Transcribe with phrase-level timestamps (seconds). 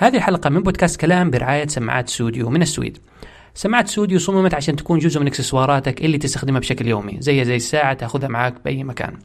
[0.00, 2.98] هذه الحلقة من بودكاست كلام برعاية سماعات Sudio من السويد.
[3.54, 7.94] سماعات Sudio صممت عشان تكون جزء من اكسسواراتك اللي تستخدمها بشكل يومي زي زي الساعة
[7.94, 9.18] تأخذها معاك بأي مكان.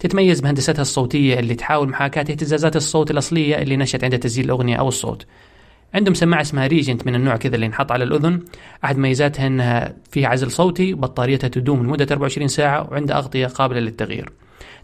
[0.00, 4.88] تتميز بهندستها الصوتية اللي تحاول محاكاة اهتزازات الصوت الأصلية اللي نشأت عند تسجيل الأغنية أو
[4.88, 5.26] الصوت.
[5.94, 8.40] عندهم سماعة اسمها Regent من النوع كذا اللي ينحط على الأذن.
[8.84, 14.32] أحد ميزاتها أنها فيها عزل صوتي بطاريتها تدوم لمدة 24 ساعة وعندها أغطية قابلة للتغيير.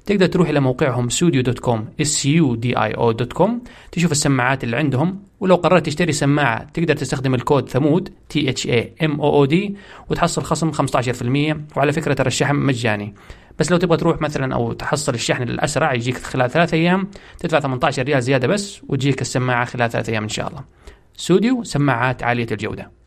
[0.06, 3.50] تقدر تروح إلى موقعهم studio.com sudio.com
[3.92, 9.04] تشوف السماعات اللي عندهم ولو قررت تشتري سماعة تقدر تستخدم الكود ثمود T H A
[9.04, 9.72] M O O D
[10.11, 13.14] وتحصل خصم 15% وعلى فكرة ترى الشحن مجاني
[13.58, 18.02] بس لو تبغى تروح مثلا أو تحصل الشحن الأسرع يجيك خلال ثلاث أيام تدفع 18
[18.02, 20.64] ريال زيادة بس وتجيك السماعة خلال ثلاث أيام إن شاء الله.
[21.16, 23.00] سوديو سماعات عالية الجودة.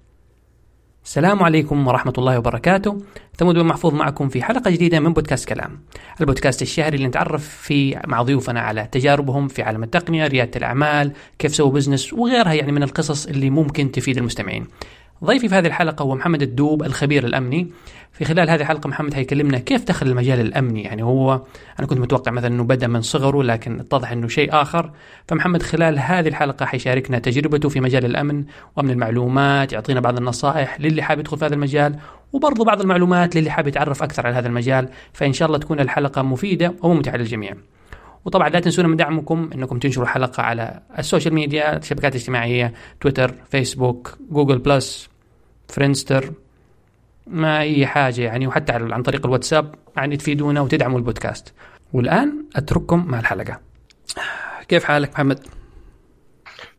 [1.05, 2.97] السلام عليكم ورحمة الله وبركاته.
[3.37, 5.79] ثمود بن محفوظ معكم في حلقة جديدة من بودكاست كلام.
[6.21, 11.55] البودكاست الشهري اللي نتعرف فيه مع ضيوفنا على تجاربهم في عالم التقنية ريادة الأعمال كيف
[11.55, 14.67] سووا بزنس وغيرها يعني من القصص اللي ممكن تفيد المستمعين.
[15.23, 17.67] ضيفي في هذه الحلقة هو محمد الدوب الخبير الأمني.
[18.13, 21.41] في خلال هذه الحلقة محمد هيكلمنا كيف دخل المجال الأمني؟ يعني هو
[21.79, 24.91] أنا كنت متوقع مثلا أنه بدأ من صغره لكن اتضح أنه شيء آخر.
[25.27, 31.01] فمحمد خلال هذه الحلقة حيشاركنا تجربته في مجال الأمن وأمن المعلومات يعطينا بعض النصائح للي
[31.01, 31.99] حاب يدخل في هذا المجال
[32.33, 34.89] وبرضه بعض المعلومات للي حاب يتعرف أكثر على هذا المجال.
[35.13, 37.53] فإن شاء الله تكون الحلقة مفيدة وممتعة للجميع.
[38.25, 44.17] وطبعا لا تنسونا من دعمكم إنكم تنشروا الحلقة على السوشيال ميديا الشبكات الاجتماعية تويتر فيسبوك
[44.31, 45.09] Google Plus
[45.67, 46.31] Friendster
[47.27, 51.53] ما أي حاجة يعني وحتى عن طريق الواتساب يعني تفيدونا وتدعموا البودكاست.
[51.93, 53.59] والآن أترككم مع الحلقة.
[54.67, 55.39] كيف حالك محمد؟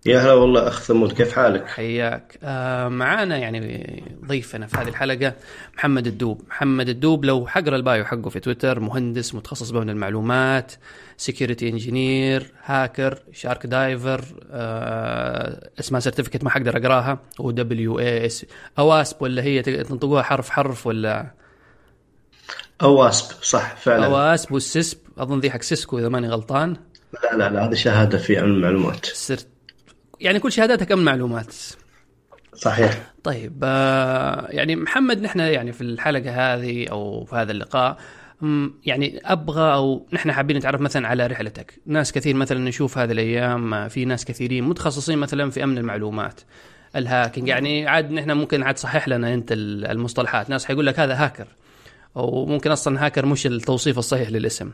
[0.07, 2.39] يا هلا والله أخ ثمود كيف حالك؟ حياك.
[2.43, 5.33] آه معانا يعني ضيفنا في هذه الحلقة
[5.77, 10.73] محمد الدوب، محمد الدوب لو حقرا ال bio حقه في تويتر مهندس متخصص بأمن المعلومات
[11.17, 18.47] security engineer hacker shark diver آه اسمها certificate ما حقدر أقراها OWASP
[18.79, 21.31] أواسب ولا هي تنطقوها حرف حرف ولا؟
[22.83, 24.07] OWASP صح فعلا.
[24.07, 26.77] أواسب وال CISSP أظن ذي حق سيسكو إذا ماني غلطان.
[27.23, 29.07] لا لا لا هذه شهادة في أمن المعلومات.
[29.07, 29.49] سرت
[30.21, 31.55] يعني كل شهاداتك امن معلومات.
[32.55, 33.13] صحيح.
[33.25, 37.99] طيب آه يعني محمد نحن يعني في الحلقة هذه أو في هذا اللقاء
[38.85, 43.89] يعني أبغى أو نحن حابين نتعرف مثلا على رحلتك، ناس كثير مثلا نشوف هذه الأيام
[43.89, 46.41] في ناس كثيرين متخصصين مثلا في أمن المعلومات.
[46.97, 51.47] الهاكينج يعني عاد نحن ممكن عاد تصحح لنا أنت المصطلحات، ناس حيقول لك هذا هاكر
[52.17, 54.71] أو ممكن أصلا هاكر مش التوصيف الصحيح للاسم.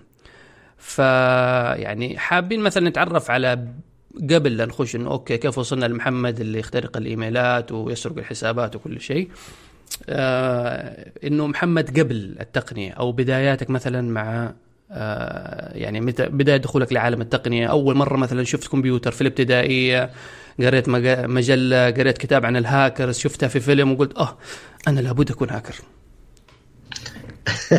[0.79, 3.69] فيعني حابين مثلا نتعرف على
[4.17, 9.31] قبل لا نخش إنه أوكي كيف وصلنا لمحمد اللي يخترق الإيميلات ويسرق الحسابات وكل شيء.
[10.09, 14.53] آه إنه محمد قبل التقنية أو بداياتك مثلا مع
[14.91, 17.67] آه يعني متى بداية دخولك لعالم التقنية.
[17.67, 20.11] أول مرة مثلا شفت كمبيوتر في الابتدائية
[20.61, 20.89] قريت
[21.29, 24.39] مجلة قريت كتاب عن الهاكرز شفتها في فيلم وقلت أه
[24.89, 25.75] أنا لابد أكون هاكر.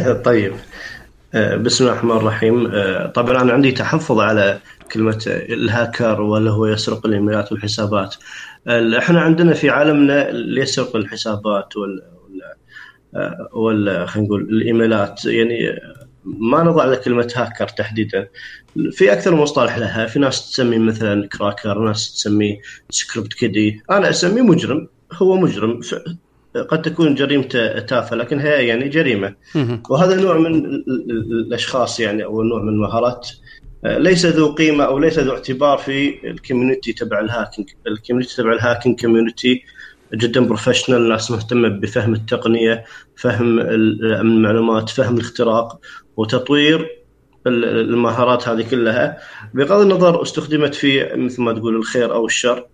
[0.25, 0.53] طيب.
[1.33, 2.67] آه، بسم الله الرحمن الرحيم.
[2.67, 4.59] آه، طبعا أنا عندي تحفظ على
[4.91, 8.15] كلمة الهاكر ولا هو يسرق الايميلات والحسابات.
[8.97, 15.25] إحنا عندنا في عالمنا اللي يسرق الحسابات ولا ولا ولا خلينا نقول الإيميلات.
[15.25, 15.79] يعني
[16.25, 18.27] ما نضع له كلمة هاكر تحديدا.
[18.91, 20.05] في أكثر مصطلح لها.
[20.05, 22.59] في ناس تسميه مثلا كراكر ناس تسميه
[22.89, 23.81] سكريبت كيدي.
[23.91, 24.87] أنا أسميه مجرم.
[25.13, 25.79] هو مجرم.
[26.69, 29.35] قد تكون جريمته تافهة لكن هي يعني جريمة.
[29.89, 30.65] وهذا نوع من
[31.31, 33.29] الأشخاص يعني أو نوع من المهارات
[33.83, 39.63] ليس ذو قيمة أو ليس ذو اعتبار في الكوميونتي تبع الهاكينج، الكوميونتي تبع الهاكينج كوميونتي
[40.13, 42.83] جدا بروفيشنال ناس مهتمة بفهم التقنية،
[43.15, 45.79] فهم المعلومات، فهم الاختراق
[46.17, 46.87] وتطوير
[47.47, 49.17] المهارات هذه كلها.
[49.53, 52.67] بغض النظر استخدمت في مثل ما تقول الخير أو الشر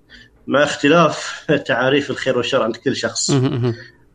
[0.48, 3.32] مع اختلاف تعاريف الخير والشر عند كل شخص.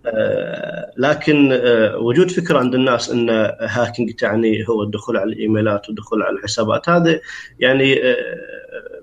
[0.07, 3.31] آه، لكن آه، وجود فكرة عند الناس إن
[3.61, 7.21] هاكينج تعني هو الدخول على الإيميلات والدخول على الحسابات هذا
[7.61, 8.17] يعني آه،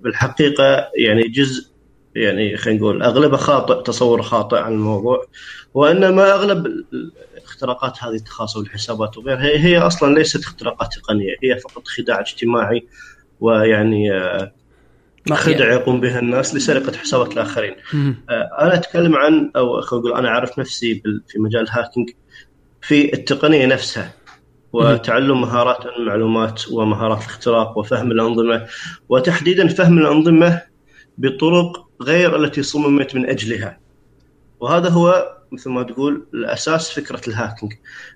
[0.01, 1.69] بالحقيقة يعني جزء
[2.15, 5.25] يعني خلينا نقول أغلبه خاطئ تصور خاطئ عن الموضوع.
[5.73, 12.19] وإنما أغلب الاختراقات هذه تخاصم الحسابات وغيرها هي أصلا ليست اختراقات تقنية هي فقط خداع
[12.19, 12.87] اجتماعي
[13.39, 14.11] ويعني
[15.31, 17.75] خدع يعني يقوم بها الناس لسرقة حسابات الآخرين.
[18.29, 22.09] آه، أنا أتكلم عن أو خلينا نقول أنا أعرف نفسي في مجال ال hacking
[22.81, 24.13] في التقنية نفسها
[24.73, 28.67] وتعلم مهارات أمن المعلومات ومهارات الاختراق وفهم الأنظمة
[29.09, 30.61] وتحديدا فهم الأنظمة
[31.17, 33.79] بطرق غير التي صممت من أجلها.
[34.59, 37.73] وهذا هو مثل ما تقول الأساس فكرة ال hacking.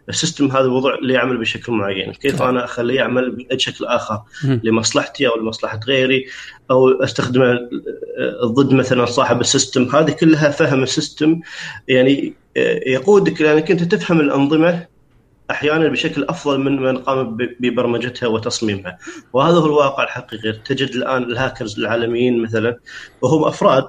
[0.10, 2.12] ال system هذا الوضع اللي يعمل بشكل معين.
[2.12, 6.26] كيف أنا أخليه يعمل بشكل آخر؟ لمصلحتي أو لمصلحة غيري
[6.72, 7.60] أو أستخدمه
[8.44, 9.96] ضد مثلا صاحب ال system.
[9.96, 11.42] هذه كلها فهم ال system.
[11.88, 12.34] يعني
[12.86, 14.86] يقودك لانك أنت تفهم الأنظمة
[15.52, 18.98] أحيانا بشكل أفضل من من قام ببرمجتها وتصميمها.
[19.34, 20.52] وهذا هو الواقع الحقيقي.
[20.52, 22.80] تجد الآن الهاكرز العالميين مثلا
[23.22, 23.88] وهم أفراد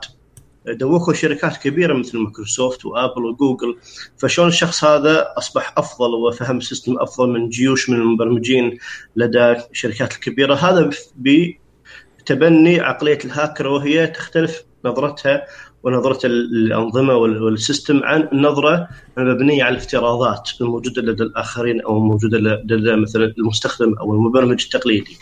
[0.68, 3.76] دوخوا شركات كبيرة مثل مايكروسوفت وآبل وجوجل
[4.16, 8.78] فشلون الشخص هذا أصبح أفضل وفهم ال system أفضل من جيوش من المبرمجين
[9.16, 15.46] لدى الشركات الكبيرة هذا بتبني عقلية الهاكر وهي تختلف نظرتها
[15.82, 18.88] ونظرة الأنظمة والسيستم عن النظرة
[19.18, 25.18] المبنية على الافتراضات الموجودة لدى الآخرين أو الموجوده لدى مثلا المستخدم أو المبرمج التقليدي.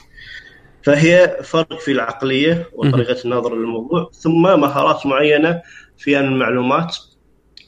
[0.85, 5.63] فهي فرق في العقلية وطريقة النظر للموضوع ثم مهارات معينة
[5.99, 6.97] في المعلومات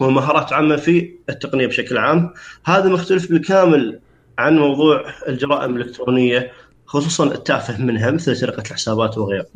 [0.00, 2.32] ومهارات عامة في التقنية بشكل عام.
[2.64, 4.00] هذا مختلف بالكامل
[4.38, 6.52] عن موضوع الجرائم الإلكترونية
[6.86, 9.46] خصوصا التافه منها مثل سرقة الحسابات وغيره.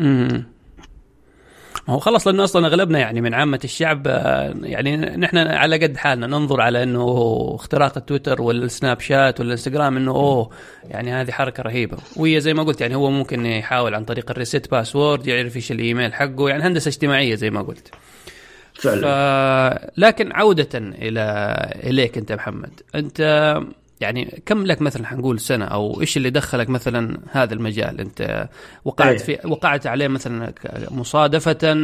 [1.89, 6.27] هو خلص لأنه أصلا أغلبنا يعني من عامة الشعب آه، يعني نحن على قد حالنا
[6.27, 7.07] ننظر على إنه
[7.55, 10.51] اختراق التويتر والسناب شات والإنستغرام إنه أوه
[10.85, 11.97] يعني هذه حركة رهيبة.
[12.17, 15.73] وهي زي ما قلت يعني هو ممكن يحاول عن طريق ال reset password يعرف إيش
[15.73, 17.91] الإيميل حقه يعني هندسة اجتماعية زي ما قلت.
[18.75, 19.01] فعلا.
[19.01, 19.91] ف...
[19.97, 21.21] لكن عودة إلى
[21.85, 23.21] إليك أنت محمد أنت
[24.01, 28.49] يعني كم لك مثلا حنقول سنة أو إيش اللي دخلك مثلا هذا المجال أنت
[28.85, 29.39] وقعت إيه.
[29.39, 30.53] في وقعت عليه مثلا
[30.91, 31.77] مصادفة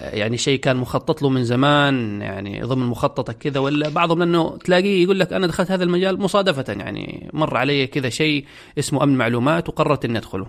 [0.00, 5.02] يعني شيء كان مخطط له من زمان يعني ضمن مخططك كذا ولا بعضهم انه تلاقيه
[5.02, 8.44] يقول لك أنا دخلت هذا المجال مصادفة يعني مر علي كذا شيء
[8.78, 10.46] اسمه أمن معلومات وقررت إني أدخله.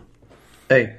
[0.72, 0.98] اي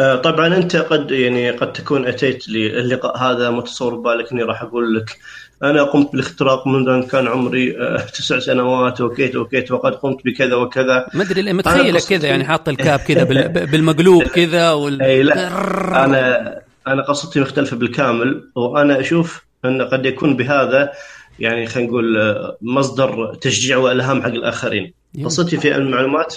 [0.00, 4.94] آه، طبعا أنت قد يعني قد تكون أتيت للقاء هذا متصور ببالك إني راح أقول
[4.94, 5.18] لك
[5.62, 10.54] أنا قمت بالاختراق منذ أن كان عمري آه، تسع سنوات وكيت وكيت وقد قمت بكذا
[10.54, 11.06] وكذا.
[11.14, 13.24] ما أدري متخيلك كذا يعني حاط الكاب كذا
[13.72, 15.02] بالمقلوب كذا وال...
[15.02, 16.04] إي لا.
[16.04, 20.92] أنا أنا قصتي مختلفة بالكامل وأنا أشوف انه قد يكون بهذا
[21.38, 24.92] يعني خلينا نقول آه، مصدر تشجيع وإلهام حق الآخرين.
[25.24, 26.36] قصتي في أمن المعلومات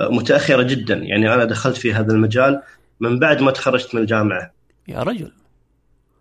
[0.00, 0.94] آه، متأخرة جدا.
[0.94, 2.62] يعني أنا دخلت في هذا المجال
[3.00, 4.52] من بعد ما تخرجت من الجامعة.
[4.88, 5.32] يا رجل.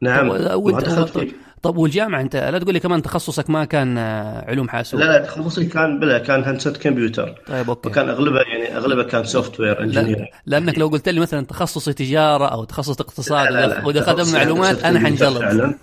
[0.01, 1.48] نعم ما دخلت فيه.
[1.61, 5.25] طب والجامعة أنت لا تقول لي كمان تخصصك ما كان آه، علوم حاسوب؟ لا لا
[5.25, 7.89] تخصصي كان بلا كان هندسه كمبيوتر طيب أوكي.
[7.89, 12.63] وكان أغلبها يعني أغلبها كان software engineer لأنك لو قلت لي مثلا تخصصي تجارة أو
[12.63, 15.75] تخصص اقتصاد ودخلت أمن معلومات أنا حنجلط.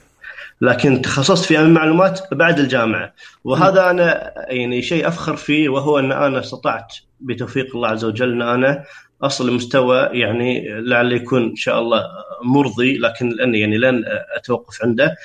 [0.61, 3.13] لكن تخصصت في أمن المعلومات بعد الجامعة.
[3.45, 8.43] وهذا أنا يعني شيء أفخر فيه وهو أن أنا استطعت بتوفيق الله عز وجل أن
[8.43, 8.85] أنا
[9.23, 12.03] أصل لمستوى يعني لعل يكون إن شاء الله
[12.45, 14.05] مرضي لكن لأن يعني لن
[14.37, 15.17] أتوقف عنده.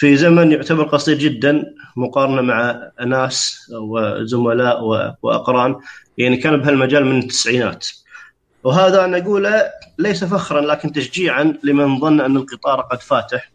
[0.00, 1.64] في زمن يعتبر قصير جدا
[1.96, 4.84] مقارنة مع ناس وزملاء
[5.22, 5.76] وأقران
[6.18, 7.88] يعني كانوا بهالمجال من التسعينات.
[8.64, 9.64] وهذا أنا اقوله
[9.98, 13.52] ليس فخرا لكن تشجيعا لمن ظن أن القطار قد فاتح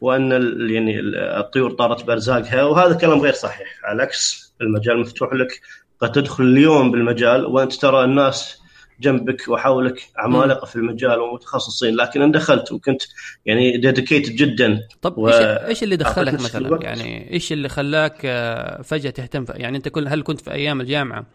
[0.00, 0.30] وأن
[0.70, 1.00] يعني
[1.40, 2.64] الطيور طارت بأرزاقها.
[2.64, 5.60] وهذا كلام غير صحيح على العكس المجال مفتوح لك
[6.00, 8.62] قد تدخل اليوم بالمجال وأنت ترى الناس
[9.00, 11.94] جنبك وحولك عمالقة في المجال ومتخصصين.
[11.96, 13.02] لكن أنا دخلت وكنت
[13.46, 14.88] يعني dedicated جدا.
[15.02, 15.28] طب و...
[15.28, 20.22] إيش اللي دخلك مثلا؟ يعني إيش اللي خلاك آه، فجأة تهتم يعني أنت كل هل
[20.22, 21.26] كنت في أيام الجامعة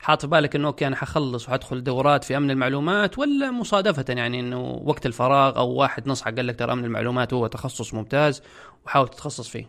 [0.00, 4.40] حاط في بالك إنه أوكي أنا حخلص وحدخل دورات في أمن المعلومات ولا مصادفة يعني
[4.40, 8.42] إنه وقت الفراغ أو واحد نصحك قال لك ترى أمن المعلومات هو تخصص ممتاز
[8.86, 9.66] وحاول تتخصص فيه؟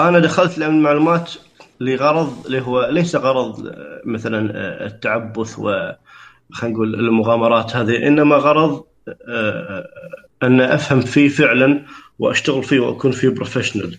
[0.00, 1.32] أنا دخلت لأمن المعلومات
[1.80, 5.92] لغرض اللي هو ليس غرض آه، مثلا آه، التعبث و
[6.52, 9.86] خلينا نقول المغامرات هذه إنما غرض آه، آه،
[10.42, 11.86] أن أفهم فيه فعلا
[12.18, 13.98] وأشتغل فيه وأكون فيه بروفيشنال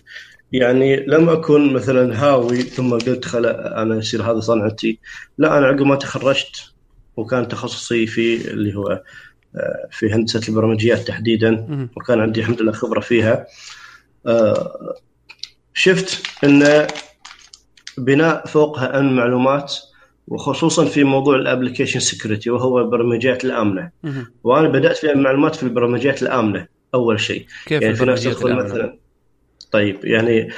[0.52, 4.98] يعني لم أكن مثلا هاوي ثم قلت خلا أنا يصير هذا صنعتي.
[5.38, 6.72] لا أنا عقب ما تخرجت
[7.16, 9.02] وكان تخصصي في اللي هو
[9.56, 11.66] آه، في هندسة البرمجيات تحديدا
[11.96, 13.46] وكان عندي الحمد لله خبرة فيها.
[15.74, 16.86] شفت أن
[17.98, 19.74] بناء فوقها أمن معلومات
[20.28, 23.90] وخصوصا في موضوع ال application security وهو البرمجيات الآمنة.
[24.44, 27.46] وأنا بدأت في أمن المعلومات في البرمجيات الآمنة أول شيء.
[27.66, 28.98] كيف يعني في ناس تدخل مثلا.
[29.72, 30.48] طيب يعني أمن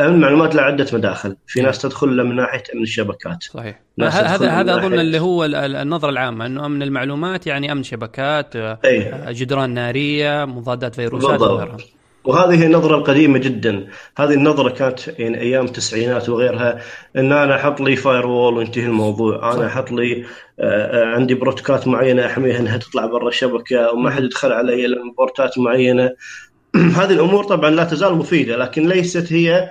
[0.00, 1.36] المعلومات لها عدة مداخل.
[1.46, 3.42] في ناس تدخل من ناحية أمن الشبكات.
[3.42, 3.80] صحيح.
[4.00, 9.12] هذا هذا أظن اللي هو النظرة العامة إنه أمن المعلومات يعني أمن شبكات أي.
[9.34, 11.76] جدران نارية مضادات فيروسات وغيرها.
[12.24, 13.86] وهذه النظرة القديمة جدا.
[14.16, 16.80] هذه النظرة كانت يعني أيام التسعينات وغيرها.
[17.16, 19.54] إن أنا أحط لي فاير وول وينتهي الموضوع.
[19.54, 20.24] أنا أحط لي
[20.60, 25.58] آه، عندي بروتوكولات معينة أحميها إنها تطلع برا الشبكة وما حد يدخل علي إلا بورتات
[25.58, 26.10] معينة.
[26.98, 29.70] هذه الأمور طبعا لا تزال مفيدة لكن ليست هي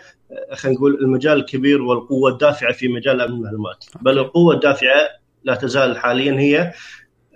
[0.53, 3.85] خلينا نقول المجال الكبير والقوة الدافعة في مجال امن المعلومات.
[4.01, 5.09] بل القوة الدافعة
[5.43, 6.73] لا تزال حاليا هي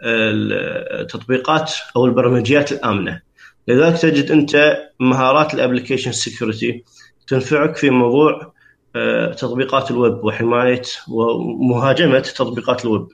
[0.05, 3.32] التطبيقات أو البرمجيات الآمنة.
[3.67, 6.83] لذلك تجد أنت مهارات ال application security
[7.27, 8.53] تنفعك في موضوع
[8.95, 13.07] آه، تطبيقات الويب وحماية ومهاجمة تطبيقات الويب.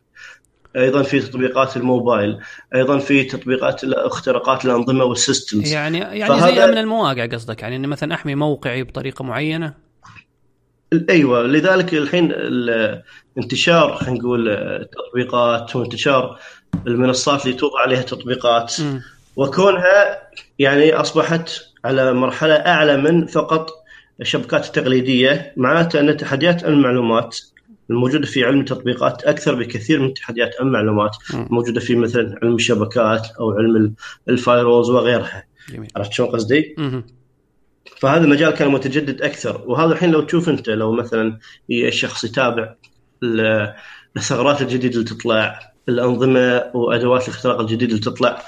[0.76, 2.40] أيضا في تطبيقات الموبايل
[2.76, 7.88] أيضا في تطبيقات اختراقات الأنظمة وال systems يعني يعني زي أمن المواقع قصدك يعني إني
[7.88, 9.74] مثلا أحمي موقعي بطريقة معينة؟
[11.10, 12.34] أيوه لذلك الحين
[13.38, 16.40] انتشار خلينا نقول التطبيقات وانتشار
[16.88, 18.82] المنصات اللي توضع عليها تطبيقات.
[18.82, 19.00] م.
[19.36, 20.22] وكونها
[20.60, 21.50] يعني أصبحت
[21.86, 23.70] على مرحلة أعلى من فقط
[24.22, 27.40] الشبكات التقليدية معناته أن تحديات المعلومات
[27.90, 33.52] الموجودة في علم التطبيقات أكثر بكثير من تحديات المعلومات الموجوده في مثلا علم الشبكات أو
[33.52, 33.94] علم
[34.30, 35.44] ال firewalls وغيرها.
[35.96, 36.76] عرفت شلون قصدي؟
[38.00, 39.64] فهذا المجال كان متجدد أكثر.
[39.66, 41.40] وهذا الحين لو تشوف أنت لو مثلا
[41.72, 42.76] الشخص يتابع
[44.18, 45.60] الثغرات الجديدة اللي تطلع
[45.90, 48.42] الأنظمة وأدوات الاختراق الجديدة اللي تطلع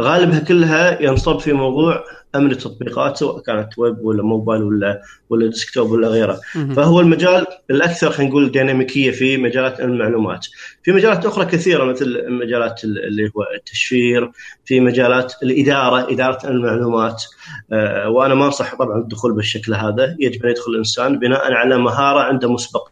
[0.00, 2.04] غالبها كلها ينصب في موضوع
[2.34, 6.40] أمن التطبيقات سواء كانت ويب ولا موبايل ولا ولا desktop ولا غيره.
[6.74, 10.46] فهو المجال الأكثر خلينا نقول ديناميكيه في مجالات المعلومات.
[10.82, 14.30] في مجالات أخرى كثيرة مثل مجالات اللي هو التشفير
[14.64, 17.24] في مجالات الإدارة إدارة المعلومات.
[17.72, 20.16] آه، وأنا ما أنصح طبعا الدخول بالشكل هذا.
[20.18, 22.90] يجب أن يدخل الإنسان بناء على مهارة عنده مسبقه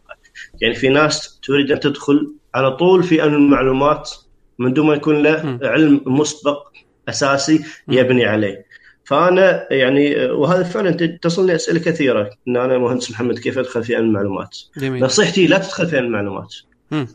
[0.61, 4.11] يعني في ناس تريد أن تدخل على طول في أمن المعلومات
[4.59, 6.69] من دون ما يكون له علم مسبق
[7.09, 8.65] أساسي يبني عليه.
[9.03, 12.29] فأنا يعني وهذا فعلا تصلني أسئلة كثيرة.
[12.47, 15.03] إن أنا مهندس محمد كيف أدخل في علم المعلومات؟ جميل.
[15.03, 16.55] نصيحتي لا تدخل في علم المعلومات.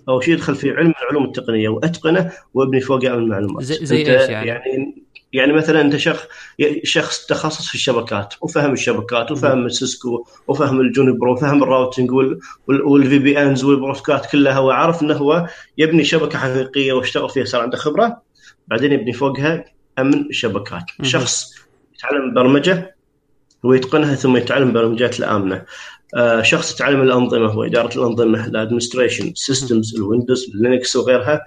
[0.09, 3.65] أول شيء ادخل في علم العلوم التقنية وأتقنه وابني فوق علم المعلومات.
[3.65, 6.27] زي, زي إيش يعني؟ يعني يعني مثلا أنت شخص
[6.83, 12.11] شخص تخصص في الشبكات وفهم الشبكات وفهم ال Cisco وفهم ال Juniper وفهم ال
[12.69, 15.47] routing وال VPNs والبروتوكولات كلها وعارف إنه هو
[15.79, 18.23] يبني شبكة حقيقية واشتغل فيها صار عنده خبرة
[18.69, 19.65] بعدين يبني فوقها
[19.99, 21.55] أمن الشبكات شخص
[21.95, 22.97] يتعلم برمجة
[23.63, 25.63] ويتقنها ثم يتعلم برمجات الامنه
[26.17, 31.45] آه شخص يتعلم الأنظمة واداره الأنظمة ال administration systems ال Windows Linux وغيرها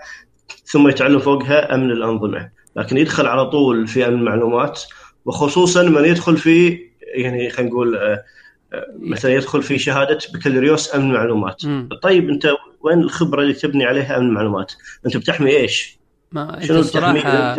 [0.65, 2.49] ثم يتعلم فوقها أمن الأنظمة.
[2.75, 4.81] لكن يدخل على طول في أمن المعلومات
[5.25, 8.23] وخصوصا من يدخل في يعني خلينا نقول آه,
[8.73, 11.61] آه، مثلا يدخل في شهادة بكالوريوس أمن المعلومات
[12.01, 14.73] طيب أنت وين الخبرة اللي تبني عليها أمن المعلومات؟
[15.05, 15.97] أنت بتحمي إيش؟
[16.31, 17.55] ما أنت الصراحه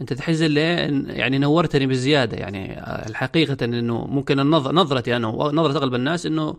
[0.00, 0.60] أنت تحس لي
[1.06, 6.56] يعني نورتني بزيادة يعني الحقيقة إنه ممكن النظر نظرتي أنا ونظره أغلب الناس إنه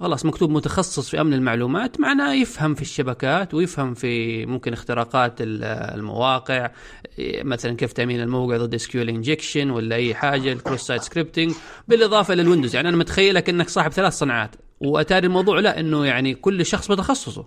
[0.00, 6.70] خلاص مكتوب متخصص في أمن المعلومات معناه يفهم في الشبكات ويفهم في ممكن اختراقات المواقع
[7.18, 11.52] مثلا كيف تأمين الموقع ضد SQL injection ولا أي حاجة ال cross-site scripting
[11.88, 14.50] بالإضافة لل Windows يعني أنا متخيلك إنك صاحب ثلاث صناعات.
[14.80, 17.46] وأتاري الموضوع لا إنه يعني كل شخص بتخصصه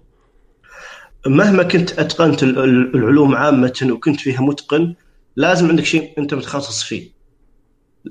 [1.28, 4.96] مهما كنت أتقنت العلوم عامة وكنت فيها متقن
[5.38, 7.10] لازم عندك شيء أنت متخصص فيه.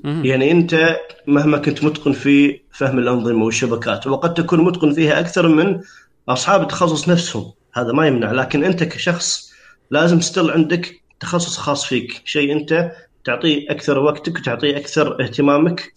[0.03, 5.81] يعني أنت مهما كنت متقن في فهم الأنظمة والشبكات وقد تكون متقن فيها أكثر من
[6.29, 7.51] أصحاب التخصص نفسهم.
[7.73, 8.31] هذا ما يمنع.
[8.31, 9.51] لكن أنت كشخص
[9.91, 12.21] لازم ستل عندك تخصص خاص فيك.
[12.25, 12.91] شيء أنت
[13.23, 15.93] تعطيه أكثر وقتك وتعطيه أكثر اهتمامك.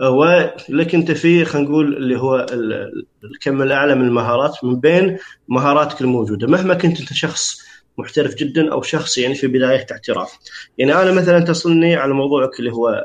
[0.00, 2.46] ولك أنت في خلينا نقول اللي هو
[3.24, 6.46] الكم الأعلى من المهارات من بين مهاراتك الموجودة.
[6.46, 7.62] مهما كنت أنت شخص
[7.98, 10.38] محترف جدا أو شخص يعني في بدايه احتراف
[10.78, 13.04] يعني أنا مثلا تصلني على موضوعك اللي هو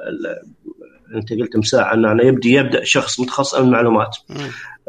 [1.16, 4.18] أنت قلت مساعة أن أنا يبدي يبدأ شخص متخصص في المعلومات.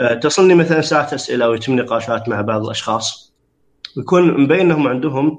[0.00, 3.34] أه تصلني مثلا ساعة أسئلة ويتم نقاشات مع بعض الأشخاص.
[3.96, 5.38] يكون مبين انهم عندهم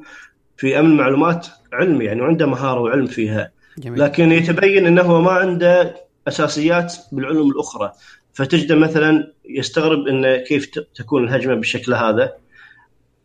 [0.58, 3.52] في أمن المعلومات علم يعني وعنده مهارة وعلم فيها.
[3.78, 4.00] جميل.
[4.00, 5.96] لكن يتبين إنه ما عنده
[6.28, 7.92] أساسيات بالعلوم الأخرى.
[8.34, 12.34] فتجده مثلا يستغرب إن كيف تكون الهجمة بالشكل هذا.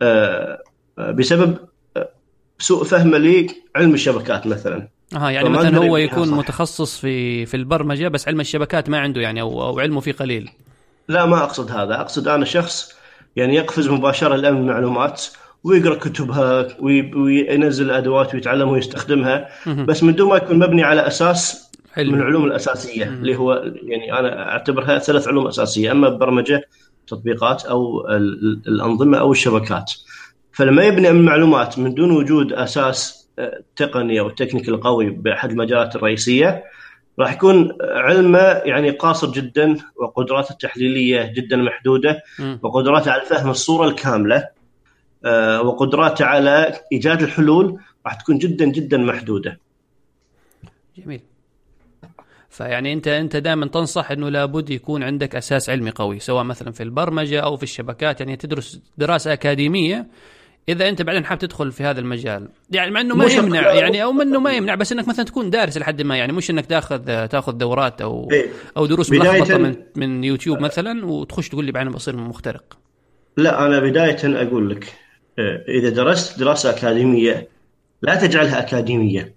[0.02, 0.62] أه
[0.98, 1.56] بسبب
[2.58, 6.36] سوء فهمه لعلم الشبكات مثلا آه يعني مثلا هو يكون صح.
[6.36, 10.50] متخصص في في البرمجة بس علم الشبكات ما عنده يعني أو, أو علمه فيه قليل
[11.08, 12.92] لا ما أقصد هذا أقصد أنا شخص
[13.36, 15.24] يعني يقفز مباشرة لامن المعلومات
[15.64, 22.12] ويقرأ كتبها وينزل الادوات ويتعلم ويستخدمها بس من دون ما يكون مبني على أساس حلو.
[22.12, 23.04] من العلوم الأساسية.
[23.04, 26.68] اللي هو يعني أنا أعتبرها ثلاث علوم أساسية أما البرمجة
[27.06, 28.08] تطبيقات أو
[28.68, 29.92] الأنظمة أو الشبكات
[30.54, 36.64] فلما يبني المعلومات من دون وجود أساس آه، تقني أو تكنيكال قوي بأحد المجالات الرئيسية
[37.18, 42.22] راح يكون علمه يعني قاصر جدا وقدراته التحليلية جدا محدودة
[42.62, 44.48] وقدراته على فهم الصورة الكاملة
[45.24, 49.58] آه، وقدراته على إيجاد الحلول راح تكون جدا جدا محدودة.
[50.98, 51.20] جميل.
[52.50, 56.82] فيعني أنت أنت دائما تنصح إنه لابد يكون عندك أساس علمي قوي سواء مثلا في
[56.82, 60.06] البرمجة أو في الشبكات يعني تدرس دراسة أكاديمية
[60.68, 62.48] إذا أنت بعدين حاب تدخل في هذا المجال.
[62.70, 65.78] يعني مع إنه ما يمنع يعني أو منه ما يمنع بس إنك مثلا تكون دارس
[65.78, 68.48] لحد ما يعني مش إنك تاخذ تاخذ دورات أو إيه.
[68.76, 72.78] أو دروس ملخبطة من من يوتيوب مثلا وتخش تقول لي بعدين بصير مخترق.
[73.36, 74.92] لا أنا بداية أقول لك
[75.38, 77.48] آه، إذا درست دراسة أكاديمية
[78.02, 79.34] لا تجعلها أكاديمية.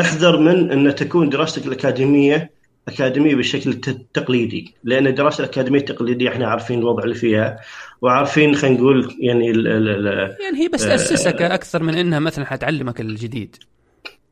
[0.00, 2.50] احذر من إن تكون دراستك الأكاديمية
[2.88, 7.56] أكاديمية بالشكل التقليدي لأن الدراسة الأكاديمية التقليدية إحنا عارفين الوضع اللي فيها
[8.02, 10.06] وعارفين خلينا نقول يعني ال ال
[10.40, 13.56] يعني هي بس تاسسك آه أكثر من إنها مثلا حتعلمك الجديد.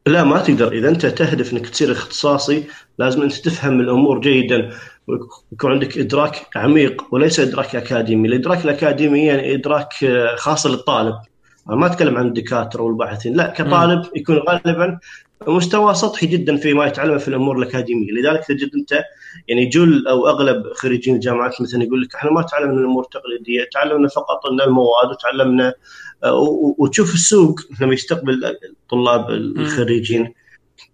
[0.07, 0.73] لا ما تقدر.
[0.73, 2.65] إذا أنت تهدف إنك تصير اختصاصي
[2.99, 4.71] لازم أنت تفهم الأمور جيدا
[5.07, 11.15] ويكون عندك إدراك عميق وليس إدراك أكاديمي، الإدراك الأكاديمي يعني إدراك آه، خاص للطالب.
[11.69, 14.99] أنا ما أتكلم عن الدكاترة والباحثين، لا كطالب يكون غالبا
[15.47, 19.05] مستوى سطحي جدا فيما يتعلم في الأمور الأكاديمية، لذلك تجد أنت
[19.49, 24.09] يعني جل أو أغلب خريجين الجامعات مثلا يقول لك إحنا ما تعلمنا الأمور التقليدية، تعلمنا
[24.09, 25.75] فقط أن المواد وتعلمنا
[26.79, 30.35] وتشوف السوق لما يستقبل الطلاب الخريجين.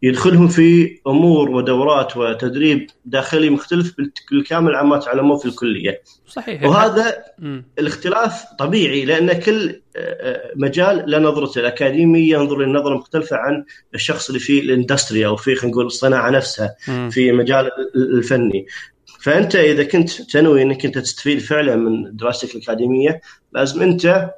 [0.02, 3.95] يدخلهم في أمور ودورات وتدريب داخلي مختلف
[4.30, 6.02] بالكامل عما تعلموه في الكلية.
[6.26, 7.62] صحيح وهذا م.
[7.78, 13.64] الاختلاف طبيعي لأن كل آه، آه، مجال له نظرته الاكاديمي ينظر لنظره مختلفة عن
[13.95, 17.11] الشخص اللي في ال industry أو في خلينا نقول الصناعة نفسها م.
[17.11, 18.66] في مجال الفني.
[19.21, 23.21] فأنت إذا كنت تنوي إنك أنت تستفيد فعلا من دراستك الأكاديمية
[23.52, 24.30] لازم أنت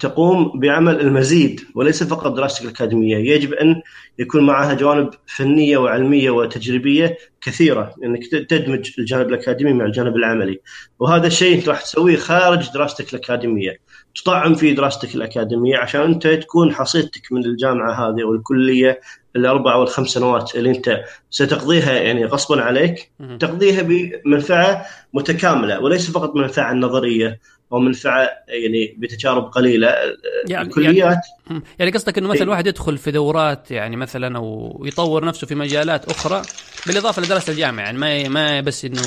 [0.00, 3.82] تقوم بعمل المزيد وليس فقط دراستك الأكاديمية يجب أن
[4.18, 10.60] يكون معها جوانب فنية وعلمية وتجريبية كثيرة أنك تدمج الجانب الأكاديمي مع الجانب العملي.
[10.98, 13.78] وهذا الشيء أنت راح تسويه خارج دراستك الأكاديمية.
[14.14, 19.00] تطعم في دراستك الأكاديمية عشان أنت تكون حصيلتك من الجامعة هذه أو الكلية
[19.36, 23.10] الأربع أو الخمس سنوات اللي أنت ستقضيها يعني غصبا عليك.
[23.40, 26.72] تقضيها بمنفعة متكاملة وليس فقط منفعة
[27.72, 29.88] ومنفعه يعني بتجارب قليلة
[30.48, 31.18] يعني الكليات.
[31.50, 35.54] يعني, يعني قصدك إنه مثلا الواحد يدخل في دورات يعني مثلا أو يطور نفسه في
[35.54, 36.42] مجالات أخرى
[36.86, 39.02] بالإضافة لدراسة الجامعة يعني ما ما بس إنه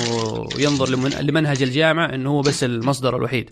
[0.58, 0.88] ينظر
[1.20, 3.50] لمنهج الجامعة إنه هو بس المصدر الوحيد.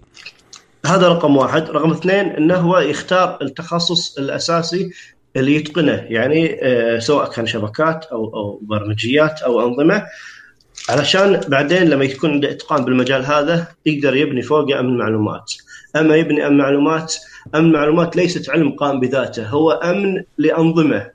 [0.87, 1.71] هذا رقم واحد.
[1.71, 4.91] رقم اثنين إنه هو يختار التخصص الأساسي
[5.37, 10.07] اللي يتقنه يعني آه، سواء كان شبكات أو أو برمجيات أو أنظمة.
[10.88, 15.53] علشان بعدين لما يكون عنده إتقان بالمجال هذا يقدر يبني فوقه أمن معلومات.
[15.97, 17.14] أما يبني أمن معلومات
[17.55, 21.11] أمن معلومات ليست علم قائم بذاته هو أمن لأنظمة.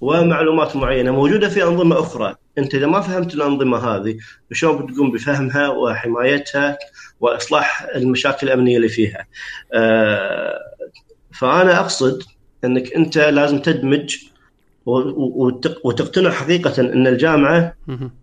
[0.00, 2.34] ومعلومات معينة موجودة في أنظمة أخرى.
[2.58, 4.16] أنت إذا ما فهمت الأنظمة هذه
[4.52, 6.78] شلون بتقوم بفهمها وحمايتها
[7.20, 9.26] وإصلاح المشاكل الأمنية اللي فيها؟
[9.74, 10.58] آه،
[11.34, 12.22] فأنا أقصد
[12.64, 14.16] إنك أنت لازم تدمج
[15.84, 17.74] وتقتنع حقيقة أن الجامعة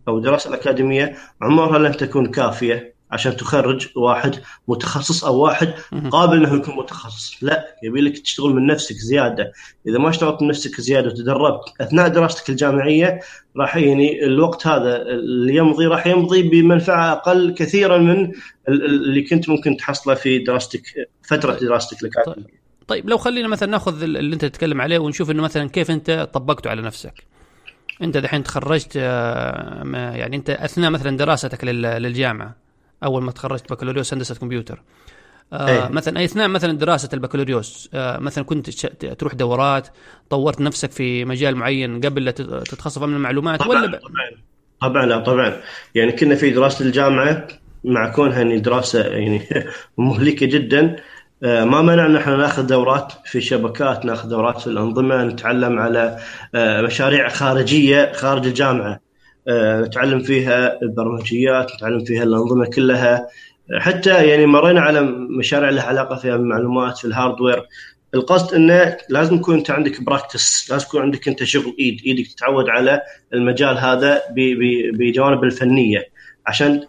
[0.07, 4.35] أو الدراسة الأكاديمية عمرها لن تكون كافية عشان تخرج واحد
[4.67, 5.73] متخصص أو واحد
[6.11, 9.51] قابل أنه يكون متخصص، لا يبي لك تشتغل من نفسك زيادة،
[9.87, 13.19] إذا ما اشتغلت من نفسك زيادة وتدربت أثناء دراستك الجامعية
[13.57, 18.31] راح يعني الوقت هذا اللي يمضي راح يمضي بمنفعة أقل كثيرا من
[18.69, 20.81] اللي كنت ممكن تحصله في دراستك
[21.23, 22.58] فترة دراستك الأكاديمية.
[22.89, 26.69] طيب لو خلينا مثلا ناخذ اللي أنت تتكلم عليه ونشوف إنه مثلا كيف أنت طبقته
[26.69, 27.23] على نفسك.
[28.01, 32.55] أنت دحين تخرجت آه، يعني أنت أثناء مثلا دراستك للجامعة
[33.03, 34.81] أول ما تخرجت بكالوريوس هندسة كمبيوتر.
[35.53, 35.89] آه أيه.
[35.91, 38.69] مثلا أثناء مثلا دراسه البكالوريوس آه مثلا كنت
[39.05, 39.87] تروح دورات
[40.29, 43.99] طورت نفسك في مجال معين قبل لا تتخصص من المعلومات طبعا ولا ب...
[43.99, 44.31] طبعا
[44.81, 45.61] طبعا لا طبعا.
[45.95, 47.47] يعني كنا في دراسه الجامعة
[47.83, 49.41] مع كونها يعني دراسة يعني
[49.97, 50.95] مهلكة جدا
[51.41, 56.19] ما منع أن إحنا ناخذ دورات في شبكات ناخذ دورات في الأنظمة نتعلم على
[56.55, 58.99] آه، مشاريع خارجية خارج الجامعة.
[59.47, 63.27] آه، نتعلم فيها البرمجيات نتعلم فيها الأنظمة كلها.
[63.79, 65.01] حتى يعني مرينا على
[65.39, 67.67] مشاريع لها علاقة فيها بالمعلومات في ال hardware.
[68.13, 72.69] القصد إنه لازم يكون أنت عندك practice لازم يكون عندك أنت شغل إيد إيدك تتعود
[72.69, 73.01] على
[73.33, 74.21] المجال هذا
[74.93, 76.09] بجوانب الفنية.
[76.47, 76.81] عشان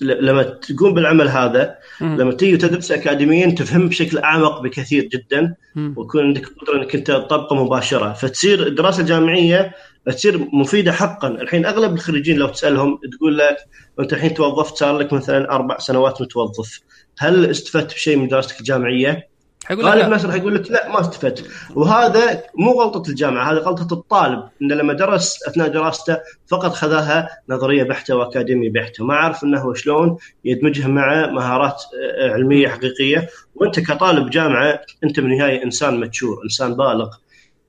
[0.00, 5.54] لما تقوم بالعمل هذا لما تيجي تدرس اكاديميا تفهم بشكل أعمق بكثير جدا
[5.96, 8.12] ويكون عندك قدرة إنك أنت تطبقه مباشرة.
[8.12, 9.72] فتصير الدراسة الجامعية
[10.06, 11.28] تصير مفيدة حقا.
[11.28, 13.56] الحين أغلب الخريجين لو تسألهم تقول لك
[14.00, 16.80] أنت الحين توظفت صار لك مثلا أربع سنوات متوظف.
[17.18, 19.33] هل استفدت بشيء من دراستك الجامعية؟
[19.64, 21.50] حيقول غالب الناس راح يقول لك لا ما استفدت.
[21.74, 27.82] وهذا مو غلطة الجامعة هذا غلطة الطالب انه لما درس أثناء دراسته فقط خذاها نظرية
[27.82, 29.04] بحتة وأكاديمية بحتة.
[29.04, 31.82] ما عرف إنه شلون يدمجها مع مهارات
[32.20, 33.28] آه، علمية حقيقية.
[33.54, 37.08] وأنت كطالب جامعة أنت بالنهاية إنسان متشور إنسان بالغ.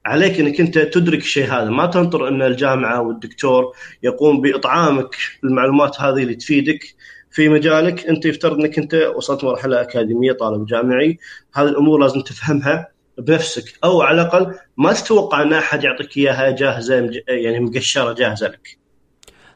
[0.06, 1.70] عليك إنك أنت تدرك الشيء هذا.
[1.70, 6.96] ما تنطر إن الجامعة والدكتور يقوم بإطعامك المعلومات هذه اللي تفيدك.
[7.36, 11.20] في مجالك أنت يفترض أنك أنت وصلت مرحلة أكاديمية طالب جامعي
[11.54, 17.12] هذه الأمور لازم تفهمها بنفسك أو على الأقل ما تتوقع إن أحد يعطيك إياها جاهزة
[17.28, 18.85] يعني مقشرة جاهزة لك.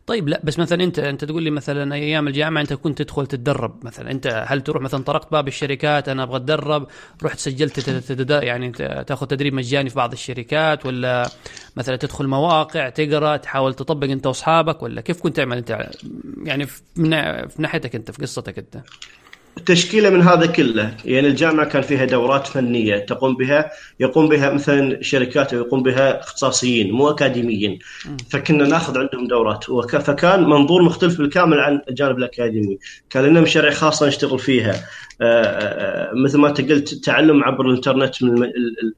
[0.10, 3.86] طيب لا بس مثلا أنت أنت تقول لي مثلا أيام الجامعة أنت كنت تدخل تتدرب
[3.86, 6.88] مثلا أنت هل تروح مثلا طرقت باب الشركات أنا أبغى أتدرب
[7.24, 7.80] رحت سجلت
[8.44, 8.72] يعني
[9.08, 11.30] تأخذ تدريب مجاني في بعض الشركات ولا
[11.76, 15.90] مثلا تدخل مواقع تقرأ تحاول تطبق أنت وأصحابك ولا كيف كنت تعمل أنت
[16.44, 17.10] يعني من
[17.58, 18.78] ناحيتك أنت في قصتك أنت؟
[19.66, 25.02] تشكيله من هذا كله يعني الجامعة كان فيها دورات فنية تقوم بها يقوم بها مثلا
[25.02, 27.80] شركات أو يقوم بها اختصاصيين مو أكاديميين.
[28.30, 29.64] فكنا ناخذ عندهم دورات.
[29.96, 32.78] فكان منظور مختلف بالكامل عن الجانب الأكاديمي.
[33.10, 34.72] كان لنا مشاريع خاصه نشتغل فيها.
[35.22, 38.52] آه، آه، مثل ما انت قلت تعلم عبر الإنترنت من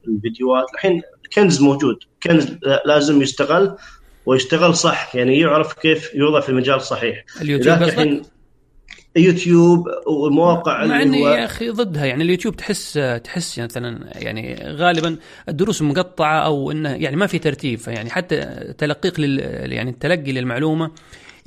[0.08, 0.66] الفيديوهات.
[0.74, 1.02] الحين
[1.34, 1.96] كنز موجود.
[2.22, 3.76] كنز لازم يستغل
[4.26, 5.16] ويشتغل صح.
[5.16, 7.24] يعني يعرف كيف يوضع في المجال الصحيح.
[7.40, 8.22] اليوتيوب
[9.16, 12.04] يوتيوب ومواقع مع إني يا أخي ضدها.
[12.04, 15.16] يعني اليوتيوب تحس تحس مثلا يعني غالبا
[15.48, 17.78] الدروس مقطعة أو إنه يعني ما في ترتيب.
[17.78, 18.44] فيعني حتى
[18.78, 19.38] تلقيق لل
[19.72, 20.90] يعني التلقي للمعلومة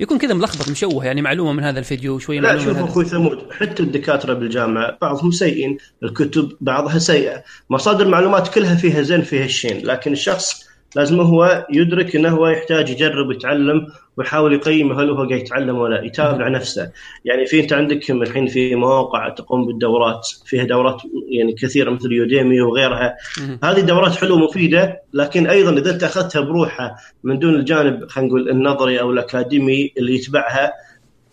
[0.00, 1.04] يكون كذا ملخبط مشوه.
[1.04, 5.78] يعني معلومة من هذا الفيديو شوية لا شوف أخوي ثمود حتى الدكاترة بالجامعة بعضهم سيئين
[6.02, 7.42] الكتب بعضها سيئة.
[7.70, 12.90] مصادر المعلومات كلها فيها زين فيها الشين لكن الشخص لازم هو يدرك إنه هو يحتاج
[12.90, 16.90] يجرب ويتعلم ويحاول يقيم هل هو قاعد يتعلم ولا يتابع نفسه.
[17.24, 22.60] يعني في أنت عندك الحين في مواقع تقوم بالدورات فيها دورات يعني كثيرة مثل يوديمي
[22.60, 23.16] وغيرها.
[23.64, 28.50] هذه دورات حلوة مفيده لكن أيضا إذا أنت أخذتها بروحها من دون الجانب خلينا نقول
[28.50, 30.72] النظري أو الأكاديمي اللي يتبعها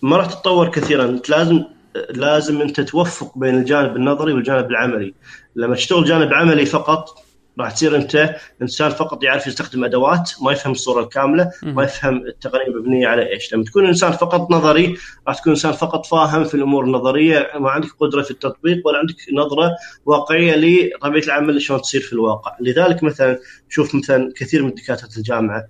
[0.01, 1.05] ما راح تتطور كثيرا.
[1.05, 1.63] أنت لازم
[2.09, 5.13] لازم أنت توفق بين الجانب النظري والجانب العملي.
[5.55, 7.23] لما تشتغل جانب عملي فقط
[7.59, 12.75] راح تصير انت انسان فقط يعرف يستخدم أدوات ما يفهم الصورة الكاملة ما يفهم التقنيه
[12.75, 13.53] مبنيه على إيش.
[13.53, 17.89] لما تكون إنسان فقط نظري راح تكون إنسان فقط فاهم في الأمور النظرية ما عندك
[17.99, 19.71] قدرة في التطبيق ولا عندك نظرة
[20.05, 22.55] واقعية لطبيعة العمل شلون تصير في الواقع.
[22.61, 23.39] لذلك مثلا
[23.69, 25.63] شوف مثلا كثير من دكاترة الجامعة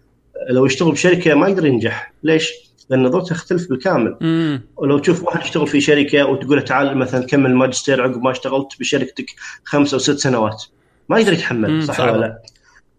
[0.50, 2.14] لو يشتغل بشركة ما يقدر ينجح.
[2.24, 2.54] ليش؟
[2.90, 4.18] لأن نظرته تختلف بالكامل.
[4.22, 4.62] مم.
[4.78, 9.26] ولو تشوف واحد يشتغل في شركة وتقول تعال مثلا كمل ماجستير عقب ما اشتغلت بشركتك
[9.64, 10.64] خمس أو ست سنوات.
[11.10, 12.42] ما يقدر يتحمل صح ولا لا؟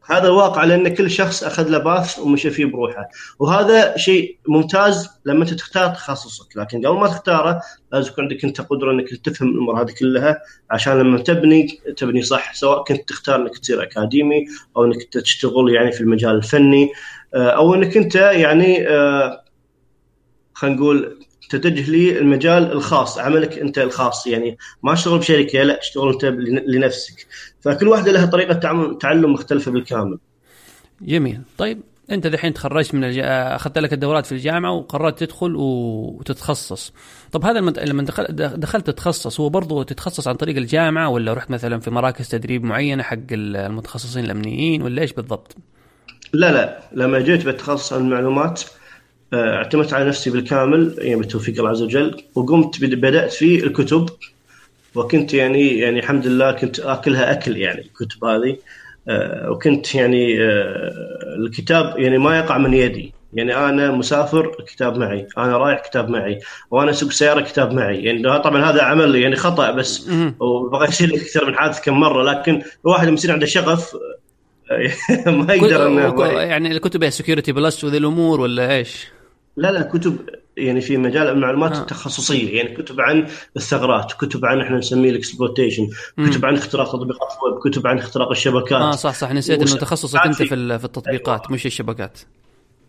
[0.06, 3.08] هذا الواقع لأن كل شخص أخذ له باث ومشى فيه بروحه.
[3.38, 6.56] وهذا شيء ممتاز لما أنت تختار تخصصك.
[6.56, 7.60] لكن قبل ما تختاره
[7.92, 10.38] لازم يكون عندك أنت قدرة أنك تفهم الأمور هذه كلها.
[10.70, 15.92] عشان لما تبني تبني صح سواء كنت تختار أنك تصير أكاديمي أو أنك تشتغل يعني
[15.92, 16.90] في المجال الفني
[17.34, 19.44] آه، أو أنك أنت يعني آه،
[20.54, 21.18] خلينا نقول
[21.50, 26.24] تتجه للمجال الخاص عملك أنت الخاص يعني ما أشتغل بشركة لا أشتغل أنت
[26.68, 27.26] لنفسك.
[27.60, 28.54] فكل واحدة لها طريقة
[29.00, 30.18] تعلم مختلفة بالكامل.
[31.02, 31.40] جميل.
[31.58, 31.80] طيب
[32.10, 33.18] أنت دحين تخرجت من الج...
[33.24, 36.92] أخذت لك الدورات في الجامعة وقررت تدخل وتتخصص.
[37.32, 37.78] طب هذا المد...
[37.78, 38.02] لما
[38.56, 43.02] دخلت تتخصص هو برضه تتخصص عن طريق الجامعة ولا رحت مثلا في مراكز تدريب معينة
[43.02, 45.56] حق المتخصصين الأمنيين ولا إيش بالضبط؟
[46.32, 46.80] لا لا.
[46.92, 48.62] لما جيت بتخصص المعلومات
[49.34, 54.08] اعتمدت على نفسي بالكامل يعني بتوفيق الله عز وجل وقمت بدأت في الكتب
[54.94, 58.56] وكنت يعني يعني الحمد لله كنت آكلها أكل يعني الكتب هذه.
[59.08, 60.92] آه، وكنت يعني آه،
[61.38, 63.14] الكتاب يعني ما يقع من يدي.
[63.32, 65.26] يعني أنا مسافر كتاب معي.
[65.38, 66.40] أنا رايح كتاب معي.
[66.70, 68.04] وأنا أسوق سيارة كتاب معي.
[68.04, 72.62] يعني طبعا هذا عمل يعني خطأ بس وبغى يصير أكثر من حادث كم مرة لكن
[72.84, 73.96] الواحد يصير عنده شغف
[75.26, 79.13] ما يقدر إنه يعني الكتب Security Plus وذي الأمور ولا إيش؟
[79.56, 80.16] لا لا كتب
[80.56, 81.80] يعني في مجال المعلومات آه.
[81.80, 85.88] التخصصية يعني كتب عن الثغرات كتب عن إحنا نسميه ال exploitation
[86.30, 88.80] كتب عن اختراق تطبيقات الويب كتب عن اختراق الشبكات.
[88.80, 91.52] آه صح صح نسيت إنه تخصصك أنت في, في التطبيقات أيوة.
[91.52, 92.18] مش الشبكات.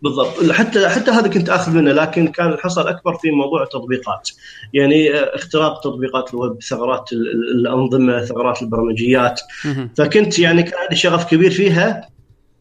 [0.01, 0.51] بالضبط.
[0.51, 4.29] حتى حتى هذا كنت آخذ منه لكن كان الحصر الاكبر في موضوع التطبيقات.
[4.73, 7.09] يعني آه، اختراق تطبيقات الويب ثغرات
[7.55, 9.41] الأنظمة ثغرات البرمجيات.
[9.97, 12.09] فكنت يعني كان عندي شغف كبير فيها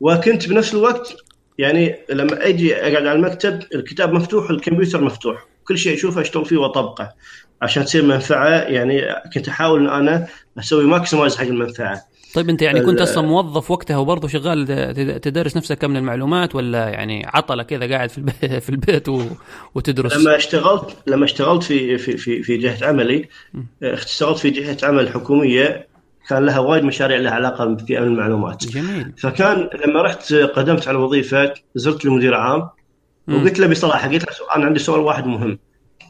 [0.01, 1.17] وكنت بنفس الوقت
[1.59, 5.47] يعني لما أجي أقعد على المكتب الكتاب مفتوح الكمبيوتر مفتوح.
[5.65, 7.15] كل شيء أشوفه أشتغل فيه وأطبقه.
[7.63, 9.03] عشان تصير منفعة يعني
[9.35, 10.27] كنت أحاول إن أنا
[10.59, 12.03] أسوي ماكسمايز حق المنفعة.
[12.35, 14.67] طيب أنت يعني كنت أصلا موظف وقتها وبرضه شغال
[15.21, 19.09] تدرس نفسك من المعلومات ولا يعني عطلة كذا قاعد في البيت في البيت
[19.75, 23.29] وتدرس؟ لما اشتغلت لما اشتغلت في في في, في جهة عملي
[23.83, 25.87] اشتغلت في جهة عمل حكومية
[26.29, 28.67] كان لها وايد مشاريع لها علاقة في أمن المعلومات.
[28.67, 29.13] جميل.
[29.19, 32.69] فكان لما رحت قدمت على الوظيفه زرت المدير عام
[33.29, 35.59] وقلت له بصراحة قلت له أنا عندي سؤال واحد مهم.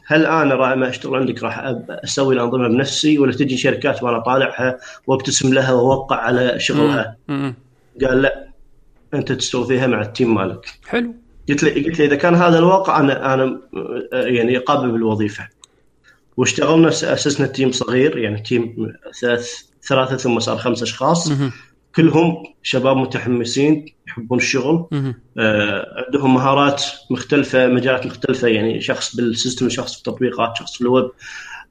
[0.07, 4.77] هل أنا راح ما أشتغل عندك راح أسوي الأنظمة بنفسي ولا تجي شركات وأنا طالعها
[5.07, 7.17] وأبتسم لها وأوقع على شغلها؟
[8.01, 8.47] قال لا
[9.13, 10.65] أنت تستوي فيها مع التيم مالك.
[10.87, 11.13] حلو.
[11.49, 13.59] قلت لي قلت لي إذا كان هذا الواقع أنا أنا
[14.13, 15.47] يعني قابل بالوظيفة.
[16.37, 21.31] واشتغلنا أسسنا team صغير يعني team ثلاث ثلاثة ثم صار خمس أشخاص.
[21.95, 24.87] كلهم شباب متحمسين يحبون الشغل.
[25.37, 30.81] آه، عندهم مهارات مختلفة مجالات مختلفة يعني شخص بال system شخص في التطبيقات شخص في
[30.81, 31.11] الويب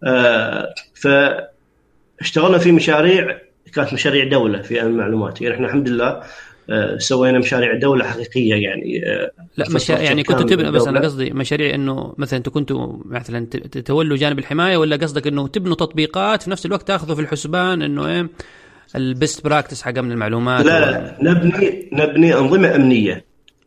[0.04, 3.38] آه، فاشتغلنا في مشاريع
[3.74, 6.22] كانت مشاريع دولة في امن المعلومات يعني إحنا الحمد لله
[6.98, 9.96] سوينا مشاريع دولة حقيقية يعني آه، لا مشا...
[9.96, 11.00] infrastructure يعني كنتوا تبنوا بس أنا.
[11.00, 16.42] قصدي مشاريع إنه مثلا أنتوا كنتوا مثلا تتولوا جانب الحماية ولا قصدك إنه تبنوا تطبيقات
[16.42, 18.28] في نفس الوقت تأخذوا في الحسبان إنه إيه
[18.96, 23.24] ال best practice حق أمن المعلومات لا لا نبني نبني أنظمة أمنية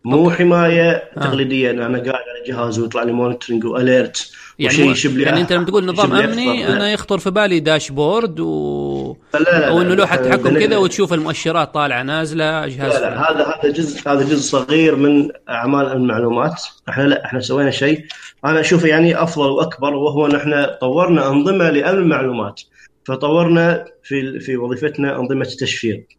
[0.08, 5.18] مو حمايه تقليديه ان أنا قاعد على جهاز ويطلع لي monitoring و alert يعني يشب
[5.18, 6.68] لي يعني أنت لما تقول نظام أمني.
[6.68, 11.74] أنا يخطر في بالي dashboard و لا لا أو انه لوحة تحكم كذا وتشوف المؤشرات
[11.74, 16.64] طالعة نازلة جهاز لا لا هذا هذا جزء هذا جزء صغير من أعمال المعلومات.
[16.90, 18.06] إحنا لا إحنا سوينا شيء.
[18.46, 22.62] أنا اشوفه يعني أفضل وأكبر وهو إن إحنا طورنا أنظمة لأمن المعلومات.
[23.06, 26.17] فطورنا في في وظيفتنا أنظمة التشفير.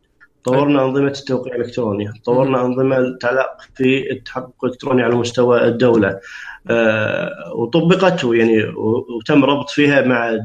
[0.57, 6.21] طورنا أنظمة التوقيع الإلكتروني طورنا أنظمة تعلق في التحقق الإلكتروني على مستوى الدولة.
[6.71, 8.65] آه، وطبقت يعني
[9.19, 10.39] وتم ربط فيها مع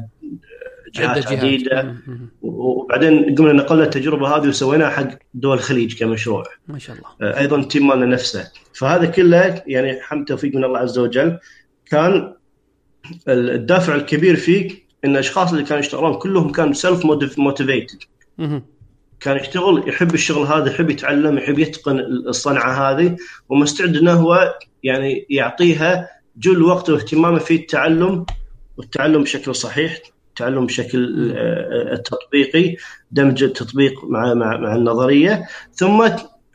[0.94, 1.26] جهات جهات.
[1.26, 1.94] عديدة.
[2.42, 6.44] وبعدين قمنا نقلنا التجربة هذه وسويناها حق دول الخليج كمشروع.
[6.68, 7.08] ما شاء الله.
[7.22, 8.50] آه، أيضا ال team مالنا نفسه.
[8.72, 11.38] فهذا كله يعني حمد توفيق من الله عز وجل
[11.86, 12.34] كان
[13.28, 17.06] الدافع الكبير فيه إن الأشخاص اللي كانوا يشتغلون كلهم كانوا self
[17.38, 17.98] motivated.
[19.20, 21.98] كان يشتغل يحب الشغل هذا يحب يتعلم يحب يتقن
[22.28, 23.16] الصنعة هذه
[23.48, 28.26] ومستعد انه هو يعني يعطيها جل وقته واهتمامه في التعلم
[28.76, 29.98] والتعلم بشكل صحيح
[30.28, 32.76] التعلم بشكل آه، التطبيقي
[33.10, 35.46] دمج التطبيق مع مع مع النظرية.
[35.72, 36.08] ثم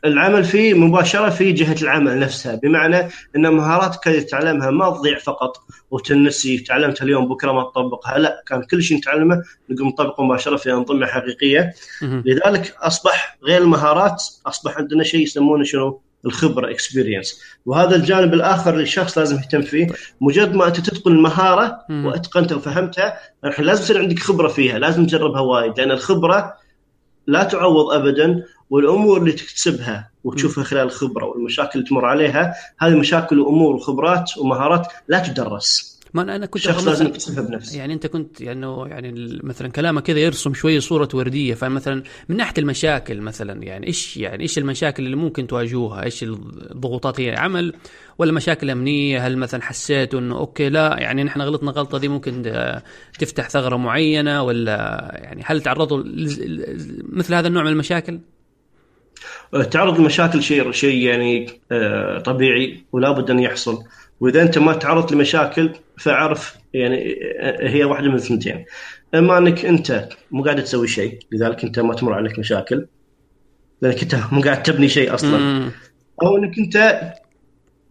[0.04, 5.56] العمل فيه مباشرة في جهة العمل نفسها بمعنى إن مهاراتك اللي تتعلمها ما تضيع فقط
[5.90, 10.72] وتنسي تعلمتها اليوم بكرة ما تطبقها لا كان كل شيء نتعلمه نقوم نطبقه مباشرة في
[10.72, 11.74] أنظمة حقيقية.
[12.02, 18.82] لذلك أصبح غير المهارات أصبح عندنا شيء يسمونه شنو؟ الخبرة اكسبيرينس وهذا الجانب الآخر اللي
[18.82, 19.86] الشخص لازم يهتم فيه
[20.20, 21.78] مجرد ما أنت تتقن المهارة.
[21.90, 23.18] وأتقنتها وفهمتها
[23.58, 26.54] لازم يصير عندك خبرة فيها لازم تجربها وايد لأن الخبرة
[27.30, 33.40] لا تعوض ابدا والأمور اللي تكتسبها وتشوفها خلال الخبرة والمشاكل اللي تمر عليها هذه مشاكل
[33.40, 35.99] وأمور وخبرات ومهارات لا تدرس.
[36.14, 40.18] ما أنا كنت الشخص لازم يكتسبها بنفسه يعني أنت كنت يعني يعني مثلا كلامك كذا
[40.18, 45.16] يرسم شوية صورة وردية فمثلا من ناحية المشاكل مثلا يعني إيش يعني إيش المشاكل اللي
[45.16, 47.74] ممكن تواجهوها؟ إيش الضغوطات هي عمل
[48.18, 52.52] ولا مشاكل أمنية؟ هل مثلا حسيتوا إنه أوكي لا يعني نحن غلطنا غلطة دي ممكن
[53.18, 56.02] تفتح ثغرة معينة ولا يعني هل تعرضوا
[57.12, 58.20] مثل هذا النوع من المشاكل؟
[59.70, 63.84] تعرض المشاكل شيء شيء يعني آه، طبيعي ولا بد أن يحصل
[64.20, 68.64] وإذا أنت ما تعرضت لمشاكل فاعرف يعني آه، هي واحدة من الثنتين
[69.14, 72.86] إما أنك أنت مو قاعد تسوي شيء لذلك أنت ما تمر عليك مشاكل
[73.82, 75.70] لأنك أنت مو قاعد تبني شيء أصلا مم.
[76.22, 77.02] أو أنك أنت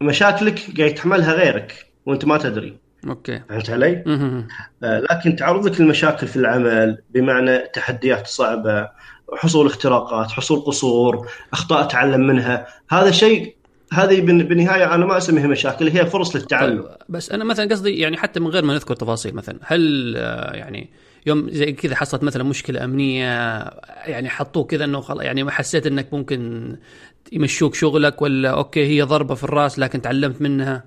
[0.01, 4.47] مشاكلك قاعد تحملها غيرك وأنت ما تدري أوكي فهمت علي؟ مم.
[4.83, 8.89] آه، لكن تعرضك للمشاكل في العمل بمعنى تحديات صعبة
[9.33, 13.55] حصول اختراقات حصول قصور أخطاء اتعلم منها هذا شيء
[13.93, 16.81] هذه بالنهاية أنا ما أسميها مشاكل هي فرص للتعلم.
[16.81, 20.55] طيب بس أنا مثلا قصدي يعني حتى من غير ما نذكر تفاصيل مثلا هل آه،
[20.55, 20.89] يعني
[21.25, 23.23] يوم زي كذا حصلت مثلا مشكلة أمنية
[24.05, 26.75] يعني حطوه كذا إنه خلاص يعني ما حسيت إنك ممكن
[27.31, 30.83] يمشوك شغلك ولا أوكي هي ضربة في الرأس لكن تعلمت منها؟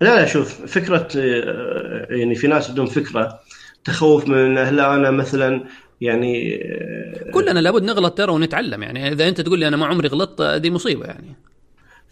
[0.00, 3.40] لا لا شوف فكرة آه، يعني في ناس عندهم فكرة
[3.84, 5.64] تخوف من لا أنا مثلا
[6.02, 9.12] يعني آه، كلنا لابد نغلط ترى ونتعلم يعني.
[9.12, 11.36] إذا أنت تقول لي أنا ما عمري غلطت دي مصيبة يعني.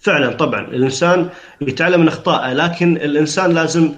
[0.01, 0.61] فعلا طبعا.
[0.61, 1.29] الإنسان
[1.61, 3.93] يتعلم من أخطائه لكن الإنسان لازم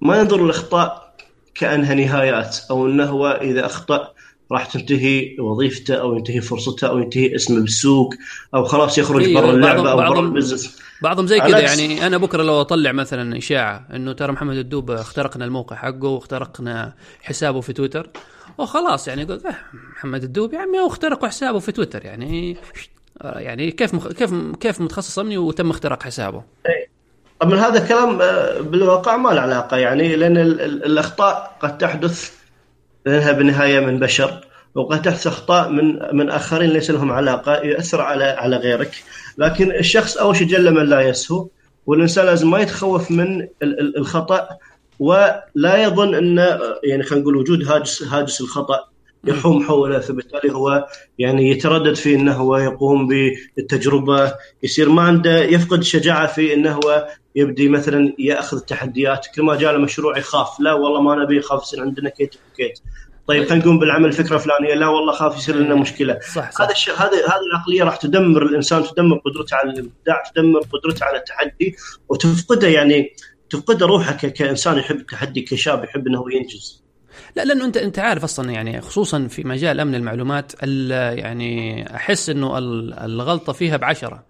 [0.00, 1.14] ما ينظر للأخطاء
[1.54, 4.12] كأنها نهايات أو إنه هو إذا أخطأ
[4.52, 8.14] راح تنتهي وظيفته أو ينتهي فرصته أو ينتهي اسمه بالسوق
[8.54, 10.78] أو خلاص يخرج أيوة، برا اللعبة أو برا البزنس.
[11.02, 12.06] بعضهم زي كذا يعني.
[12.06, 17.60] أنا بكرة لو أطلع مثلا إشاعة إنه ترى محمد الدوب اخترقنا الموقع حقه واخترقنا حسابه
[17.60, 18.10] في تويتر
[18.58, 19.54] وخلاص يعني يقول "آه،
[19.96, 22.56] محمد الدوب يا عمي اخترقوا حسابه في تويتر يعني.
[23.24, 24.08] يعني كيف مخ...
[24.08, 26.42] كيف كيف متخصص امني وتم اختراق حسابه؟
[27.40, 32.32] طبعا هذا كلام آه، بالواقع ما له علاقة يعني لأن ال- ال- الأخطاء قد تحدث
[33.06, 34.44] لأنها بالنهاية من بشر
[34.74, 39.02] وقد تحدث أخطاء من من آخرين ليس لهم علاقة يؤثر على على غيرك.
[39.38, 41.48] لكن الشخص أول شيء جل من لا يسهو
[41.86, 44.48] والإنسان لازم ما يتخوف من ال- ال- الخطأ
[44.98, 48.88] ولا يظن أن يعني خلينا نقول وجود هاجس هاجس الخطأ
[49.24, 50.86] يحوم حوله فبالتالي هو
[51.18, 53.08] يعني يتردد في إنه هو يقوم
[53.56, 54.34] بالتجربة.
[54.62, 59.26] يصير ما عنده يفقد الشجاعه في إنه هو يبدي مثلا يأخذ التحديات.
[59.34, 62.78] كل ما جاء له مشروع يخاف لا والله ما نبي يخاف يصير عندنا كيت وكيت
[63.28, 66.18] طيب خلينا نقوم بالعمل فكره فلانية لا والله خاف يصير لنا مشكلة.
[66.20, 66.62] صح صح.
[66.62, 71.18] هذا الشيء هذه هذه العقلية راح تدمر الإنسان تدمر قدرته على الإبداع تدمر قدرته على
[71.18, 71.76] التحدي
[72.08, 73.14] وتفقده يعني
[73.50, 76.82] تفقده روحه ك- كإنسان يحب التحدي كشاب يحب إنه ينجز.
[77.36, 82.30] لا لأنه انت أنت عارف أصلا يعني خصوصا في مجال أمن المعلومات ال- يعني أحس
[82.30, 84.24] إنه ال- الغلطة فيها بعشرة.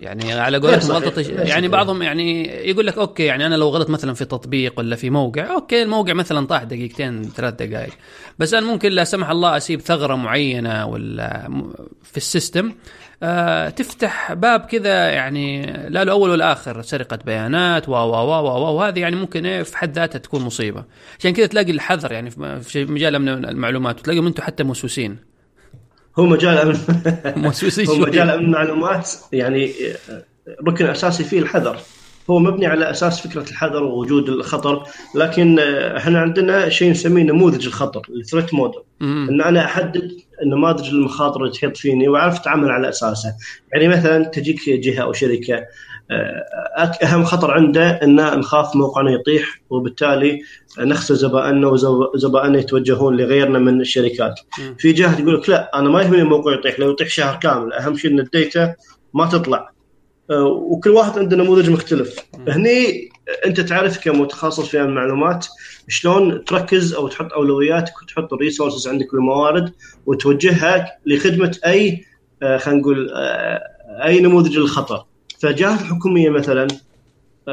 [0.00, 1.68] يعني على قولتهم غلطة يعني.
[1.68, 5.54] بعضهم يعني يقول لك okay يعني أنا لو غلط مثلا في تطبيق ولا في موقع
[5.54, 7.92] okay الموقع مثلا طاح دقيقتين ثلاث دقائق.
[8.38, 11.48] بس أنا ممكن لا سمح الله أسيب ثغرة معينة ولا
[12.02, 12.72] في ال system.
[13.22, 18.46] آه تفتح باب كذا يعني لا له اول ولا اخر سرقة بيانات و و و
[18.46, 20.84] و وهذه يعني ممكن إيه في حد ذاتها تكون مصيبة.
[21.18, 25.16] عشان كذا تلاقي الحذر يعني في مجال أمن المعلومات وتلاقيهم أنتم حتى موسوسين.
[26.18, 26.76] هو مجال أمن
[27.44, 27.96] موسوسين هو.
[27.96, 29.72] مجال أمن المعلومات يعني
[30.68, 31.76] ركن أساسي فيه الحذر.
[32.30, 35.58] هو مبني على أساس فكرة الحذر ووجود الخطر لكن
[35.96, 38.80] إحنا عندنا شيء نسميه نموذج الخطر الثريت موديل.
[39.02, 40.10] إن أنا أحدد
[40.46, 43.36] نماذج المخاطر اللي تحيط فيني واعرف أتعامل على اساسها
[43.72, 45.64] يعني مثلا تجيك جهة أو شركة
[46.10, 50.42] آه، أهم خطر عنده ان نخاف موقعنا يطيح وبالتالي
[50.78, 54.40] نخسر زبائننا وزبائننا يتوجهون لغيرنا من الشركات.
[54.78, 57.96] في جهة تقول لك لا أنا ما يهمني الموقع يطيح لو يطيح شهر كامل أهم
[57.96, 58.74] شيء إن ال data
[59.14, 59.70] ما تطلع.
[60.30, 62.16] آه، وكل واحد عنده نموذج مختلف.
[62.48, 63.08] هني
[63.46, 65.46] أنت تعرف كمتخصص في المعلومات
[65.88, 69.72] شلون تركز أو تحط أولوياتك وتحط ال resources عندك والموارد
[70.06, 72.04] وتوجهها لخدمة أي
[72.42, 73.60] آه، خلينا نقول آه،
[74.04, 75.04] أي نموذج للخطر
[75.38, 76.68] فالجهات الحكوميه مثلا
[77.48, 77.52] آه،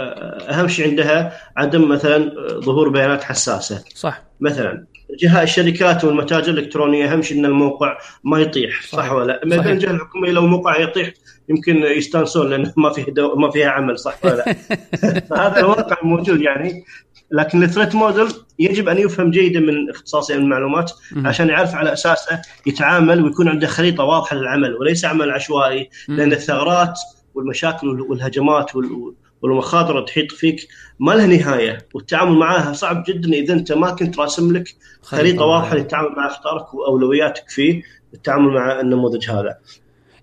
[0.49, 4.85] أهم شيء عندها عدم مثلا ظهور بيانات حساسة صح مثلا
[5.19, 9.11] جهة الشركات والمتاجر الإلكترونية أهم شيء إن الموقع ما يطيح صح, صحيح.
[9.11, 11.13] ولا لا؟ بين الجهه الحكوميه لو موقع يطيح
[11.49, 13.35] يمكن يستانسون لأنه ما فيه دو...
[13.35, 14.53] ما فيها عمل صح ولا لا؟
[15.29, 16.83] فهذا الواقع موجود يعني
[17.31, 18.27] لكن ال threat model
[18.59, 21.27] يجب أن يفهم جيدا من اختصاصي المعلومات مم.
[21.27, 25.89] عشان يعرف على أساسه يتعامل ويكون عنده خريطة واضحة للعمل وليس عمل عشوائي.
[26.07, 26.99] لأن الثغرات
[27.33, 30.67] والمشاكل والهجمات وال- والمخاطر تحيط فيك
[30.99, 35.75] ما لها نهاية والتعامل معها صعب جدا إذا أنت ما كنت راسم لك خريطة واضحة
[35.75, 37.83] للتعامل مع اخطارك وأولوياتك في
[38.13, 39.57] التعامل مع النموذج هذا.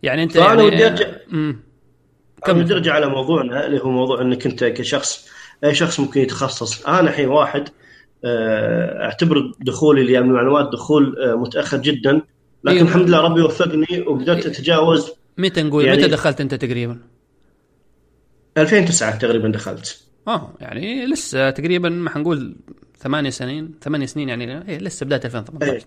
[0.02, 1.04] يعني أنت فأنا يعني ودي.
[2.44, 2.68] كم كمل.
[2.68, 5.28] نرجع على موضوعنا اللي هو موضوع إنك أنت كشخص
[5.64, 7.68] أي شخص ممكن يتخصص أنا الحين واحد
[8.24, 12.22] آه، أعتبر دخولي لامن المعلومات دخول آه، متأخر جدا
[12.64, 12.82] لكن إيه.
[12.82, 16.98] الحمد لله ربي وفقني وقدرت أتجاوز متى نقول يعني- متى دخلت أنت تقريبا؟
[18.58, 22.56] 2009 تقريبا دخلت آه يعني لسه تقريبا ما حنقول
[22.98, 25.80] ثمانية سنين ثمانية سنين يعني إيه لسه بداية 2018 إيه.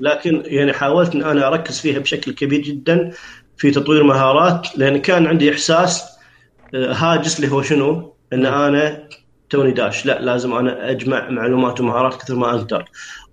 [0.00, 3.10] لكن يعني حاولت إن أنا أركز فيها بشكل كبير جدا
[3.56, 6.04] في تطوير مهارات لأن كان عندي إحساس
[6.74, 9.08] آه، هاجس اللي هو شنو؟ إن أنا
[9.50, 10.06] توني داش.
[10.06, 12.84] لا لازم أنا أجمع معلومات ومهارات كثر ما أقدر.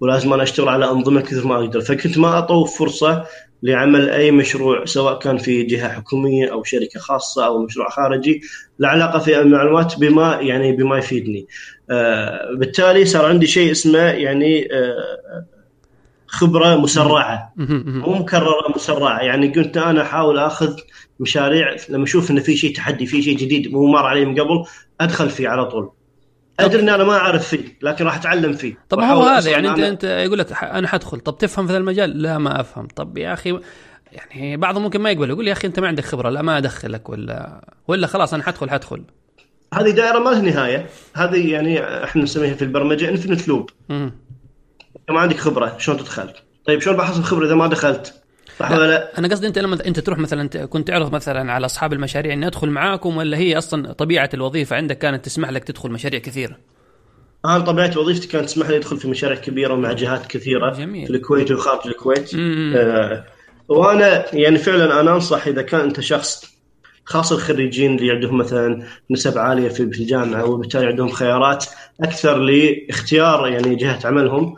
[0.01, 1.81] ولازم أنا أشتغل على أنظمة كثر ما أقدر.
[1.81, 3.25] فكنت ما أطوف فرصة
[3.63, 8.41] لعمل أي مشروع سواء كان في جهة حكومية أو شركة خاصة أو مشروع خارجي
[8.79, 11.47] له علاقه في المعلومات بما يعني بما يفيدني.
[11.89, 15.45] آه بالتالي صار عندي شيء اسمه يعني آه
[16.27, 17.53] خبرة مسرعة.
[17.57, 19.19] مو مكررة مسرعة.
[19.19, 20.77] يعني كنت أنا أحاول أخذ
[21.19, 24.63] مشاريع لما أشوف انه في شيء تحدي في شيء جديد مو مر علي من قبل
[25.01, 25.91] أدخل فيه على طول.
[26.60, 28.77] أدري ان أنا ما أعرف فيه لكن راح أتعلم فيه.
[28.89, 31.19] طب هو هذا يعني انت أنت يقول لك أنا حدخل.
[31.19, 32.88] طب تفهم في ذا المجال؟ لا ما أفهم.
[32.88, 33.60] طب يا أخي
[34.12, 35.29] يعني بعضهم ممكن ما يقبل.
[35.29, 38.69] يقول يا أخي أنت ما عندك خبرة لا ما أدخلك ولا ولا خلاص أنا حدخل
[38.69, 39.03] حدخل.
[39.73, 40.89] هذه دائرة ما لها نهاية.
[41.13, 43.69] هذه يعني إحنا نسميها في البرمجة infinite loop
[45.10, 46.33] ما عندك خبرة شلون تدخل؟
[46.65, 48.23] طيب شلون بحصل خبرة إذا ما دخلت؟
[48.60, 51.93] صح ولا لا؟ أنا قصدي أنت لما أنت تروح مثلا كنت تعرض مثلا على أصحاب
[51.93, 56.20] المشاريع إني أدخل معاكم ولا هي أصلا طبيعة الوظيفة عندك كانت تسمح لك تدخل مشاريع
[56.20, 56.58] كثيرة؟
[57.46, 60.74] أنا طبيعة وظيفتي كانت تسمح لي أدخل في مشاريع كبيرة مع جهات كثيرة.
[60.74, 61.08] جميل.
[61.08, 62.32] في الكويت وخارج الكويت.
[62.36, 63.26] آه
[63.70, 66.46] وأنا يعني فعلا أنا أنصح إذا كان أنت شخص
[67.06, 71.65] خاصة الخريجين اللي عندهم مثلا نسب عالية في الجامعة وبالتالي عندهم خيارات
[72.02, 74.56] أكثر لاختيار يعني جهة عملهم.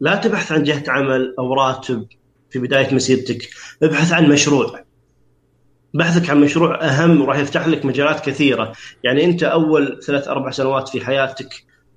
[0.00, 2.06] لا تبحث عن جهة عمل أو راتب
[2.50, 3.48] في بداية مسيرتك.
[3.82, 4.80] ابحث عن مشروع.
[5.94, 8.72] بحثك عن مشروع أهم وراح يفتح لك مجالات كثيرة.
[9.04, 11.48] يعني أنت أول ثلاث أربع سنوات في حياتك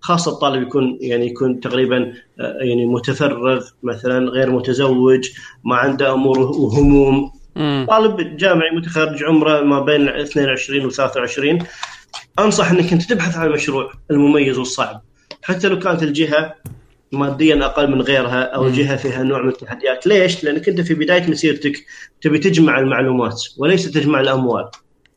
[0.01, 5.29] خاصة الطالب يكون يعني يكون تقريبا آه، يعني متفرغ مثلا غير متزوج
[5.63, 7.31] ما عنده أمور وهموم.
[7.85, 11.59] طالب جامعي متخرج عمره ما بين 22 و 23
[12.39, 15.01] أنصح إنك أنت تبحث عن المشروع المميز والصعب.
[15.41, 16.55] حتى لو كانت الجهة
[17.11, 21.29] ماديا أقل من غيرها أو جهة فيها نوع من التحديات، ليش؟ لأنك أنت في بداية
[21.29, 21.85] مسيرتك
[22.21, 24.69] تبي تجمع المعلومات وليس تجمع الأموال.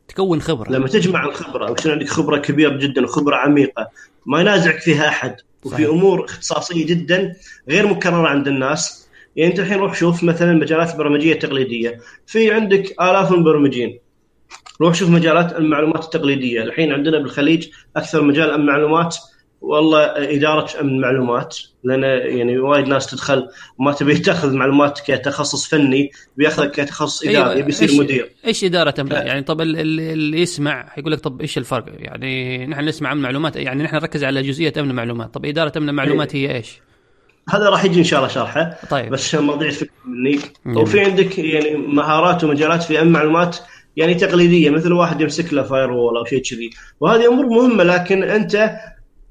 [0.07, 0.71] تكون خبرة.
[0.71, 3.89] لما تجمع الخبرة ويصير عندك خبرة كبيرة جدا وخبره عميقة
[4.25, 5.35] ما ينازعك فيها أحد.
[5.63, 5.89] وفي صحيح.
[5.89, 7.35] أمور اختصاصية جدا
[7.69, 9.07] غير مكررة عند الناس.
[9.35, 13.99] يعني أنت الحين روح شوف مثلا المجالات البرمجيه التقليديه في عندك آلاف المبرمجين
[14.81, 16.63] روح شوف مجالات المعلومات التقليدية.
[16.63, 19.17] الحين عندنا بالخليج أكثر مجال المعلومات
[19.63, 20.05] والله
[20.35, 22.03] إدارة أمن معلومات لأن
[22.37, 23.47] يعني وايد ناس تدخل
[23.77, 27.65] وما تبي تأخذ معلومات كتخصص فني بيأخذك كتخصص إداري أيوة.
[27.65, 28.31] بيصير إيش مدير.
[28.45, 33.11] إيش إدارة أمن؟ يعني طب اللي يسمع يقول لك طب إيش الفرق؟ يعني نحن نسمع
[33.11, 36.81] امن معلومات يعني نحن نركز على جزئية أمن المعلومات طب إدارة أمن المعلومات هي إيش؟
[37.49, 39.09] هذا راح يجي إن شاء الله شرحه طيب.
[39.09, 40.39] بس عشان مواضيع فكرة مني.
[40.65, 43.57] وفي عندك يعني مهارات ومجالات في أمن معلومات
[43.95, 46.69] يعني تقليدية مثل واحد يمسك له فاير وول أو شيء كذي.
[46.99, 48.75] وهذه أمور مهمة لكن أنت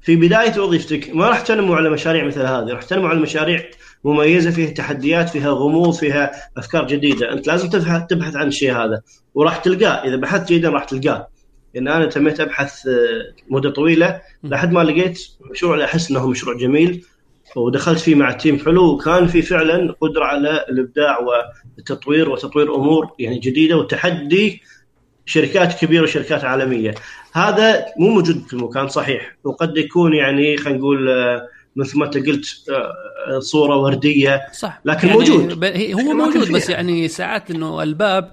[0.03, 3.63] في بداية وظيفتك ما راح تنمو على مشاريع مثل هذه راح تنمو على مشاريع
[4.03, 7.33] مميزة فيها تحديات فيها غموض فيها أفكار جديدة.
[7.33, 9.01] أنت لازم تبحث تبحث عن الشيء هذا.
[9.33, 10.07] وراح تلقاه.
[10.07, 11.27] إذا بحثت جيدا راح تلقاه.
[11.75, 16.57] لأن أنا تميت أبحث آه، مدة طويلة لحد ما لقيت مشروع اللي أحس إنه مشروع
[16.57, 17.05] جميل.
[17.55, 18.93] ودخلت فيه مع تيم حلو.
[18.93, 24.61] وكان في فعلا قدرة على الإبداع والتطوير وتطوير أمور يعني جديدة وتحدي
[25.25, 26.95] شركات كبيرة وشركات عالمية.
[27.33, 29.35] هذا مو موجود في المكان صحيح.
[29.43, 34.81] وقد يكون يعني خلينا نقول آه، مثل ما انت قلت آه، صورة وردية صح.
[34.85, 35.65] لكن يعني موجود.
[35.93, 38.31] هو موجود بس يعني ساعات إنه الباب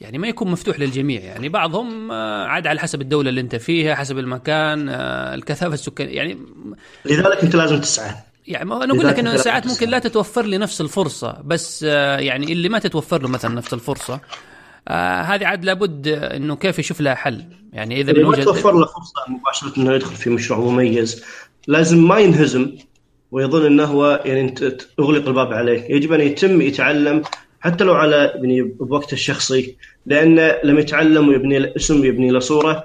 [0.00, 1.20] يعني ما يكون مفتوح للجميع.
[1.20, 4.88] يعني بعضهم آه، عاد على حسب الدولة اللي انت فيها حسب المكان
[5.34, 6.12] الكثافة السكانية.
[6.12, 6.38] يعني
[7.04, 8.14] لذلك انت لازم تسعى.
[8.46, 12.68] يعني أنا أقول لك إنه ساعات ممكن لا تتوفر لي نفس الفرصة بس يعني اللي
[12.68, 14.20] ما تتوفر له مثلا نفس الفرصة
[14.88, 17.44] آه هذه عاد لابد إنه كيف يشوف لها حل.
[17.72, 21.24] يعني إذا ما توفر له فرصة مباشرة إنه يدخل في مشروع مميز
[21.66, 22.72] لازم ما ينهزم
[23.30, 24.62] ويظن إنه هو يعني انت
[25.00, 25.94] أغلق الباب عليه.
[25.94, 27.22] يجب أن يتم يتعلم
[27.60, 29.76] حتى لو على يعني بوقته الشخصي
[30.06, 32.84] لأنه لما يتعلم ويبني اسم ويبني له صورة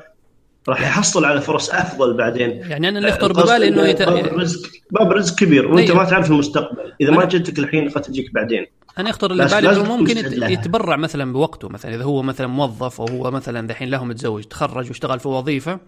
[0.70, 2.50] راح يحصل على فرص أفضل بعدين.
[2.50, 4.02] يعني أنا اللي يخطر ببالي إنه يت...
[4.02, 6.04] باب رزق باب رزق كبير وأنت أيوه.
[6.04, 6.94] ما تعرف المستقبل.
[7.02, 8.66] إذا ما جتك الحين قد تجيك بعدين.
[8.98, 10.18] أنا يخطر اللي بالي إنه ممكن
[10.52, 14.88] يتبرع مثلا بوقته مثلا إذا هو مثلا موظف أو هو مثلا دحين له متزوج تخرج
[14.88, 15.80] واشتغل في وظيفة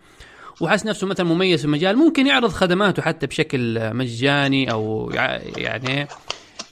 [0.62, 5.12] وحس نفسه مثلا مميز في المجال ممكن يعرض خدماته حتى بشكل مجاني أو
[5.58, 6.08] يعني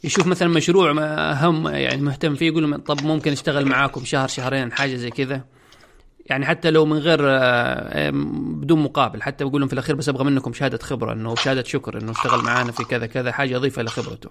[0.04, 0.92] يشوف مثلا مشروع
[1.32, 5.42] هم يعني مهتم فيه يقول طب ممكن أشتغل معاكم شهر شهرين حاجة زي كذا
[6.26, 7.20] يعني حتى لو من غير
[8.62, 12.02] بدون مقابل حتى بقول لهم في الأخير بس أبغى منكم شهادة خبرة إنه شهادة شكر
[12.02, 14.30] إنه اشتغل معانا في كذا كذا حاجة أضيفها لخبرته.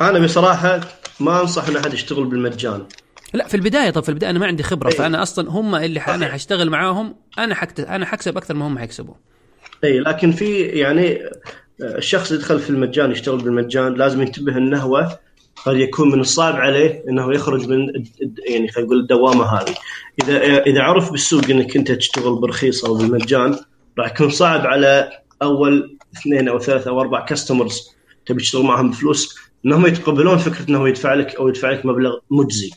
[0.00, 0.80] أنا بصراحة
[1.20, 2.86] ما أنصح إن أحد يشتغل بالمجان.
[3.34, 4.96] لا في البداية طب في البداية أنا ما عندي خبرة أيه.
[4.96, 9.14] فأنا أصلا هم اللي أنا حاشتغل معاهم أنا حكت أنا حكسب أكثر ما هم حيكسبوا.
[9.84, 11.18] اي لكن في يعني
[11.80, 15.08] الشخص اللي يدخل في المجان يشتغل بالمجان لازم ينتبه انه هو
[15.66, 17.78] قد يكون من الصعب عليه إنه يخرج من
[18.48, 19.74] يعني خلينا نقول الدوامة هذه
[20.22, 23.58] إذا إذا عرف بالسوق إنك أنت تشتغل برخيص أو بالمجان
[23.98, 25.10] راح يكون صعب على
[25.42, 27.90] أول اثنين أو ثلاثة أو أربع كاستمرز
[28.26, 32.70] تبي تشتغل معهم بفلوس إنهم يتقبلون فكرة إنه يدفع لك أو يدفع لك مبلغ مجزي.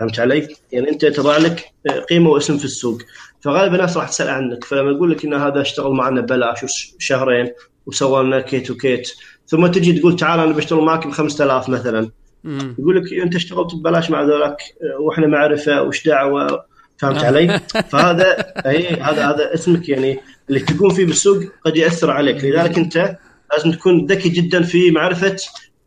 [0.00, 1.64] فهمت علي؟ يعني أنت تضع لك
[2.10, 2.98] قيمة واسم في السوق.
[3.40, 4.64] فغالبا الناس راح تسأل عنك.
[4.64, 7.52] فلما يقول لك إن هذا اشتغل معنا ببلاش شهرين
[7.86, 9.12] وسوى لنا كيت وكيت
[9.46, 12.10] ثم تجي تقول تعال أنا بشتغل معك ب 5000 مثلا.
[12.78, 14.56] يقول لك أنت اشتغلت ببلاش مع ذولاك
[15.00, 16.64] وإحنا معرفة وش دعوة؟
[16.98, 17.60] فهمت علي؟
[17.92, 22.44] فهذا أي هذا هذا اسمك يعني اللي تكون فيه بالسوق قد يأثر عليك.
[22.44, 23.16] لذلك أنت
[23.52, 25.36] لازم تكون ذكي جدا في معرفة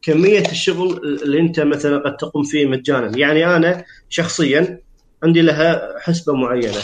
[0.08, 3.18] كمية الشغل اللي انت مثلا قد تقوم فيه مجانا.
[3.18, 4.80] يعني أنا شخصيا
[5.24, 6.80] عندي لها حسبة معينة.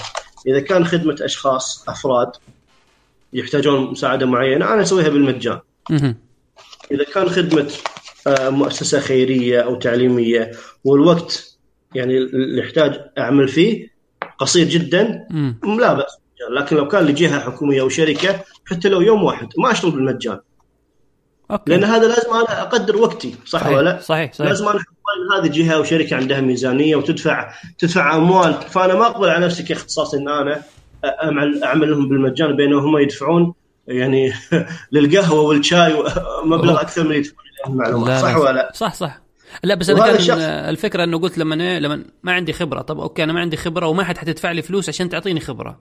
[0.47, 2.31] إذا كان خدمة أشخاص أفراد
[3.33, 5.59] يحتاجون مساعدة معينة أنا أسويها بالمجان.
[6.91, 7.71] إذا كان خدمة
[8.27, 10.51] آه، مؤسسة خيرية أو تعليمية
[10.83, 11.57] والوقت
[11.95, 13.87] يعني اللي يحتاج أعمل فيه
[14.39, 15.27] قصير جدا
[15.79, 16.17] لا بأس
[16.57, 20.39] لكن لو كان لجهة حكومية أو شركة حتى لو يوم واحد ما أشتغل بالمجان.
[21.51, 21.71] أوكي.
[21.71, 23.77] لأن هذا لازم أنا أقدر وقتي صح صحيح.
[23.77, 24.49] ولا صحيح صحيح.
[24.49, 24.79] لازم أنا
[25.39, 28.53] هذه جهة أو شركه عندها ميزانية وتدفع تدفع أموال.
[28.53, 30.61] فأنا ما أقبل على نفسي كاختصاص إن أنا
[31.23, 33.53] أعمل اعمل لهم بالمجان بينما هم يدفعون
[33.87, 34.33] يعني
[34.91, 36.03] للقهوة والشاي
[36.45, 38.21] مبلغ أكثر من يدفعون المعلومات.
[38.21, 39.21] صح ولا صح صح.
[39.63, 40.39] لا بس أنا كان الشخص...
[40.39, 42.81] الفكرة أنه قلت لما لما ما عندي خبرة.
[42.81, 45.79] طب أوكي أنا ما عندي خبرة وما حد حتدفع لي فلوس عشان تعطيني خبرة.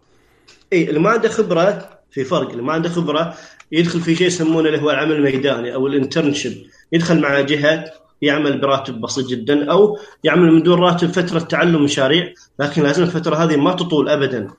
[0.72, 2.50] اي اللي ما عنده خبرة في فرق.
[2.50, 3.34] اللي ما عنده خبرة
[3.72, 6.52] يدخل في شيء يسمونه اللي هو العمل الميداني أو ال internship.
[6.92, 7.84] يدخل مع جهة
[8.22, 13.36] يعمل براتب بسيط جدا أو يعمل من دون راتب فترة تعلم مشاريع لكن لازم الفترة
[13.36, 14.50] هذه ما تطول ابدا.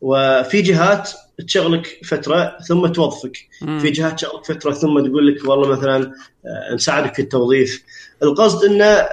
[0.00, 1.10] وفي جهات
[1.46, 3.36] تشغلك فترة ثم توظفك.
[3.80, 6.12] في جهات تشغلك فترة ثم تقول لك والله مثلا
[6.46, 7.82] آه، نساعدك في التوظيف.
[8.22, 9.06] القصد إن آه،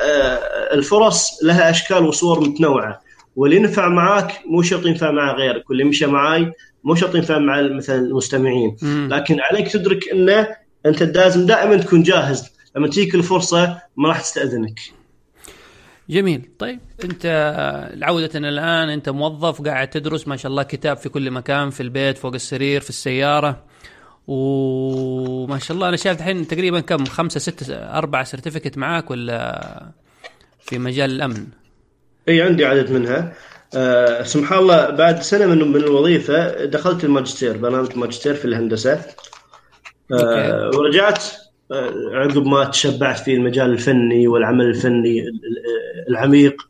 [0.74, 3.02] الفرص لها أشكال وصور متنوعة.
[3.36, 5.70] واللي ينفع معاك مو شرط ينفع مع غيرك.
[5.70, 6.52] واللي مشى معاي
[6.88, 8.78] مو شرط ينفع مع مثلا المستمعين.
[8.84, 10.48] لكن عليك تدرك إنه
[10.86, 12.50] أنت لازم دائما تكون جاهز.
[12.76, 14.80] لما تجيك الفرصة ما راح تستأذنك.
[16.10, 16.50] جميل.
[16.60, 17.26] طيب أنت
[18.02, 22.18] عودة الآن أنت موظف قاعد تدرس ما شاء الله كتاب في كل مكان في البيت
[22.18, 23.64] فوق السرير في السيارة.
[24.28, 29.92] وما شاء الله أنا شايف الحين تقريبا كم؟ خمسة ستة أربعة certificate معاك ولا
[30.62, 31.48] في مجال الأمن؟
[32.30, 33.34] إي عندي عدد منها.
[33.76, 39.02] أه سبحان الله بعد سنة من من الوظيفة دخلت الماجستير برنامج الماجستير في الهندسة.
[40.14, 41.24] أه ورجعت
[41.72, 45.24] آه، عقب ما تشبعت في المجال الفني والعمل الفني
[46.10, 46.70] العميق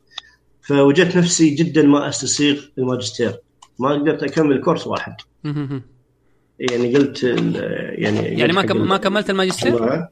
[0.62, 3.40] فوجدت نفسي جدا ما أستسيغ الماجستير.
[3.80, 5.14] ما قدرت أكمل course واحد.
[6.60, 10.08] يعني قلت يعني يعني ما ما كملت الماجستير؟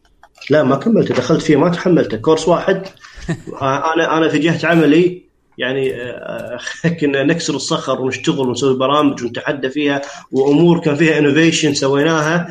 [0.50, 2.18] لا ما كملته دخلت فيه ما تحملته.
[2.18, 2.86] course واحد.
[3.62, 5.26] أنا أنا في جهه عملي
[5.58, 6.60] يعني آه،
[7.00, 10.02] كنا نكسر الصخر ونشتغل ونسوي برامج ونتحدى فيها
[10.32, 12.48] وأمور كان فيها innovation سويناها.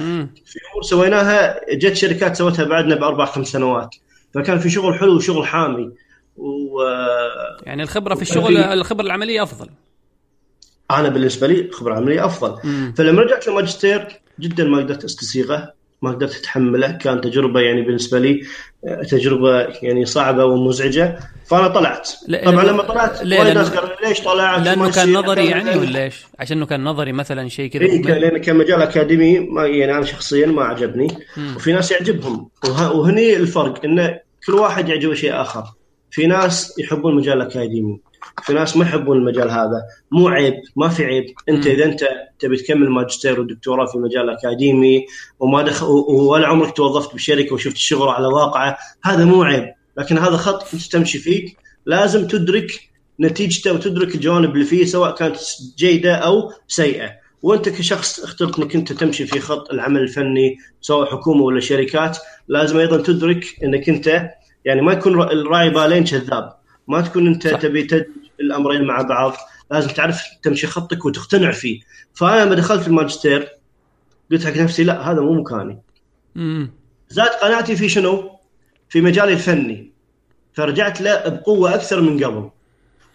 [0.46, 3.94] في أمور سويناها جت شركات سوتها بعدنا بأربع خمس سنوات.
[4.34, 5.90] فكان في شغل حلو وشغل حامي.
[6.36, 6.82] و
[7.62, 9.68] يعني الخبرة في الشغل الخبرة العملية أفضل.
[10.90, 12.58] أنا بالنسبة لي الخبره العملية أفضل.
[12.64, 12.94] مم.
[12.96, 15.72] فلما رجعت للماجستير جدا ما قدرت أستسيغه.
[16.04, 18.42] ما قدرت اتحمله كان تجربة يعني بالنسبة لي
[18.86, 21.18] آه، تجربة يعني صعبة ومزعجة.
[21.46, 22.10] فأنا طلعت.
[22.44, 26.66] طبعا لما طلعت ناس قالوا ليش طلعت؟ لأنه كان نظري يعني ولا إيش؟ عشان إنه
[26.66, 27.82] كان نظري مثلا شيء كذا.
[27.82, 31.56] إيه لأنه كان مجال أكاديمي ما يعني أنا شخصيا ما عجبني مم.
[31.56, 32.48] وفي ناس يعجبهم.
[32.94, 35.64] وهني الفرق إنه كل واحد يعجبه شيء آخر.
[36.10, 38.00] في ناس يحبون المجال الاكاديمي
[38.42, 41.24] في ناس ما يحبون المجال هذا مو عيب ما في عيب.
[41.48, 42.04] انت إذا انت
[42.38, 45.06] تبي تكمل ماجستير ودكتوراه في مجال أكاديمي
[45.40, 49.74] وما دخل ولا عمرك توظفت بشركة وشفت الشغل على واقعة هذا مو عيب.
[49.98, 51.54] لكن هذا خط انت تمشي فيه
[51.86, 55.36] لازم تدرك نتيجته وتدرك الجوانب اللي فيه سواء كانت
[55.78, 57.10] جيدة أو سيئة.
[57.42, 62.18] وأنت كشخص اخترت إنك أنت تمشي في خط العمل الفني سواء حكومة ولا شركات
[62.48, 64.30] لازم أيضا تدرك إنك أنت
[64.64, 66.63] يعني ما يكون الراعي بالين كذاب.
[66.88, 67.58] ما تكون انت صح.
[67.58, 68.06] تبي تدمج
[68.40, 69.36] الامرين مع بعض
[69.70, 71.80] لازم تعرف تمشي خطك وتقتنع فيه.
[72.14, 73.48] فأنا لما دخلت الماجستير
[74.30, 75.82] قلت حق نفسي لا هذا مو مكاني.
[76.36, 76.70] امم
[77.08, 78.30] زاد قناعتي في شنو؟
[78.88, 79.92] في مجالي الفني.
[80.52, 82.50] فرجعت له بقوة أكثر من قبل.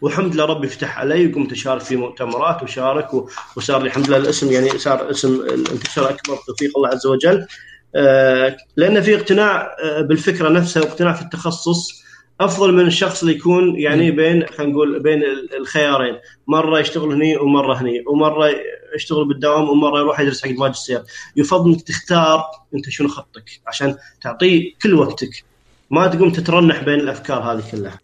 [0.01, 3.07] والحمد لله ربي فتح علي وقمت أشارك في مؤتمرات وشارك
[3.55, 7.47] وصار لي الحمد لله الاسم يعني صار اسم الانتشار أكبر توفيق الله عز وجل.
[7.95, 12.03] آه، لأن في اقتناع آه، بالفكرة نفسها واقتناع في التخصص.
[12.39, 15.23] أفضل من الشخص اللي يكون يعني بين خلينا نقول بين
[15.59, 16.15] الخيارين.
[16.47, 18.49] مرة يشتغل هني ومرة هني ومرة
[18.95, 21.01] يشتغل بالدوام ومرة يروح يدرس حق الماجستير.
[21.35, 22.43] يفضل إنك تختار
[22.75, 25.43] أنت شنو خطك عشان تعطيه كل وقتك.
[25.91, 27.99] ما تقوم تترنح بين الأفكار هذه كلها.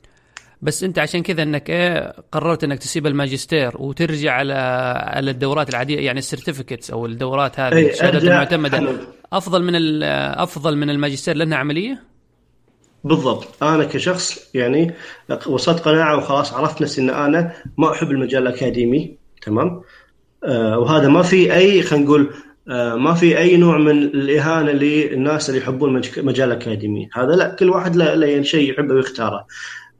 [0.61, 4.53] بس أنت عشان كذا إنك إيه قررت إنك تسيب الماجستير وترجع على
[4.97, 8.97] على الدورات العادية يعني ال certificates أو الدورات هذه إيه، الشهادات المعتمدة.
[9.33, 12.14] أفضل من أفضل من الماجستير لأنها عملية؟
[13.05, 13.63] بالضبط.
[13.63, 14.93] أنا كشخص يعني
[15.47, 19.81] وصلت قناعة وخلاص عرفت نفسي إن أنا ما أحب المجال الأكاديمي تمام؟
[20.43, 22.33] آه وهذا ما في أي خلينا نقول
[22.69, 27.69] آه ما في أي نوع من الإهانة للناس اللي يحبون المجال الاكاديمي هذا لا كل
[27.69, 29.45] واحد له يعني شيء يحبه ويختاره.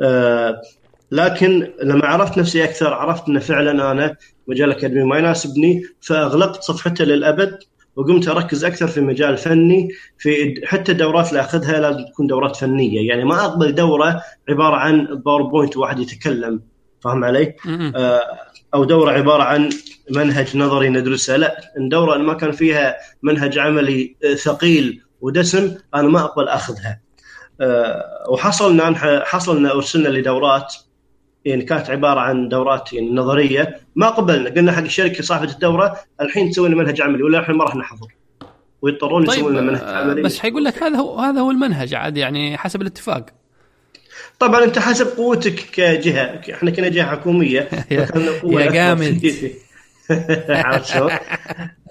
[0.02, 0.62] آه
[1.12, 4.16] لكن لما عرفت نفسي أكثر عرفت إن فعلا أنا
[4.48, 7.60] مجال الاكاديمي ما يناسبني فأغلقت صفحته للأبد
[7.96, 13.08] وقمت أركز أكثر في المجال الفني في حتى الدورات اللي أخذها لازم تكون دورات فنية.
[13.08, 16.62] يعني ما أقبل دورة عبارة عن باوربوينت واحد يتكلم.
[17.00, 17.56] فاهم علي؟
[17.96, 18.22] آه،
[18.74, 19.70] أو دورة عبارة عن
[20.10, 21.36] منهج نظري ندرسه.
[21.36, 27.00] لا الدوره ما كان فيها منهج عملي آه، ثقيل ودسم أنا ما أقبل أخذها.
[27.62, 30.76] آه، وحصل ان حصل ان أرسلنا لدورات
[31.46, 33.80] يعني كانت عبارة عن دورات يعني نظرية.
[33.96, 37.64] ما قبلنا قلنا حق الشركة صاحبة الدورة الحين تسوي لنا منهج عملي ولا الحين ما
[37.64, 38.08] راح نحضر.
[38.82, 40.22] ويضطرون طيب يسوون لنا منهج آه، عملي.
[40.22, 43.26] بس حيقول لك هذا هو هذا هو المنهج عاد يعني حسب الاتفاق.
[44.40, 47.70] طبعا أنت حسب قوتك كجهة إحنا كنا جهة حكومية
[48.44, 49.32] يا جامد.
[50.50, 51.12] عرفت شلون؟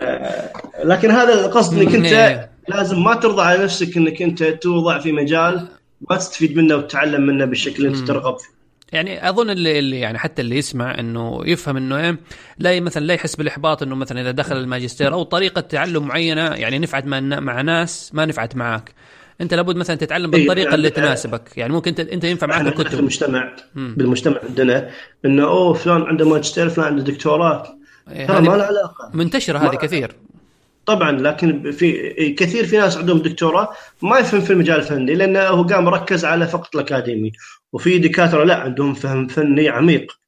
[0.02, 0.52] آه،
[0.84, 2.50] لكن هذا القصد إنك أنت إيه.
[2.68, 5.68] لازم ما ترضى على نفسك إنك أنت توضع في مجال
[6.10, 8.54] ما تستفيد منه وتتعلم منه بالشكل اللي أنت ترغب فيه.
[8.94, 12.18] يعني أظن اللي, اللي يعني حتى اللي يسمع إنه يفهم إنه إيه
[12.58, 16.78] لا مثلا لا يحس بالإحباط إنه مثلا إذا دخل الماجستير أو طريقة تعلم معينة يعني
[16.78, 18.94] نفعت مع ناس ما نفعت معك
[19.40, 21.42] أنت لابد مثلا تتعلم بالطريقة يعني اللي تناسبك.
[21.56, 23.56] يعني ممكن انت أنت ينفع معك الكتب بالمجتمع.
[23.74, 24.90] بالمجتمع عندنا
[25.24, 27.76] إنه أوه فلان عنده ماجستير فلان عنده دكتوراه.
[28.10, 29.10] إيه، ما له علاقة.
[29.14, 30.12] منتشرة هذه كثير.
[30.86, 33.72] طبعا لكن في كثير في ناس عندهم دكتوراه
[34.02, 37.32] ما يفهم في المجال الفني لأنه هو قام مركز على فقط الأكاديمي.
[37.74, 40.18] وفي دكاتره لا عندهم فهم فني عميق.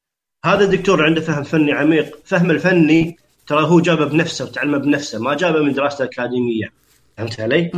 [0.45, 2.19] هذا الدكتور عنده فهم فني عميق.
[2.25, 3.17] فهم الفني
[3.47, 6.73] ترى هو جابه بنفسه وتعلمه بنفسه ما جابه من دراسته الأكاديمية.
[7.17, 7.71] فهمت علي؟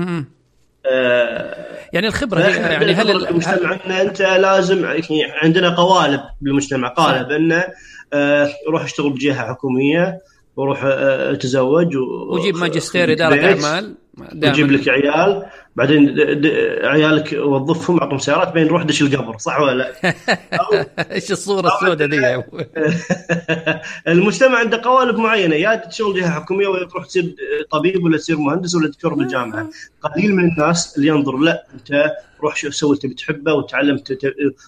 [0.85, 6.87] آه يعني الخبرة يعني هل عندنا المجتمع ان أنت لازم يعني عندنا قوالب بالمجتمع.
[6.87, 7.63] قالب إنه
[8.13, 10.19] آه روح اشتغل بجهة حكومية
[10.55, 13.35] وروح آه تزوج و- وجيب ماجستير إدارة.
[13.65, 13.95] أعمال.
[14.21, 15.45] وتجيب لك عيال
[15.75, 16.15] بعدين
[16.83, 20.15] عيالك وظفهم اعطهم سيارات بعدين روح دش القبر صح ولا لا؟
[21.15, 22.63] إيش الصورة السوداء أبو؟
[24.13, 27.35] المجتمع عنده قوالب معينة يا تشتغل جهة حكومية ولا تروح تصير
[27.71, 29.69] طبيب ولا تصير مهندس ولا دكتور بالجامعة
[30.01, 32.11] قليل من الناس اللي ينظر لا أنت
[32.43, 34.03] روح شوف سوي اللي تبي تحبه وتعلم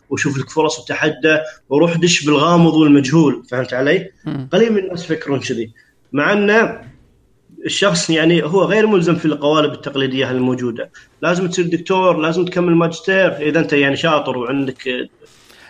[0.10, 1.38] وشوف لك فرص وتحدى
[1.70, 4.12] وروح دش بالغامض والمجهول فهمت علي؟
[4.52, 5.72] قليل من الناس يفكرون كذي
[6.12, 6.91] مع أنه
[7.66, 10.90] الشخص يعني هو غير ملزم في القوالب التقليدية الموجوده
[11.22, 15.08] لازم تصير دكتور لازم تكمل ماجستير إذا أنت يعني شاطر وعندك لا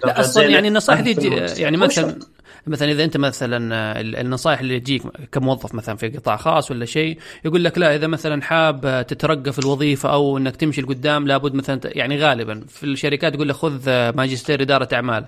[0.03, 1.27] درجات أصلا يعني النصائح دي.
[1.57, 2.19] يعني مثلا.
[2.67, 6.85] مثلا إذا أنت مثلا آه، ال- النصائح اللي تجيك كموظف مثلا في قطاع خاص ولا
[6.85, 11.27] شيء يقول لك لا إذا مثلا حاب آه، تترقى في الوظيفة أو إنك تمشي لقدام
[11.27, 15.25] لابد مثلا يعني غالبا في الشركات يقول لك خذ آه، ماجستير إدارة أعمال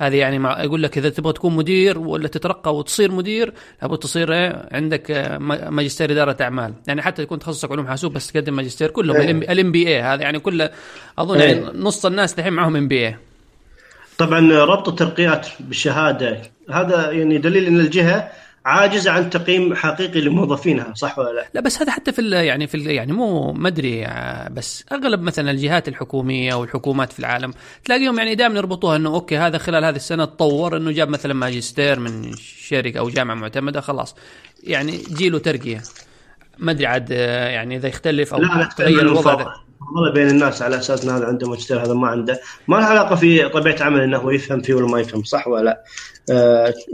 [0.00, 4.32] هذه يعني مع يقول لك إذا تبغى تكون مدير ولا تترقى وتصير مدير لابد تصير
[4.32, 8.56] إيه عندك آه، ما- ماجستير إدارة أعمال يعني حتى يكون تخصصك علوم حاسوب بس تقدم
[8.56, 9.30] ماجستير كلهم إيه.
[9.30, 10.70] ال MBA هذا يعني كله
[11.18, 11.54] أظن إيه.
[11.54, 13.16] يعني نص الناس الحين معهم MBA
[14.18, 18.30] طبعا ربط الترقيات بالشهادة هذا يعني دليل إن الجهة
[18.64, 22.78] عاجزه عن تقييم حقيقي لموظفينها صح ولا لا؟ لا بس هذا حتى في يعني في
[22.78, 27.54] يعني مو ما أدري آه، بس أغلب مثلا الجهات الحكومية والحكومات في العالم
[27.84, 32.00] تلاقيهم يعني دائما يربطوها إنه أوكي هذا خلال هذه السنة تطور إنه جاب مثلا ماجستير
[32.00, 34.16] من شركة أو جامعة معتمدة خلاص.
[34.62, 35.82] يعني جيله ترقية.
[36.58, 39.54] ما أدري عاد آه، يعني إذا يختلف أو لا لا تغير الوضع.
[39.94, 42.40] والله بين الناس على أساس إن هذا عنده ماجستير هذا ما عنده.
[42.68, 45.84] ما له علاقة في طبيعة عمل إنه يفهم فيه ولا ما يفهم صح ولا لا؟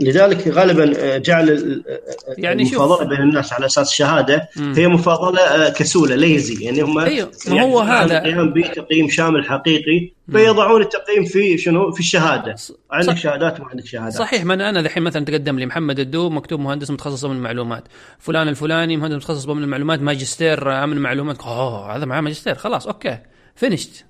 [0.01, 1.99] لذلك غالبا آه، جعل آه،
[2.37, 2.63] يعني.
[2.63, 4.73] المفاضلة بين الناس على أساس شهادة مم.
[4.73, 8.17] هي مفاضلة آه، كسولة ليزي يعني هم أيوه، ما هو هذا.
[8.17, 12.55] القيام بتقييم شامل حقيقي فيضعون التقييم في شنو في الشهادة
[12.91, 13.17] عندك صح.
[13.17, 16.91] شهادات وما عندك شهادات صحيح ما أنا الحين مثلا تقدم لي محمد الدوب مكتوب مهندس
[16.91, 17.83] متخصص امن المعلومات
[18.19, 23.17] فلان الفلاني مهندس متخصص بامن المعلومات ماجستير امن المعلومات أوه هذا معاه ماجستير خلاص okay
[23.55, 24.05] finished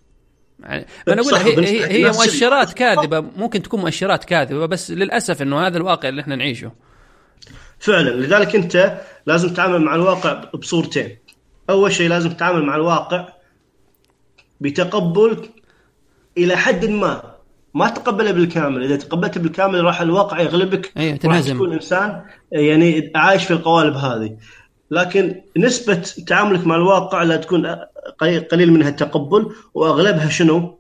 [0.64, 5.42] يعني ما أنا أقول هي, هي, هي مؤشرات كاذبة ممكن تكون مؤشرات كاذبة بس للأسف
[5.42, 6.72] إنه هذا الواقع اللي إحنا نعيشه.
[7.80, 8.10] فعلا.
[8.10, 11.18] لذلك أنت لازم تتعامل مع الواقع بصورتين.
[11.70, 13.28] أول شيء لازم تتعامل مع الواقع
[14.62, 15.50] بتقبل
[16.38, 17.38] إلى حد ما.
[17.74, 18.84] ما تقبله بالكامل.
[18.84, 21.56] إذا تقبلته بالكامل راح الواقع يغلبك راح تنهزم.
[21.56, 24.38] تكون إنسان يعني عايش في القوالب هذه.
[24.92, 27.76] لكن نسبة تعاملك مع الواقع لا تكون
[28.52, 30.78] قليل- منها التقبل وأغلبها شنو؟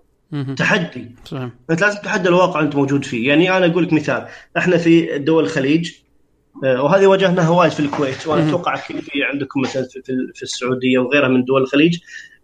[0.58, 1.50] تحدي صحيح.
[1.70, 4.28] انت لازم تتحدى الواقع أنت موجود فيه يعني أنا أقول لك مثال
[4.58, 5.92] إحنا في دول الخليج
[6.64, 8.48] آه، وهذه واجهناها وايد في الكويت وأنا.
[8.50, 11.98] أتوقع في عندكم مثلا في, السعودية وغيرها من دول الخليج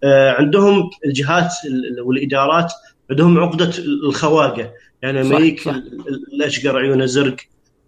[0.03, 2.71] آه، عندهم الجهات ال- والإدارات
[3.09, 5.67] عندهم عقدة الخواقه يعني لما يجيك
[6.33, 7.35] الأشقر عيونه زرق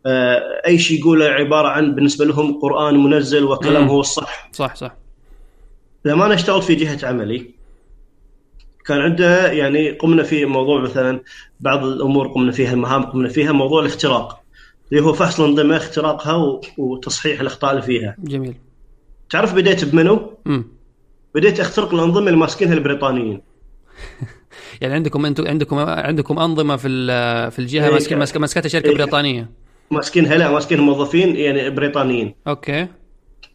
[0.06, 3.90] أي شيء يقوله عبارة عن بالنسبة لهم قرآن منزل وكلام مم.
[3.90, 4.50] هو الصح.
[4.52, 4.96] صح صح.
[6.06, 7.56] لما أنا اشتغلت في جهة عملي
[8.86, 11.22] كان عندنا يعني قمنا في موضوع مثلا
[11.60, 14.42] بعض الأمور قمنا فيها المهام قمنا فيها موضوع الاختراق.
[14.92, 18.16] اللي هو فحص الأنظمة اختراقها وتصحيح الأخطاء اللي فيها.
[18.20, 18.56] جميل.
[19.30, 20.66] تعرف بديت بمنو؟ امم
[21.36, 23.42] بديت أخترق الأنظمة اللي ماسكينها البريطانيين.
[24.82, 26.88] يعني عندكم أنتم عندكم عندكم أنظمة في
[27.52, 28.96] في الجهة إيه، ماسكه ماسكتها شركه إيه.
[28.96, 29.50] بريطانيه
[29.92, 32.36] ماسكينها لا ماسكين موظفين يعني بريطانيين.
[32.48, 32.88] okay.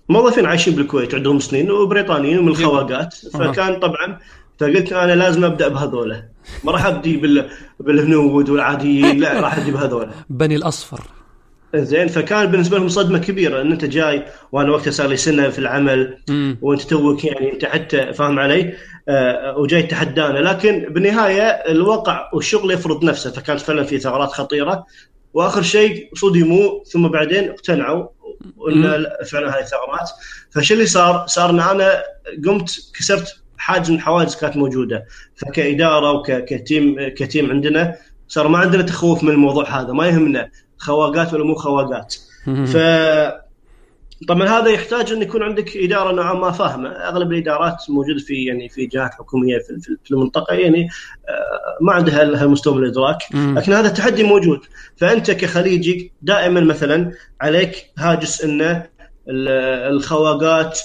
[0.08, 2.48] موظفين عايشين بالكويت عندهم سنين وبريطانيين ومن.
[2.48, 3.14] الخواجات.
[3.14, 4.18] فكان طبعا
[4.58, 6.28] فقلت أنا لازم أبدأ بهذولا.
[6.64, 7.48] ما راح ابدي بال...
[7.80, 10.10] بالهنود والعاديين لا راح ابدي بهذولا.
[10.30, 11.00] بني الأصفر.
[11.74, 15.58] زين فكان بالنسبة لهم صدمة كبيرة إن أنت جاي وأنا وقتها صار لي سنة في
[15.58, 16.18] العمل
[16.62, 18.74] وأنت توك يعني أنت حتى فاهم علي؟
[19.08, 20.38] آه وجاي تحدانا.
[20.38, 24.84] لكن بالنهاية الواقع والشغل يفرض نفسه فكانت فعلا في ثغرات خطيرة.
[25.34, 28.06] واخر شيء صدموا ثم بعدين اقتنعوا.
[28.68, 30.10] لا، فعلا هذه ثغرات.
[30.50, 32.02] فشو اللي صار؟ صار إن أنا
[32.46, 35.04] قمت كسرت حاجز من الحواجز كانت موجودة.
[35.36, 37.96] فكإدارة وكتيم كتيم عندنا
[38.28, 40.50] صار ما عندنا تخوف من الموضوع هذا ما يهمنا.
[40.78, 42.14] خواقات ولا مو خواقات.
[42.44, 42.76] ف
[44.28, 48.68] طبعا هذا يحتاج أن يكون عندك إدارة نوعا ما فاهمة، أغلب الإدارات موجودة في يعني
[48.68, 50.88] في جهات حكومية في في المنطقة يعني
[51.28, 54.60] آه، ما عندها هالمستوى من الإدراك، لكن هذا التحدي موجود،
[54.96, 58.86] فأنت كخليجي دائما مثلا عليك هاجس إنه
[59.28, 60.80] الخواقات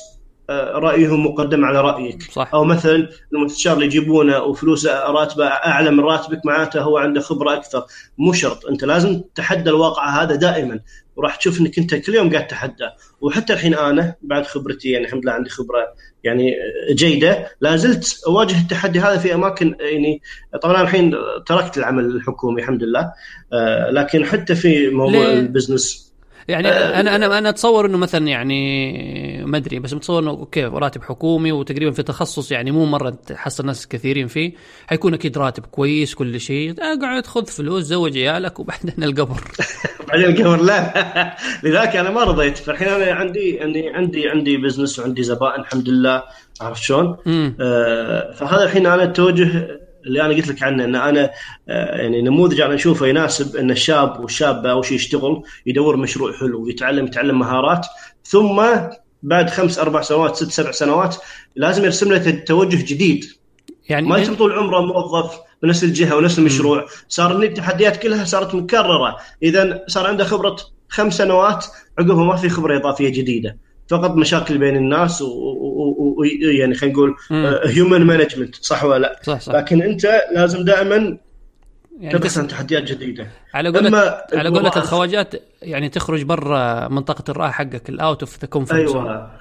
[0.49, 2.31] رايهم مقدم على رأيك.
[2.31, 2.49] صح.
[2.53, 7.83] أو مثلا المستشار اللي يجيبونه وفلوسه راتبه أعلى من راتبك معناته هو عنده خبرة أكثر.
[8.17, 8.65] مو شرط.
[8.65, 10.79] أنت لازم تتحدى الواقع هذا دائما.
[11.15, 12.89] وراح تشوف إنك أنت كل يوم قاعد تتحدى.
[13.21, 15.87] وحتى الحين أنا بعد خبرتي يعني الحمد لله عندي خبرة
[16.25, 16.55] يعني
[16.91, 20.21] جيدة لا زلت أواجه التحدي هذا في أماكن يعني
[20.61, 21.15] طبعا الحين
[21.45, 23.11] تركت العمل الحكومي الحمد لله
[23.53, 26.04] آه، لكن حتى في موضوع ال business
[26.47, 31.03] يعني أنا أنا أنا أتصور إنه مثلا يعني ما أدري بس متصور إنه okay راتب
[31.03, 34.53] حكومي وتقريبا في تخصص يعني مو مرة تحصل ناس كثيرين فيه.
[34.87, 36.75] حيكون أكيد راتب كويس كل شيء.
[36.79, 39.41] أقعد خذ فلوس زوج عيالك وبعدين القبر.
[40.07, 40.93] بعدين القبر لا.
[41.63, 42.57] لذلك أنا ما رضيت.
[42.57, 46.23] فالحين أنا عندي عندي عندي عندي بزنس وعندي زبائن الحمد لله.
[46.61, 47.17] عرفت شلون؟
[47.61, 51.31] آه فهذا الحين أنا أتوجه اللي أنا قلت لك عنه إن أنا
[51.69, 56.63] آه، يعني نموذج أنا أشوفه يناسب إن الشاب والشابة اول شيء يشتغل يدور مشروع حلو
[56.63, 57.85] ويتعلم يتعلم مهارات.
[58.23, 58.63] ثم
[59.23, 61.15] بعد خمس أربع سنوات ست سبع سنوات
[61.55, 63.25] لازم يرسم له توجه جديد.
[63.89, 66.85] يعني ما يتم طول عمره موظف بنفس الجهة ونفس المشروع.
[67.09, 69.17] صار التحديات كلها صارت مكررة.
[69.43, 70.55] اذا صار عنده خبرة
[70.89, 71.65] خمس سنوات
[71.99, 73.57] عقبها ما في خبرة إضافية جديدة.
[73.87, 77.15] فقط مشاكل بين الناس ويعني خلينا نقول
[77.65, 79.53] human management صح ولا لا؟ صح صح.
[79.53, 81.17] لكن انت لازم دائما
[81.99, 83.27] يعني تبحث عن تحديات جديدة.
[83.53, 83.93] على قولك
[84.33, 89.31] على قولك الخواجات يعني تخرج برا منطقة الراحة حقك ال out of the comfort أيوه.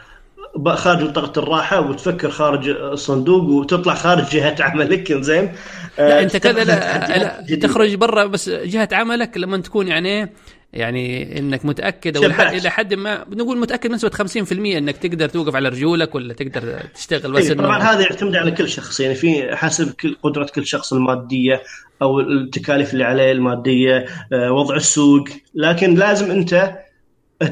[0.75, 5.53] خارج منطقة الراحة وتفكر خارج الصندوق وتطلع خارج جهة عملك زين؟
[5.99, 10.33] لا أنت كذا لا, لا تخرج برا بس جهة عملك لما تكون يعني
[10.75, 15.69] يعني إنك متأكد أو إلى حد ما بنقول متأكد بنسبة 50% إنك تقدر توقف على
[15.69, 19.01] رجولك ولا تقدر تشتغل بس إيه طبعا هذا يعتمد على كل شخص.
[19.01, 21.63] يعني في حسب كل قدرة كل شخص المادية
[22.03, 25.29] أو التكاليف اللي عليه المادية آه، وضع السوق.
[25.55, 26.79] لكن لازم أنت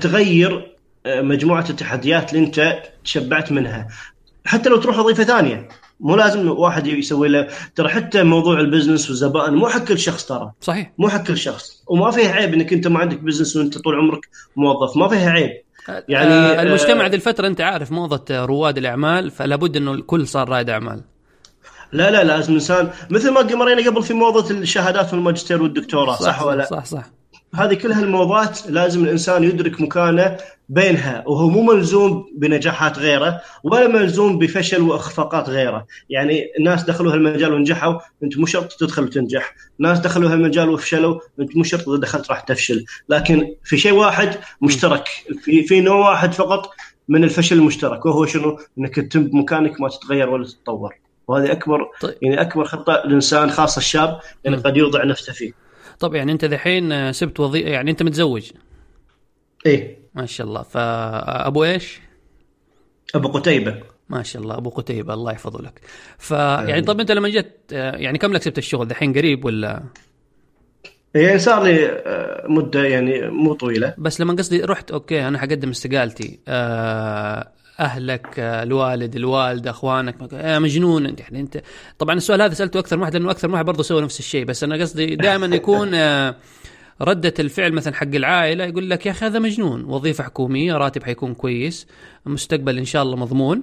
[0.01, 0.73] تغير
[1.07, 3.89] آه، مجموعة التحديات اللي أنت تشبعت منها.
[4.45, 5.69] حتى لو تروح وظيفة ثانية.
[6.03, 7.49] مو لازم واحد يسوي له.
[7.75, 10.53] ترى حتى موضوع ال business والزبائن مو حق كل شخص ترى.
[10.61, 10.93] صحيح.
[10.99, 11.83] مو حق كل شخص.
[11.87, 14.97] وما فيها عيب إنك أنت ما عندك business وأنت طول عمرك موظف.
[14.97, 15.51] ما فيها عيب.
[16.09, 20.49] يعني آه المجتمع ذي الفترة أنت عارف موضه رواد الأعمال فلا بد إنه الكل صار
[20.49, 21.01] رائد أعمال.
[21.93, 26.43] لا لا لازم الانسان مثل ما مرينا قبل في موضه الشهادات والماجستير والدكتوراه صح, صح
[26.43, 27.05] ولا صح صح.
[27.55, 30.37] هذه كل هالموضات لازم الإنسان يدرك مكانه
[30.69, 37.55] بينها وهو مو ملزوم بنجاحات غيره ولا ملزوم بفشل وإخفاقات غيره، يعني الناس دخلوا هالمجال
[37.55, 42.31] ونجحوا أنت مو شرط تدخل وتنجح، ناس دخلوا هالمجال وفشلوا أنت مو شرط إذا دخلت
[42.31, 45.09] راح تفشل، لكن في شيء واحد مشترك
[45.43, 46.71] في في نوع واحد فقط
[47.09, 50.95] من الفشل المشترك وهو شنو؟ إنك تتم بمكانك ما تتغير ولا تتطور.
[51.29, 52.15] وهذه أكبر طيب.
[52.23, 55.53] يعني أكبر خطأ الانسان خاصة الشاب يعني قد يوضع نفسه فيه.
[56.03, 58.51] طب يعني انت دحين سبت وظيفه يعني انت متزوج؟
[59.67, 59.99] إيه.
[60.15, 60.63] ما شاء الله.
[60.63, 62.01] فابو إيش؟
[63.15, 63.81] أبو قتيبة.
[64.09, 65.15] ما شاء الله أبو قتيبة.
[65.15, 65.81] الله يحفظه لك.
[66.19, 69.83] فيعني طب انت لما جيت يعني كم لك سبت الشغل؟ دحين قريب ولا؟
[71.15, 73.95] يعني صار لي آه، مدة يعني مو طويلة.
[73.99, 76.41] بس لما قصدي رحت أوكي أنا حقدم استقالتي.
[76.49, 81.21] آه، أهلك الوالد الوالدة أخوانك يا مجنون أنت.
[81.21, 81.63] يعني انت
[81.99, 84.45] طبعا السؤال هذا سألته أكثر من واحد لأنه أكثر من واحد برضه سوى نفس الشيء.
[84.45, 86.37] بس أنا قصدي دائما يكون آه،
[87.01, 89.85] ردة الفعل مثلا حق العائلة يقول لك يا أخي هذا مجنون.
[89.85, 91.87] وظيفة حكومية راتب حيكون كويس
[92.27, 93.63] مستقبل إن شاء الله مضمون.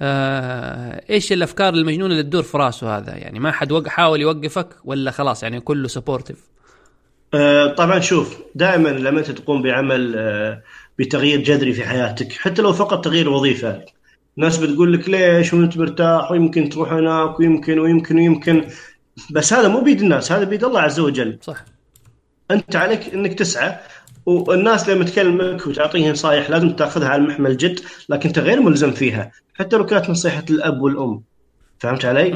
[0.00, 5.10] آه إيش الأفكار المجنونة اللي تدور في راسه هذا؟ يعني ما حد حاول يوقفك ولا
[5.10, 6.48] خلاص يعني كله سبورتيف
[7.34, 10.62] آه طبعا شوف دائما لما أنت تقوم بعمل آه
[10.98, 13.84] بتغيير جذري في حياتك حتى لو فقط تغيير وظيفة.
[14.36, 18.64] ناس بتقول لك ليش وانت مرتاح ويمكن تروح هناك ويمكن ويمكن ويمكن.
[19.30, 21.38] بس هذا مو بيد الناس هذا بيد الله عز وجل.
[21.42, 21.64] صح.
[22.50, 23.76] انت عليك انك تسعى
[24.26, 29.32] والناس لما تكلمك وتعطيهم نصائح لازم تاخذها على محمل جد لكن انت غير ملزم فيها
[29.54, 31.22] حتى لو كانت نصيحة الأب والأم.
[31.78, 32.28] فهمت علي؟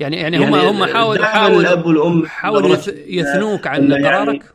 [0.00, 2.76] يعني يعني هم يعني هم حاولوا حاولوا الأب والأم حاولوا
[3.06, 4.54] يثنوك عن يعني قرارك؟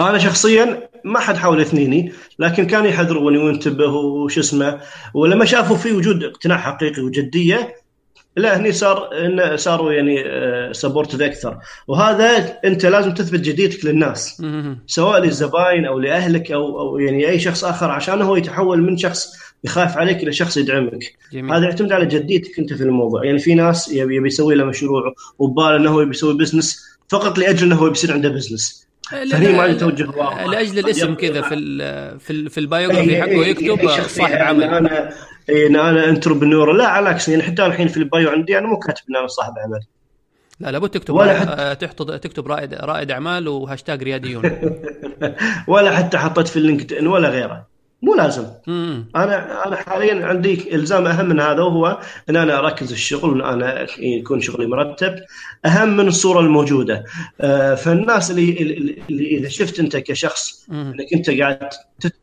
[0.00, 4.80] أنا شخصيا ما حد حاول يثنيني لكن كانوا يحذروني وينتبهوا وش اسمه
[5.14, 7.74] ولما شافوا في وجود اقتناع حقيقي وجدية
[8.36, 10.24] لا هني صار إن صاروا يعني
[10.74, 11.58] support آه، أكثر.
[11.88, 14.42] وهذا أنت لازم تثبت جديتك للناس
[14.86, 19.32] سواء للزباين أو لأهلك أو أو يعني أي شخص آخر عشان هو يتحول من شخص
[19.64, 21.16] يخاف عليك إلى شخص يدعمك.
[21.32, 21.54] جميل.
[21.54, 23.24] هذا يعتمد على جديتك أنت في الموضوع.
[23.24, 27.76] يعني في ناس يبي يسوي له مشروع وبباله إنه هو بيسوي business فقط لأجل إنه
[27.76, 32.50] هو بيصير عنده business فهي ما توجه واضح لأجل الاسم كذا في ال في ال
[32.50, 34.62] في ال biography حقه يكتب صاحب عمل.
[34.64, 35.10] أنا
[35.90, 39.02] أنا entrepreneur لا على العكس يعني حتى الحين في ال bio عندي أنا مو كاتب
[39.10, 39.80] ان أنا صاحب عمل.
[40.60, 44.44] لا لابد تكتب ولا ولا تحط تكتب رائد رائد أعمال وهاشتاج رياديون.
[45.68, 47.73] ولا حتى حطيت في LinkedIn ولا غيره.
[48.04, 49.04] مو لازم مم.
[49.16, 52.00] أنا أنا حاليا عندي إلزام أهم من هذا وهو
[52.30, 55.14] إن أنا أركز الشغل وإن أنا يكون شغلي مرتب
[55.66, 57.04] أهم من الصورة الموجودة
[57.40, 58.50] آه، فالناس اللي,
[59.10, 60.66] اللي إذا شفت أنت كشخص.
[60.70, 61.68] إنك أنت قاعد
[62.00, 62.14] تتبع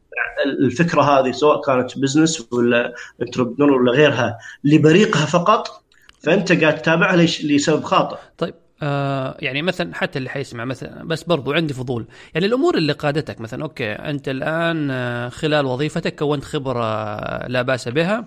[0.46, 5.84] الفكرة هذه سواء كانت business ولا entrepreneur ولا غيرها لبريقها فقط
[6.24, 11.54] فأنت قاعد تتابعها لسبب خاطئ طيب آه يعني مثلا حتى اللي حيسمع مثلا بس برضو
[11.54, 12.06] عندي فضول.
[12.34, 17.62] يعني الأمور اللي قادتك مثلا okay أنت الآن آه، خلال وظيفتك كونت خبرة آه، لا
[17.62, 18.26] بأس بها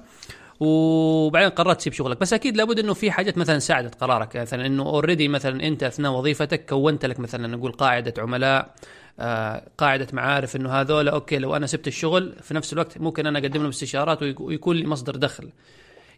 [0.60, 2.20] وبعدين قررت تسيب شغلك.
[2.20, 4.36] بس أكيد لابد إنه في حاجات مثلا ساعدت قرارك.
[4.36, 8.74] مثلا إنه already مثلا أنت أثناء وظيفتك كونت لك مثلا نقول قاعدة عملاء
[9.78, 13.60] قاعدة معارف إنه هذول okay لو أنا سبت الشغل في نفس الوقت ممكن أنا أقدم
[13.60, 15.50] لهم استشارات ويك- ويكون لي مصدر دخل.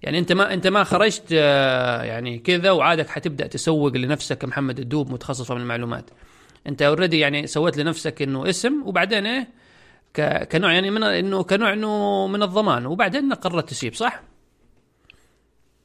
[0.03, 5.11] يعني انت ما انت ما خرجت آه، يعني كذا وعادك حتبدأ تسوق لنفسك كمحمد الدوب
[5.13, 6.11] متخصص في المعلومات.
[6.67, 9.49] انت already يعني سويت لنفسك إنه اسم وبعدين إيه؟
[10.53, 14.23] كنوع يعني من إنه كنوع إنه من الضمان وبعدين قررت تسيب صح؟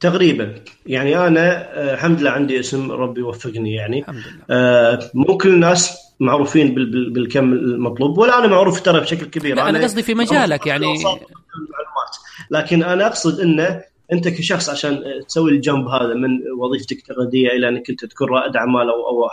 [0.00, 0.54] تقريبا.
[0.86, 1.50] يعني أنا
[1.80, 3.98] آه، الحمد لله عندي اسم ربي يوفقني يعني.
[4.00, 4.44] الحمد لله.
[4.50, 9.56] آه، مو كل الناس معروفين بال- بال- بالكم المطلوب ولا أنا معروف ترى بشكل كبير.
[9.56, 10.86] لا أنا قصدي في مجالك يعني.
[10.86, 12.16] المعلومات
[12.50, 13.82] لكن أنا أقصد إنه
[14.12, 18.88] انت كشخص عشان تسوي الجنب هذا من وظيفتك التقليدية إلى أنك أنت تكون رائد أعمال
[18.88, 19.28] أو أو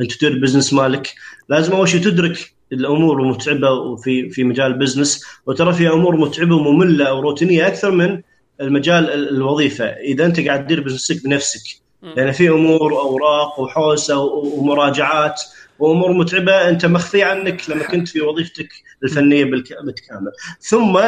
[0.00, 1.14] انت تدير business مالك
[1.48, 6.56] لازم أول شيء تدرك الأمور المتعبة وفي في مجال ال business وترى في أمور متعبة
[6.56, 8.22] ومملة أو روتينية أكثر من
[8.60, 9.84] المجال ال- الوظيفة.
[9.84, 11.80] إذا أنت قاعد تدير business ك بنفسك.
[12.16, 15.40] لأن في أمور واوراق وحوسة ومراجعات
[15.78, 18.68] وأمور متعبة أنت مخفيه عنك لما كنت في وظيفتك
[19.04, 21.00] الفنية بالك- بالكامل ثم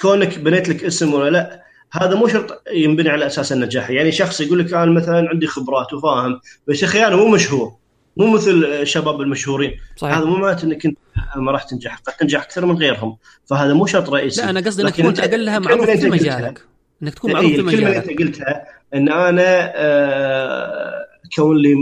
[0.00, 1.62] كونك بنيت لك اسم ولا لا
[2.00, 3.90] هذا مو شرط ينبني على أساس النجاح.
[3.90, 7.72] يعني شخص يقول لك أنا مثلا عندي خبرات وفاهم بس يا أخي أنا مو مشهور.
[8.16, 9.76] مو مثل الشباب المشهورين.
[9.96, 10.16] صحيح.
[10.16, 10.98] هذا مو معناته إنك أنت
[11.36, 11.96] ما راح تنجح.
[11.96, 13.16] قد تنجح أكثر من غيرهم.
[13.46, 14.42] فهذا مو شرط رئيسي.
[14.42, 16.62] لا أنا قصدي إنك تكون أقلها معروف في مجالك.
[17.02, 18.10] إنك تكون معروف إيه، في الكلمة اللي مجالك.
[18.10, 18.64] انت قلتها
[18.94, 21.74] إن أنا آه، كون لي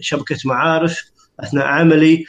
[0.00, 1.04] شبكة معارف
[1.40, 2.24] أثناء عملي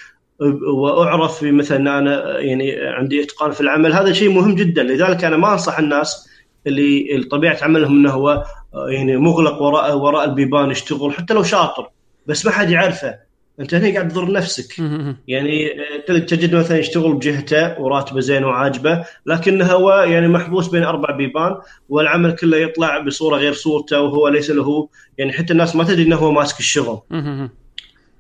[0.73, 4.83] وأعرف بمثلا إن أنا يعني عندي إتقان في العمل هذا شيء مهم جدا.
[4.83, 6.26] لذلك أنا ما أنصح الناس
[6.67, 8.43] اللي طبيعة عملهم إنه هو
[8.73, 11.89] آه، يعني مغلق وراء وراء البيبان يشتغل حتى لو شاطر
[12.27, 13.27] بس ما حد يعرفه
[13.59, 14.79] أنت هنا قاعد تضر نفسك.
[15.27, 15.67] يعني
[16.09, 21.55] آه، تجد مثلا يشتغل بجهته وراتبه زين وعاجبه لكنه هو يعني محبوس بين أربع بيبان
[21.89, 26.15] والعمل كله يطلع بصورة غير صورته وهو ليس له يعني حتى الناس ما تدري إنه
[26.15, 26.99] هو ماسك الشغل.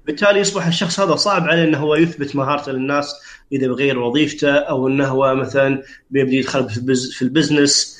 [0.05, 3.13] بالتالي يصبح الشخص هذا صعب عليه إنه هو يثبت مهارته للناس
[3.51, 5.81] إذا بغير وظيفته أو إنه هو مثلا
[6.11, 7.97] بيبدي يدخل في البز- في البزنس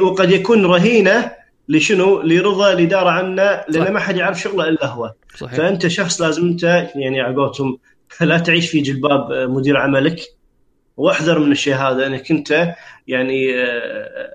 [0.00, 1.32] وقد يكون رهينة
[1.68, 3.64] لشنو؟ لرضا الاداره عنه.
[3.68, 5.12] لأن ما حد يعرف شغله إلا هو.
[5.36, 6.62] صحيح فأنت شخص لازم أنت
[6.94, 7.78] يعني على قولتهم
[8.20, 10.20] لا تعيش في جلباب مدير عملك
[10.96, 12.74] واحذر من الشيء هذا انك أنت
[13.08, 14.30] يعني آه،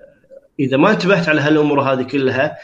[0.60, 2.56] إذا ما انتبهت على هالأمور هذه كلها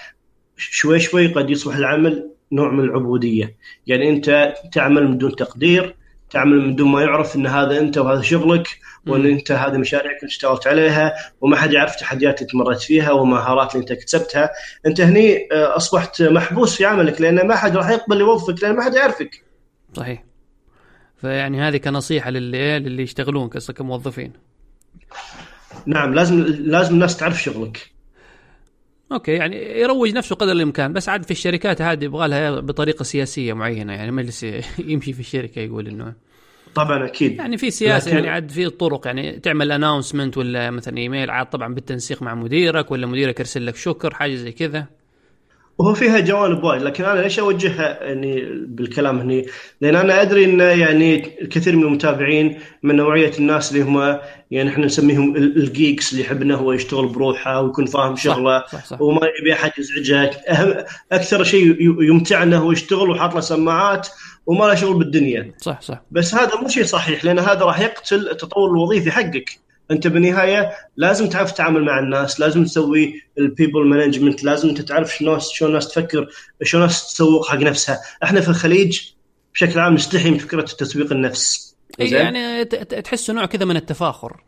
[0.56, 3.56] شوي شوي قد يصبح العمل نوع من العبودية،
[3.86, 5.94] يعني أنت تعمل من دون تقدير،
[6.34, 8.68] تعمل من دون ما يعرف إن هذا أنت وهذا شغلك
[9.06, 9.26] وإن.
[9.26, 13.82] أنت هذه مشاريعك اللي اشتغلت عليها وما حد يعرف التحديات اللي مريت فيها والمهارات اللي
[13.82, 14.50] أنت اكتسبتها،
[14.86, 18.82] أنت هني آه، أصبحت محبوس في عملك لأن ما حد راح يقبل يوظفك لأن ما
[18.82, 19.44] حد يعرفك.
[19.92, 20.24] صحيح
[21.16, 24.32] فيعني هذه كنصيحة للي للي يشتغلون كموظفين
[25.86, 27.93] نعم لازم لازم الناس تعرف شغلك.
[29.12, 33.52] أوكي يعني يروج نفسه قدر الإمكان بس عاد في الشركات هذه يبغى لها بطريقة سياسية
[33.52, 34.42] معينة يعني مجلس
[34.90, 36.12] يمشي في الشركة يقول إنه
[36.74, 37.32] طبعا أكيد.
[37.38, 41.46] يعني في سياسة لكن- يعني عاد في طرق يعني تعمل announcement ولا مثلا ايميل عاد
[41.50, 44.86] طبعا بالتنسيق مع مديرك ولا مديرك يرسل لك شكر حاجة زي كذا.
[45.78, 49.46] وهو فيها جوانب وايد لكن أنا ليش أوجهها يعني بالكلام هني؟
[49.80, 54.18] لأن أنا أدري إن يعني الكثير من المتابعين من نوعية الناس اللي هم
[54.50, 58.64] يعني إحنا نسميهم ال- ال geeks اللي يحب إنه هو يشتغل بروحه ويكون فاهم شغله
[58.72, 59.00] صح صح.
[59.00, 60.30] وما يبي أحد يزعجه.
[60.48, 64.08] اهم أكثر شيء يمتع إنه هو يشتغل وحاط له سماعات
[64.46, 65.52] وما له شغل بالدنيا.
[65.58, 66.02] صح صح.
[66.10, 69.63] بس هذا مو شيء صحيح لأن هذا راح يقتل التطور الوظيفي حقك.
[69.90, 75.16] انت بالنهاية لازم تعرف تتعامل مع الناس لازم تسوي ال people management لازم انت تعرف
[75.16, 76.28] شلون شلون الناس تفكر
[76.62, 78.00] شلون الناس تسوق حق نفسها.
[78.22, 79.00] إحنا في الخليج
[79.54, 81.76] بشكل عام نستحي من فكرة تسويق النفس.
[82.00, 84.42] إيه؟ يعني ت- ت- تحسه نوع كذا من التفاخر.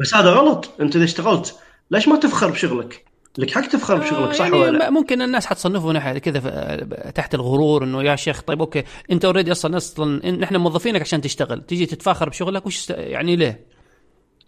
[0.00, 0.70] بس هذا غلط.
[0.80, 1.54] انت اذا اشتغلت
[1.90, 3.04] ليش ما تفخر بشغلك؟
[3.38, 7.84] لك حق تفخر بشغلك صح يعني ولا لا؟ ممكن الناس حتصنفه ناحية كذا تحت الغرور
[7.84, 11.60] إنه يا شيخ طيب okay أنت already أصلا أصلا نحن موظفينك عشان تشتغل.
[11.60, 13.66] تيجي تتفاخر بشغلك وش يعني ليه؟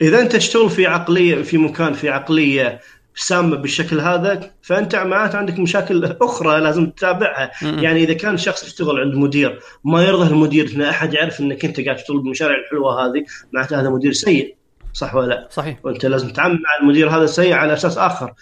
[0.03, 2.80] إذا أنت تشتغل في عقلية في مكان في عقلية
[3.14, 7.50] سامة بالشكل هذا فأنت معناته عندك مشاكل أخرى لازم تتابعها.
[7.62, 11.80] يعني إذا كان شخص يشتغل عند مدير ما يرضى المدير ان أحد يعرف إنك أنت
[11.80, 14.57] قاعد تشتغل بالمشاريع الحلوة هذه معناته هذا مدير سيء
[14.92, 15.78] صح ولا لا؟ صحيح.
[15.84, 18.32] وأنت لازم تتعامل مع المدير هذا السيء على أساس آخر.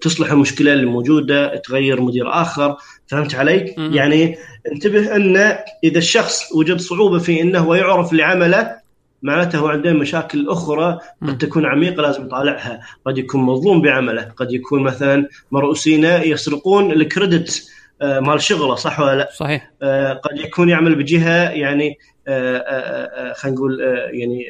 [0.00, 2.76] تصلح المشكلة اللي موجوده تغير مدير آخر
[3.06, 4.36] فهمت علي؟ م- يعني
[4.72, 5.36] انتبه أن
[5.84, 8.77] إذا الشخص وجد صعوبة في إنه هو يعرف لعمله
[9.22, 14.52] معناته هو عنده مشاكل أخرى قد تكون عميقة لازم يطالعها، قد يكون مظلوم بعمله، قد
[14.52, 17.70] يكون مثلا مرؤوسينه يسرقون الكريدت
[18.02, 21.98] آه، مال شغله صح ولا لا؟ صحيح آه، قد يكون يعمل بجهة يعني
[22.28, 23.80] آه، خلينا نقول
[24.12, 24.46] يعني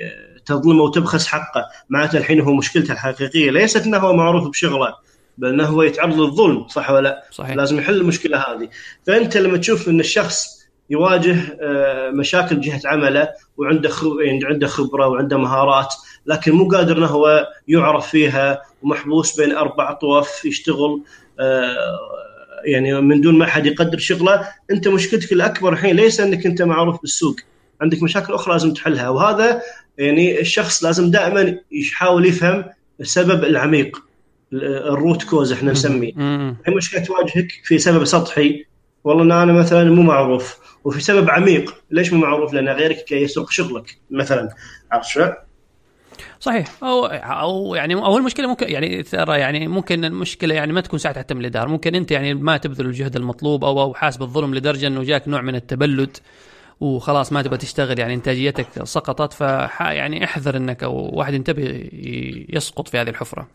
[0.47, 4.95] تظلمه وتبخس حقه، معناته الحين هو مشكلته الحقيقية ليست إنه هو معروف بشغله
[5.39, 7.57] بل إنه هو يتعرض للظلم صح ولا لا؟ صحيح.
[7.57, 8.69] لازم يحل المشكلة هذه،
[9.07, 10.58] فأنت لما تشوف إن الشخص
[10.91, 11.36] يواجه
[12.11, 13.91] مشاكل جهة عمله وعنده
[14.24, 15.95] يعني عنده خبرة وعنده مهارات
[16.26, 21.03] لكن مو قادر إنه هو يعرف فيها ومحبوس بين أربع طوف يشتغل
[22.64, 24.49] يعني من دون ما حد يقدر شغله.
[24.70, 27.36] أنت مشكلتك الأكبر الحين ليس إنك أنت معروف بالسوق
[27.80, 29.62] عندك مشاكل أخرى لازم تحلها وهذا
[29.99, 32.64] يعني الشخص لازم دائما يحاول يفهم
[33.01, 34.03] السبب العميق
[34.53, 36.12] ال root cause إحنا نسميه.
[36.66, 38.64] هي مشكلة تواجهك في سبب سطحي
[39.05, 40.59] والله إن أنا مثلا مو معروف.
[40.85, 41.75] وفي سبب عميق.
[41.91, 44.49] ليش مو معروف؟ لأن غيرك يسرق شغلك مثلا.
[44.93, 45.27] عرفت شو؟
[46.41, 46.67] صحيح.
[46.83, 51.35] أو أو يعني أو المشكلة ممكن يعني ترى يعني ممكن المشكلة يعني ما تكون حتى
[51.35, 55.03] من الاداره ممكن أنت يعني ما تبذل الجهد المطلوب أو أو حاسب الظلم لدرجة إنه
[55.03, 56.17] جاك نوع من التبلد
[56.81, 57.99] وخلاص ما تبغى تشتغل.
[57.99, 59.41] يعني إنتاجيتك سقطت ف
[59.81, 61.89] يعني احذر إنك أو واحد ينتبه
[62.49, 63.49] يسقط في هذه الحفرة.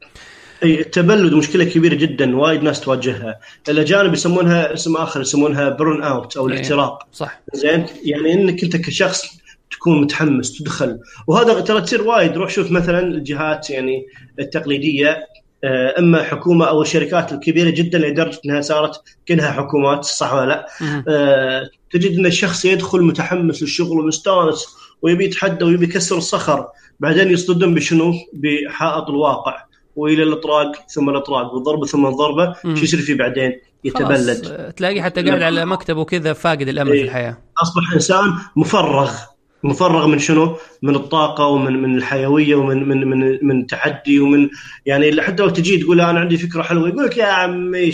[0.63, 3.39] أي التبلد مشكلة كبيرة جدا وايد ناس تواجهها.
[3.69, 7.41] الاجانب يسمونها اسم آخر يسمونها burnout أو الاحتراق صح.
[7.53, 9.23] زين؟ يعني إنك أنت كشخص
[9.71, 10.99] تكون متحمس تدخل.
[11.27, 12.37] وهذا ترى تصير وايد.
[12.37, 14.05] روح شوف مثلا الجهات يعني
[14.39, 15.27] التقليدية
[15.63, 20.67] آه، أما حكومة أو الشركات الكبيرة جدا لدرجة إنها صارت كأنها حكومات صح ولا لا؟
[21.07, 24.67] آه، تجد إن الشخص يدخل متحمس للشغل ومستانس
[25.01, 26.67] ويبي يتحدى ويبي يكسر الصخر
[26.99, 29.72] بعدين يصطدم بشنو؟ بحائط الواقع.
[29.95, 34.73] وإلى الأطراق ثم الأطراق والضربه ثم الضربه شو يصير فيه بعدين؟ يتبلد.
[34.77, 37.03] تلاقي حتى قاعد على مكتبه كذا فاقد الأمل في إيه.
[37.03, 37.37] الحياة.
[37.61, 39.13] أصبح إنسان مفرغ.
[39.63, 44.49] مفرغ من شنو؟ من الطاقة ومن من الحيوية ومن من من من تحدي ومن
[44.85, 47.91] يعني حتى لو تجي تقول أنا عندي فكرة حلوة يقول لك يا عمي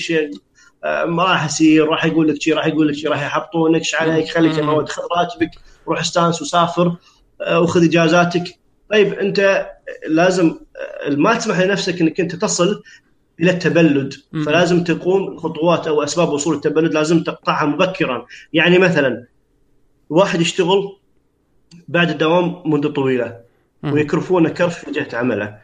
[0.84, 3.96] آه، ما راح يصير راح يقول لك شيء راح يقول لك شيء راح يحبطونك إيش
[3.96, 5.52] عليك؟ خليك مواد خذ راتبك
[5.88, 6.96] روح استانس وسافر
[7.42, 8.44] آه، وخذ إجازاتك.
[8.90, 9.70] طيب انت
[10.08, 10.56] لازم
[11.10, 12.84] ما تسمح لنفسك انك انت تصل
[13.40, 14.14] إلى التبلد.
[14.46, 18.26] فلازم تقوم خطوات أو أسباب وصول التبلد لازم تقطعها مبكرا.
[18.54, 19.26] يعني مثلا
[20.10, 20.98] واحد يشتغل
[21.88, 23.40] بعد الدوام مده طويلة
[23.84, 25.58] ويكرفونه كرف في جهة عمله.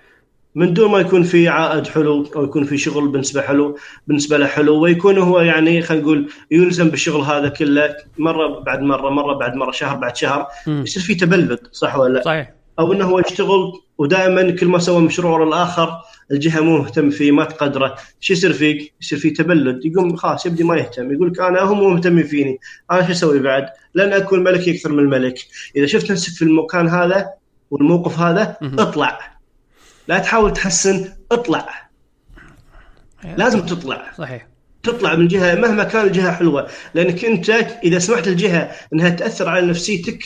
[0.55, 4.47] من دون ما يكون في عائد حلو أو يكون في شغل بالنسبة حلو بالنسبة له
[4.47, 9.55] حلو ويكون هو يعني خلينا نقول يلزم بالشغل هذا كله مرة بعد مرة مرة بعد
[9.55, 10.47] مرة شهر بعد شهر.
[10.67, 12.53] يصير في تبلد صح ولا لا؟ صحيح.
[12.80, 16.01] أو إنه هو يشتغل ودائما كل ما سوى مشروع الآخر
[16.32, 20.63] الجهة مو مهتم فيه ما تقدره، شو يصير فيك؟ يصير في تبلد، يقوم خلاص يبدي
[20.63, 22.57] ما يهتم، يقول لك أنا هم مو مهتمين فيني،
[22.91, 23.65] أنا شو أسوي بعد؟
[23.95, 25.39] لن أكون ملك أكثر من الملك،
[25.76, 27.30] إذا شفت نفسك في المكان هذا
[27.71, 29.19] والموقف هذا اطلع.
[30.07, 31.89] لا تحاول تحسن، اطلع.
[33.38, 34.11] لازم تطلع.
[34.17, 34.47] صحيح.
[34.84, 37.49] تطلع من جهه مهما كان الجهة حلوة، لأنك أنت
[37.84, 40.23] إذا سمحت الجهه إنها تأثر على نفسيتك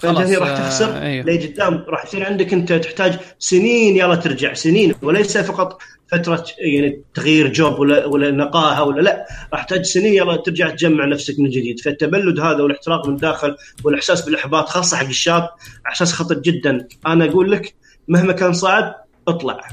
[0.00, 1.26] فانت راح تخسر آه أيوه.
[1.26, 5.82] لقدام راح يصير عندك أنت تحتاج سنين يلا ترجع سنين وليس فقط
[6.12, 11.04] فترة يعني تغيير جوب ولا ولا نقاهة ولا لا راح تحتاج سنين يلا ترجع تجمع
[11.04, 11.80] نفسك من جديد.
[11.80, 15.48] فالتبلد هذا والاحتراق من الداخل والإحساس بالإحباط خاصة حق الشاب
[15.86, 16.88] إحساس خطر جدا.
[17.06, 17.74] أنا أقول لك
[18.08, 18.94] مهما كان صعب
[19.28, 19.68] اطلع.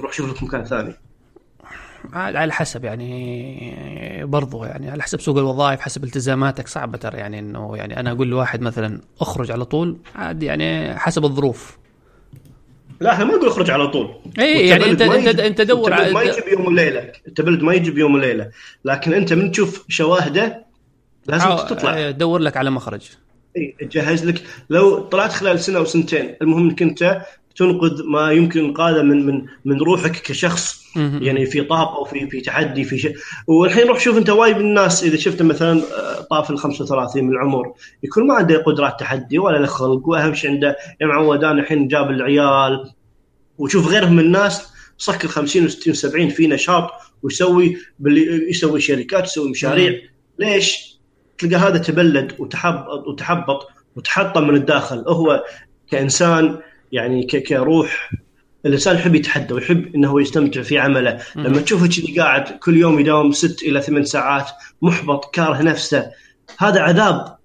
[0.00, 0.94] روح شوف لك مكان ثاني.
[2.12, 6.68] على حسب يعني برضو يعني على حسب سوق الوظائف حسب التزاماتك.
[6.68, 11.24] صعبة ترى يعني إنه يعني أنا أقول لواحد مثلا أخرج على طول عاد يعني حسب
[11.24, 11.78] الظروف.
[13.00, 14.14] لا إحنا ما نقول أخرج على طول.
[14.38, 17.12] اي يعني انت انت أنت دور على ما يجي بيوم وليلة.
[17.28, 18.50] التبلد ما يجي بيوم وليلة.
[18.84, 20.64] لكن أنت من تشوف شواهده
[21.26, 22.10] لازم تطلع.
[22.10, 23.10] دور لك على مخرج.
[23.56, 24.42] اي جهز لك.
[24.70, 27.22] لو طلعت خلال سنة أو سنتين المهم إنك أنت
[27.56, 32.84] تنقذ ما يمكن انقاذه من من من روحك كشخص يعني في طاقة وفي في تحدي
[32.84, 33.16] في شيء.
[33.46, 35.82] والحين روح شوف أنت وايد من الناس إذا شفت مثلا
[36.30, 40.50] طاف ال 35 من العمر يكون ما عنده قدرات تحدي ولا له خلق وأهم شيء
[40.50, 42.90] عنده يا معود أنا الحين جاب العيال.
[43.58, 46.90] وشوف غيرهم من الناس صك ال 50 و 60 70 في نشاط
[47.22, 50.00] ويسوي باللي يسوي شركات يسوي مشاريع.
[50.38, 50.98] ليش؟
[51.38, 55.04] تلقى هذا تبلد وتحبط وتحبط وتحطم من الداخل.
[55.08, 55.44] هو
[55.90, 56.58] كإنسان
[56.94, 58.10] يعني كروح
[58.66, 61.22] الإنسان يحب يتحدى ويحب إنه هو يستمتع في عمله.
[61.36, 64.50] لما تشوفه كذي قاعد كل يوم يداوم ست إلى ثمان ساعات
[64.82, 66.10] محبط كاره نفسه
[66.58, 67.36] هذا عذاب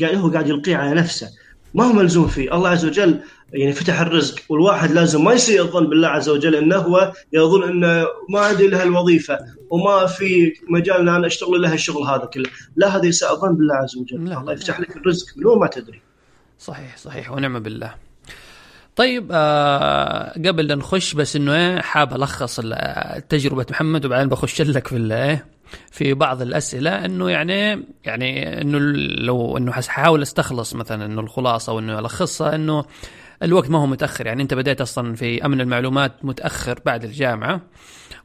[0.00, 1.28] قاعد هو قاعد يلقيه على نفسه.
[1.74, 2.54] ما هو ملزوم فيه.
[2.54, 3.20] الله عز وجل
[3.52, 8.06] يعني فتح الرزق والواحد لازم ما يصير يظن بالله عز وجل إنه هو يظن إنه
[8.28, 9.38] ما عندي لها الوظيفه
[9.70, 13.74] وما في مجال إن أنا أشتغل لها الشغل هذا كله، لا هذا يساء الظن بالله
[13.74, 16.00] عز وجل، لا الله يفتح لك الرزق من ما تدري.
[16.58, 18.09] صحيح صحيح ونعم بالله.
[18.96, 22.60] طيب آه قبل لا نخش بس إنه إيه حاب ألخص
[23.28, 25.46] تجربة محمد وبعدين بخش لك في إيه
[25.90, 27.04] في بعض الأسئلة.
[27.04, 28.78] إنه يعني يعني إنه
[29.24, 32.84] لو إنه حاول أستخلص مثلا إنه الخلاصة وانه ألخصها إنه
[33.42, 34.26] الوقت ما هو متأخر.
[34.26, 37.60] يعني أنت بديت أصلا في أمن المعلومات متأخر بعد الجامعة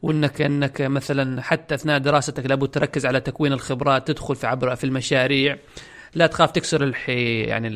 [0.01, 4.83] وإنك إنك مثلا حتى أثناء دراستك لابد تركز على تكوين الخبرات تدخل في عبر في
[4.83, 5.57] المشاريع.
[6.15, 7.67] لا تخاف تكسر الحي يعني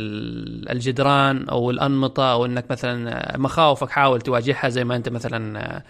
[0.72, 5.84] الجدران أو الأنمطة أو إنك مثلا مخاوفك حاول تواجهها زي ما أنت مثلا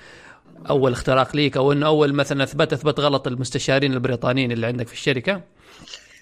[0.69, 4.93] أول اختراق ليك أو إنه أول مثلا اثبت أثبت غلط المستشارين البريطانيين اللي عندك في
[4.93, 5.41] الشركة.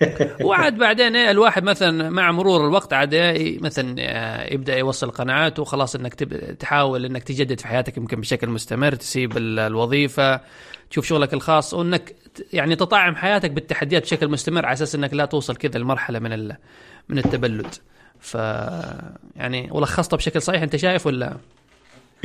[0.46, 5.60] وعاد بعدين إيه الواحد مثلا مع مرور الوقت عاد إيه مثلا آه، يبدأ يوصل قناعات
[5.60, 6.14] وخلاص إنك
[6.60, 10.42] تحاول إنك تجدد في حياتك يمكن بشكل مستمر تسيب الوظيفة
[10.90, 12.16] تشوف شغلك الخاص وإنك
[12.54, 16.52] يعني تطعم حياتك بالتحديات بشكل مستمر على أساس إنك لا توصل كذا لمرحلة من
[17.10, 17.76] من التبلد.
[18.20, 18.36] ف
[19.36, 21.38] يعني ولخصتها بشكل صحيح أنت شايف ولا؟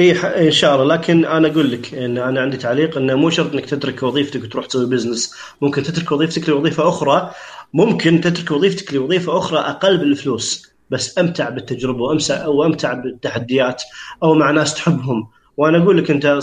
[0.00, 0.12] اي
[0.46, 0.94] إن شاء الله.
[0.94, 4.66] لكن أنا أقول لك إن أنا عندي تعليق إنه مو شرط إنك تترك وظيفتك وتروح
[4.66, 7.30] تسوي بزنس ممكن تترك وظيفتك لوظيفة أخرى.
[7.74, 13.82] ممكن تترك وظيفتك لوظيفة أخرى أقل بالفلوس بس أمتع بالتجربة وامتع وأمتع بالتحديات
[14.22, 15.28] أو مع ناس تحبهم.
[15.56, 16.40] وأنا أقول لك أنت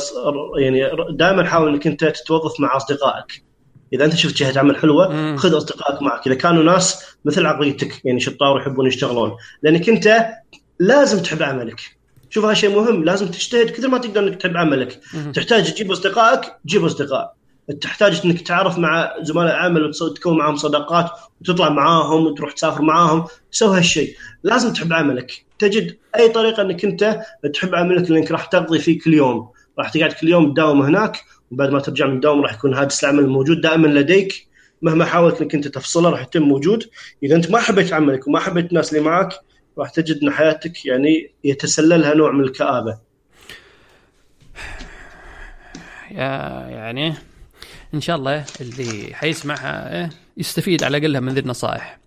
[0.60, 3.44] يعني دائما حاول إنك أنت تتوظف مع أصدقائك.
[3.94, 6.28] إذا أنت شفت جهة عمل حلوة خذ أصدقائك معك.
[6.28, 9.32] إذا كانوا ناس مثل عقليتك يعني شطار ويحبون يشتغلون.
[9.64, 10.28] لأنك أنت
[10.80, 11.82] لازم تحب عملك.
[12.30, 13.70] شوف هذا شيء مهم لازم تجتهد.
[13.70, 15.00] كثر ما تقدر إنك تحب عملك.
[15.36, 17.36] تحتاج تجيب أصدقائك جيب أصدقاء.
[17.82, 21.12] تحتاج إنك تتعرف مع زملاء عمل وتكون معهم صداقات
[21.42, 23.26] وتطلع معاهم وتروح تسافر معاهم.
[23.52, 25.46] سوي هالشيء لازم تحب عملك.
[25.60, 27.22] تجد أي طريقة إنك أنت
[27.54, 29.50] تحب عملك لانك راح تقضي فيه كل يوم.
[29.80, 31.18] راح تقعد كل يوم تداوم هناك
[31.52, 34.48] وبعد ما ترجع من الدوام راح يكون هاجس العمل موجود دائما لديك.
[34.82, 36.90] مهما حاولت إنك أنت تفصله راح يتم موجود.
[37.24, 39.34] إذا أنت ما حبيت عملك وما حبيت الناس اللي معك
[39.78, 42.98] راح تجد إن حياتك يعني يتسللها نوع من الكآبة.
[46.12, 47.14] يا يعني
[47.94, 52.00] إن شاء الله اللي حيسمعها إيه، يستفيد على الأقل من ذي النصائح.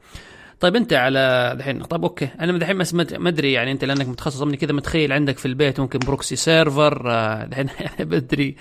[0.61, 1.19] طيب أنت على
[1.57, 2.29] الحين طيب okay.
[2.41, 2.77] أنا الحين
[3.19, 7.03] ما ادري يعني أنت لأنك متخصص مني كذا متخيل عندك في البيت ممكن proxy server
[7.09, 7.69] الحين
[7.99, 8.57] بدري.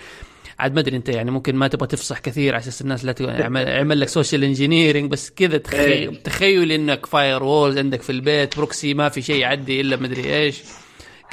[0.60, 3.16] عاد ما ادري أنت يعني ممكن ما تبغى تفصح كثير على أساس الناس لا
[3.62, 9.10] يعمل لك social engineering بس كذا تخيل تخيل إنك firewalls عندك في البيت proxy ما
[9.10, 10.62] في شيء يعدي إلا ما ادري إيش.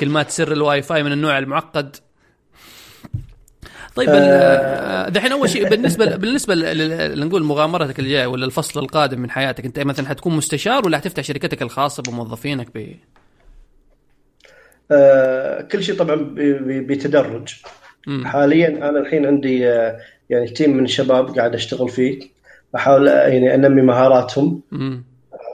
[0.01, 1.97] كلمات سر الواي فاي من النوع المعقد.
[3.99, 5.09] طيب آه.
[5.09, 6.55] دحين أول شيء بالنسبة بالنسبة
[7.15, 11.63] نقول مغامرتك الجايه ولا الفصل القادم من حياتك أنت مثلا حتكون مستشار ولا حتفتح شركتك
[11.63, 12.95] الخاصة بموظفينك ب؟
[14.91, 16.35] آه كل شيء طبعا
[16.69, 17.55] بتدرج.
[18.25, 19.99] حاليا أنا الحين عندي آه،
[20.31, 22.21] يعني team من الشباب قاعد أشتغل فيه.
[22.77, 24.61] أحاول آه، يعني أنمي مهاراتهم.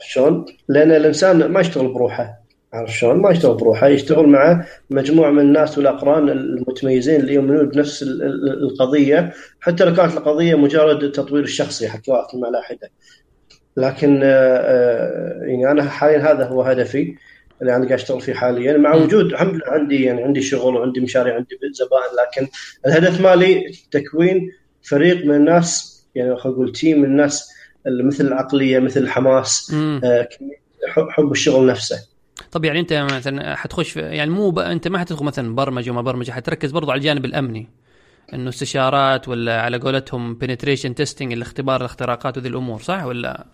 [0.01, 2.44] شلون؟ لأن الإنسان ما يشتغل بروحه.
[2.75, 8.03] عرفت شلون؟ ما يشتغل بروحه يشتغل مع مجموعة من الناس والأقران المتميزين اللي يؤمنون بنفس
[8.03, 12.91] القضية حتى لو كانت القضية مجرد التطوير الشخصي حق مع لاحده.
[13.77, 17.15] لكن آه، يعني أنا حاليا هذا هو هدفي
[17.61, 21.01] اللي أنا قاعد أشتغل فيه حاليا مع وجود الحمد لله عندي يعني عندي شغل وعندي
[21.01, 22.53] مشاريع عندي زبائن لكن
[22.87, 24.53] الهدف مالي تكوين
[24.83, 27.51] فريق من الناس يعني خلينا نقول تيم من الناس
[27.87, 30.29] مثل العقلية مثل الحماس آه
[30.89, 32.14] حب الشغل نفسه
[32.55, 34.59] طب يعني أنت مثلا حتخش يعني مو ب...
[34.59, 37.69] أنت ما حتدخل مثلا برمجة وما برمجة حتركز برضو على الجانب الأمني.
[38.35, 43.47] إنه استشارات ولا على قولتهم penetration testing الاختبار الاختراقات وذي الأمور صح ولا؟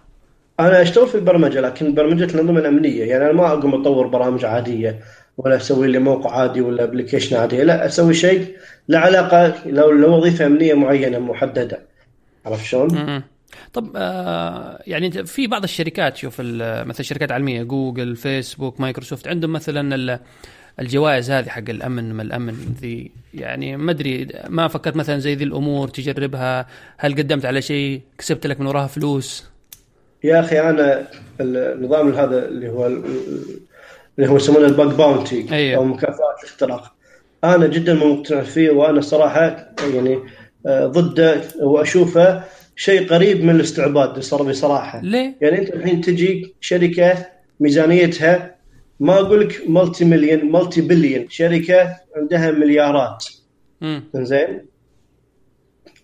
[0.60, 3.04] أنا أشتغل في البرمجة لكن برمجة الانظمه الأمنية.
[3.04, 5.00] يعني أنا ما أقوم أطور برامج عادية
[5.36, 7.64] ولا أسوي لي موقع عادي ولا application عادي.
[7.64, 8.56] لا أسوي شيء
[8.88, 11.80] له علاقة لو لو وظيفة أمنية معينة محددة.
[12.46, 13.22] عرفت شلون؟
[13.72, 20.20] طب آه يعني في بعض الشركات شوف مثلا شركات عالميه جوجل فيسبوك مايكروسوفت عندهم مثلا
[20.80, 25.44] الجوائز هذه حق الأمن ما الأمن ذي يعني ما أدري ما فكرت مثلا زي ذي
[25.44, 26.66] الأمور تجربها؟
[26.98, 29.44] هل قدمت على شيء؟ كسبت لك من وراها فلوس؟
[30.24, 31.08] يا أخي أنا
[31.40, 35.76] النظام هذا اللي هو اللي هو يسمونه ال bug bounty أيوه.
[35.76, 36.94] أو مكافاه الاختراق
[37.44, 40.18] أنا جدا مقتنع فيه وأنا صراحة يعني
[40.66, 42.44] آه، ضده وأشوفه
[42.80, 45.00] شيء قريب من الاستعباد صار بصراحة.
[45.02, 47.26] ليه؟ يعني أنت الحين تجي شركة
[47.60, 48.54] ميزانيتها
[49.00, 53.26] ما أقول لك multi-million multi-billion شركة عندها مليارات.
[53.82, 54.60] امم زين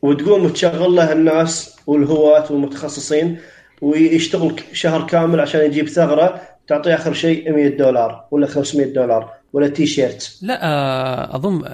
[0.03, 3.39] وتقوم تشغل له الناس والهواة والمتخصصين
[3.82, 9.69] ويشتغل شهر كامل عشان يجيب ثغرة تعطيه آخر شيء 100 دولار ولا 500 دولار ولا
[9.69, 11.65] تي شيرت لا آه، أظن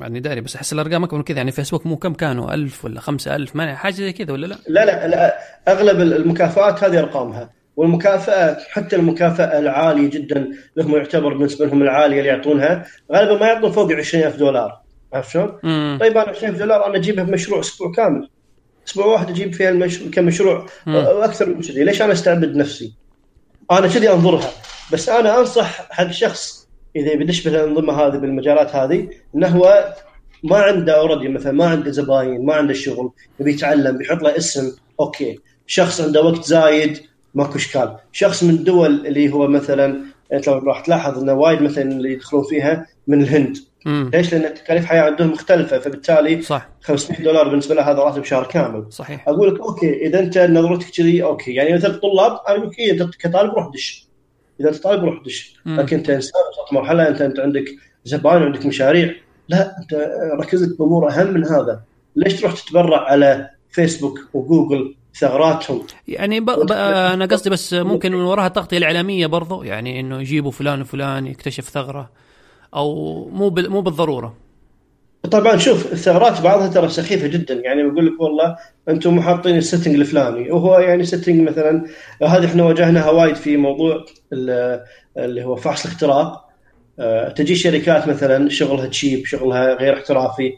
[0.00, 3.00] يعني داري بس أحس الأرقام أكبر من كذا يعني فيسبوك مو كم كانوا 1000 ولا
[3.00, 8.58] 5000 ما حاجة زي كذا ولا لا؟ لا لا لا أغلب المكافآت هذه أرقامها والمكافأة
[8.70, 13.92] حتى المكافأة العالية جدا لهم يعتبر بالنسبة لهم العالية اللي يعطونها غالبا ما يعطون فوق
[13.92, 14.80] 20000 دولار
[15.12, 15.48] عرفت شلون؟
[15.98, 18.28] طيب أنا 20000 دولار أنا أجيبها بمشروع أسبوع كامل
[18.88, 20.94] أسبوع واحد أجيب فيها المشروع كمشروع مم.
[20.94, 22.94] وأكثر من كذي ليش أنا أستعبد نفسي؟
[23.70, 24.50] أنا كذي أنظرها
[24.92, 26.59] بس أنا أنصح حق شخص
[26.96, 29.94] إذا بيدش بالانظمه هذه بالمجالات هذه إنه هو
[30.44, 33.10] ما عنده already مثلا ما عنده زباين ما عنده شغل
[33.40, 35.38] يبي يتعلم بيحط له اسم okay.
[35.66, 36.98] شخص عنده وقت زايد
[37.34, 37.96] ماكو إشكال.
[38.12, 40.00] شخص من الدول اللي هو مثلا
[40.32, 43.56] إنت لو راح تلاحظ إنه وايد مثلا اللي يدخلون فيها من الهند.
[43.86, 46.68] امم ليش؟ لأن تكاليف الحياة عندهم مختلفة فبالتالي صح.
[46.82, 48.86] 500 دولار بالنسبة له هذا راتب شهر كامل.
[48.90, 49.28] صحيح.
[49.28, 51.54] أقول لك okay إذا أنت نظرتك كذي okay.
[51.54, 54.09] يعني مثلا الطلاب أنت كطالب روح دش.
[54.60, 55.56] إذا انت طالب روح دش.
[55.66, 57.64] لكن أنت إنسان وصلت مرحلة أنت أنت عندك
[58.04, 59.14] زباين وعندك مشاريع.
[59.48, 59.94] لا أنت
[60.40, 61.80] ركز لك بأمور أهم من هذا.
[62.16, 66.44] ليش تروح تتبرع على فيسبوك وجوجل ثغراتهم؟ يعني ب...
[66.44, 66.72] ب...
[66.72, 71.68] أنا قصدي بس ممكن من وراها التغطية الإعلامية برضو يعني إنه يجيبوا فلان وفلان يكتشف
[71.68, 72.10] ثغرة
[72.74, 73.70] أو مو بال...
[73.70, 74.34] مو بالضرورة.
[75.30, 77.54] طبعا شوف الثغرات بعضها ترى سخيفة جدا.
[77.54, 78.56] يعني بيقول لك والله
[78.88, 81.84] أنتم حاطين ال setting الفلاني وهو يعني setting مثلا
[82.22, 84.80] هذه إحنا واجهناها وايد في موضوع ال-
[85.18, 86.50] اللي هو فحص الاختراق
[86.98, 90.52] آه، تجي شركات مثلا شغلها تجيب شغلها غير احترافي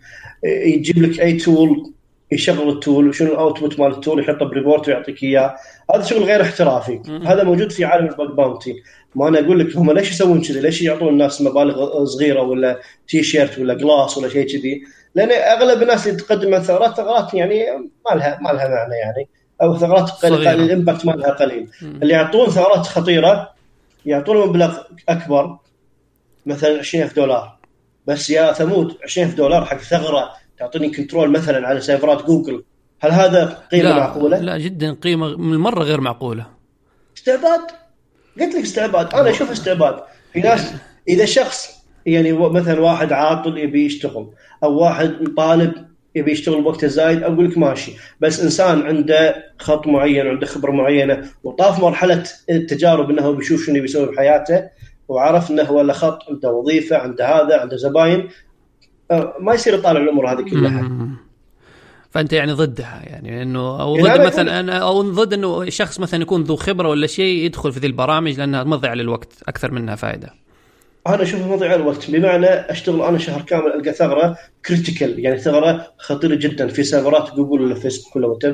[0.44, 1.92] يجيب لك أي tool
[2.32, 5.56] يشغل ال tool وشنو ال output مال ال tool يحطه ب report ويعطيك إياه.
[5.94, 7.00] هذا شغل غير احترافي.
[7.26, 8.74] هذا موجود في عالم ال bug bounty
[9.14, 13.22] ما أنا أقول لك هم ليش يسوون كذي؟ ليش يعطون الناس مبالغ صغيرة ولا تي
[13.22, 14.82] شيرت ولا glass ولا شيء كذي؟
[15.14, 17.64] لأن أغلب الناس اللي تقدم ثغرات ثغرات يعني
[18.10, 19.28] ما لها ما لها معنى يعني.
[19.62, 20.48] أو ثغرات قليل.
[20.48, 21.68] ال impact مالها قليل.
[21.82, 21.98] مم.
[22.02, 23.52] اللي يعطون ثغرات خطيرة
[24.06, 24.78] يعطون مبلغ
[25.08, 25.58] أكبر
[26.46, 27.58] مثلا 20000 دولار.
[28.06, 32.64] بس يا ثمود 20000 دولار حق ثغرة تعطيني control مثلا على server ات جوجل.
[33.00, 36.46] هل هذا قيمة لا معقولة؟ لا جدا قيمة من مرة غير معقولة.
[37.16, 37.60] استعباد
[38.40, 39.14] قلت لك استعباد.
[39.14, 40.00] أنا أشوف استعباد.
[40.32, 40.72] في ناس
[41.08, 44.28] إذا شخص يعني مثلا واحد عاطل يبي يشتغل
[44.64, 45.72] أو واحد طالب
[46.14, 47.92] يبي يشتغل بوقته زايد أقول لك ماشي.
[48.20, 54.06] بس إنسان عنده خط معين وعنده خبرة معينة وطاف مرحلة التجارب إنه بيشوف شنو بيسوي
[54.06, 54.68] بحياته
[55.08, 58.28] وعرف إنه هو له خط عنده وظيفة عنده هذا عنده زباين
[59.10, 60.90] آه، ما يصير يطالع الأمور هذه كلها.
[62.12, 66.00] فأنت يعني ضدها يعني إنه أو يعني ضد أنا مثلا أنا أو ضد إنه شخص
[66.00, 69.94] مثلا يكون ذو خبرة ولا شيء يدخل في ذي البرامج لأنها مضيعه للوقت أكثر منها
[69.94, 70.34] فائده
[71.06, 74.36] أنا أشوف مضيع الوقت بمعنى أشتغل أنا شهر كامل ألقى ثغرة
[74.66, 78.44] critical يعني ثغرة خطيرة جدا في server ات جوجل ولا فيسبوك ولا وات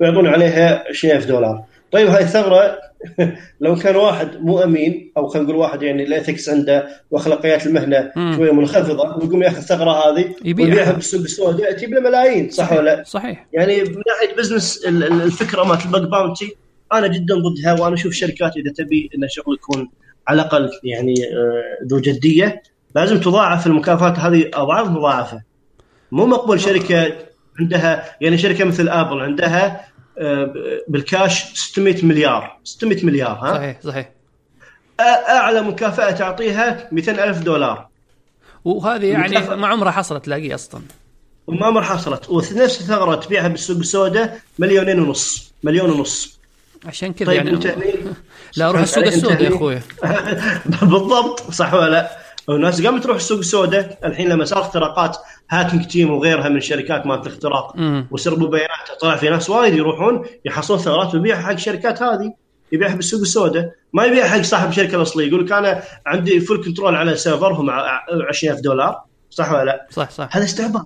[0.00, 1.64] ويعطون عليها 20000 دولار.
[1.92, 2.78] طيب هاي الثغرة
[3.60, 8.12] لو كان واحد مو أمين أو خلينا نقول واحد يعني ال ethics عنده وأخلاقيات المهنة
[8.16, 8.36] مم.
[8.36, 10.68] شوية منخفضة ويقوم ياخذ الثغره هذه يبيعها.
[10.68, 15.04] ويبيعها بالسوق السوداء تجيب له ملايين صح ولا لا؟ صحيح يعني من ناحية business ال-
[15.04, 16.56] ال- الفكرة مالت ال bug bounty
[16.92, 19.90] أنا جدا ضدها وأنا أشوف شركات إذا تبي ان الشغل يكون
[20.28, 22.62] على الأقل يعني آه، ذو جدية
[22.94, 25.42] لازم تضاعف المكافآت هذه أضعاف مضاعفة
[26.12, 27.12] مو مقبول شركة
[27.60, 29.91] عندها يعني شركة مثل ابل عندها
[30.88, 32.58] بالكاش 600 مليار.
[32.64, 34.10] 600 مليار ها؟ صحيح صحيح.
[35.28, 37.86] أعلى مكافأة تعطيها 200 ألف دولار.
[38.64, 39.56] وهذه يعني المكافأة.
[39.56, 40.82] ما عمرها حصلت تلاقيه أصلا.
[41.46, 42.30] وما مر حصلت.
[42.30, 45.52] ونفس الثغره تبيعها بالسوق السوداء مليونين ونص.
[45.62, 46.38] مليون ونص.
[46.86, 47.74] عشان كذا طيب يعني أنت
[48.56, 49.80] لا أروح السوق السوداء يا أخوي.
[50.90, 52.10] بالضبط صح ولا لا؟
[52.48, 53.98] والناس قامت تروح السوق السوداء.
[54.04, 55.16] الحين لما صار اختراقات
[55.52, 57.76] هاكينج تيم وغيرها من الشركات مالت الاختراق.
[58.10, 59.00] وسربوا بيانات.
[59.00, 62.34] طلع في ناس وايد يروحون يحصلون ثغرات ويبيعها حق الشركات هذه.
[62.72, 63.72] يبيعها بالسوق السوداء.
[63.92, 65.28] ما يبيعها حق صاحب الشركة الأصلية.
[65.28, 69.02] يقول لك أنا عندي full control على server هم 20000 دولار.
[69.30, 70.28] صح ولا لا؟ صح صح.
[70.36, 70.84] هذا استعباد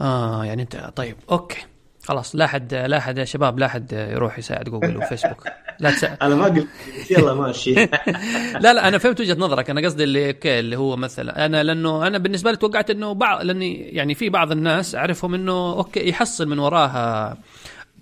[0.00, 1.64] آه يعني انت طيب okay.
[2.04, 5.48] خلاص لا حد لا حد يا شباب لا حد يروح يساعد جوجل وفيسبوك.
[5.80, 6.16] لا تساعد.
[6.22, 6.68] أنا ما قلت
[7.10, 7.74] يلا ماشي.
[8.64, 9.70] لا لا أنا فهمت وجهة نظرك.
[9.70, 13.44] أنا قصدي اللي okay اللي هو مثلا أنا لأنه أنا بالنسبة لي توقعت إنه بعض
[13.44, 17.36] لأني يعني في بعض الناس أعرفهم إنه okay يحصل من وراها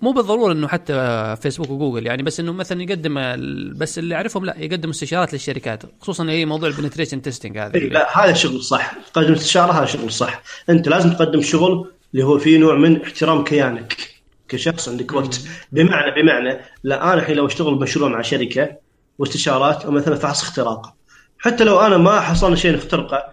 [0.01, 3.13] مو بالضرورة إنه حتى فيسبوك وجوجل يعني بس إنه مثلا يقدم
[3.77, 8.25] بس اللي أعرفهم لا يقدم استشارات للشركات خصوصا هي موضوع ال penetration testing هذا لا
[8.25, 8.93] هذا شغل صح.
[9.13, 10.41] تقدم استشارة هذا شغل صح.
[10.69, 13.97] أنت لازم تقدم شغل اللي هو فيه نوع من احترام كيانك
[14.47, 15.41] كشخص عندك وقت.
[15.71, 18.77] بمعنى بمعنى لا أنا الحين لو أشتغل بمشروع مع شركة
[19.19, 20.95] واستشارات أو مثلا فحص اختراق
[21.39, 23.23] حتى لو أنا ما حصلنا شيء نخترقه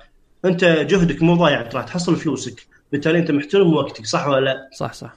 [0.45, 2.67] أنت جهدك مو ضايع راح تحصل فلوسك.
[2.93, 5.15] بالتالي أنت محترم وقتك صح ولا لا؟ صح صح.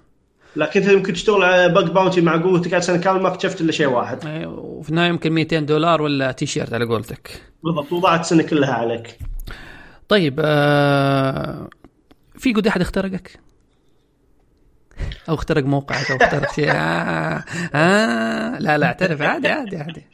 [0.56, 3.72] لكن أنت يمكن تشتغل على bug bounty مع قوتك قاعد سنة كاملة ما اكتشفت إلا
[3.72, 4.26] شيء واحد.
[4.26, 7.42] أيوة، وفي النهاية يمكن 200 دولار ولا تي شيرت على قولتك.
[7.64, 9.18] بالضبط وضاعت السنة كلها عليك.
[10.10, 11.70] طيب آه
[12.38, 13.40] في قد أحد اخترقك؟
[15.30, 16.72] أو اخترق موقعك أو اخترق شيء.
[16.72, 17.44] آه,
[17.76, 19.22] آه لا لا اعترف.
[19.22, 20.06] عادي عادي عادي.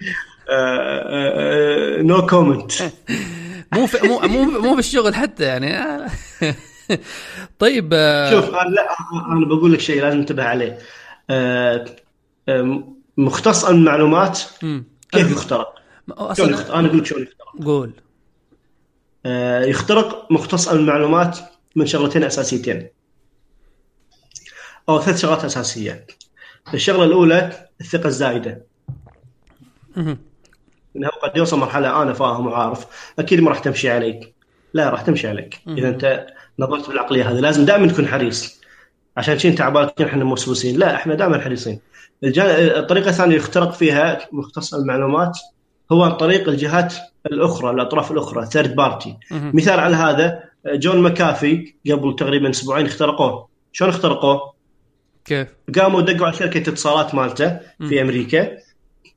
[2.04, 2.72] no comment
[3.74, 5.78] مو مو مو مو بالشغل حتى يعني.
[5.78, 6.08] آه.
[7.60, 8.32] طيب آه.
[8.32, 8.88] شوف أنا لا
[9.32, 10.78] أنا بقول لك شيء لازم تنتبه عليه.
[11.30, 11.86] آه
[13.18, 14.40] مختص المعلومات
[15.12, 15.76] كيف يخترق؟
[16.34, 17.66] شلون يخترق؟ أنا أقول لك شلون يخترق.
[17.66, 17.92] قول.
[19.26, 21.38] آه يخترق مختص المعلومات
[21.76, 22.88] من شغلتين أساسيتين.
[24.90, 26.06] أو ثلاث شغلات أساسية.
[26.74, 28.66] الشغلة الأولى الثقة الزايدة.
[30.96, 32.86] إنه قد يوصل مرحلة أنا فاهم وعارف
[33.20, 34.34] أكيد ما راح تمشي عليك.
[34.74, 35.60] لا راح تمشي عليك.
[35.68, 36.28] إذا أنت
[36.60, 38.62] نظرت بالعقلية هذه لازم دائما تكون حريص.
[39.18, 41.80] عشان شي أنت عبالك إحنا موسوسين لا إحنا دائما حريصين.
[42.24, 45.40] الطريقة الثانية يخترق فيها مختص المعلومات
[45.92, 46.94] هو عن طريق الجهات
[47.26, 53.50] الأخرى الأطراف الأخرى third party مثال على هذا جون مكافي قبل تقريبا أسبوعين اخترقوه.
[53.72, 54.59] شلون اخترقوه؟
[55.30, 55.48] كيف؟
[55.80, 58.58] قاموا دقوا على شركة اتصالات مالته في أمريكا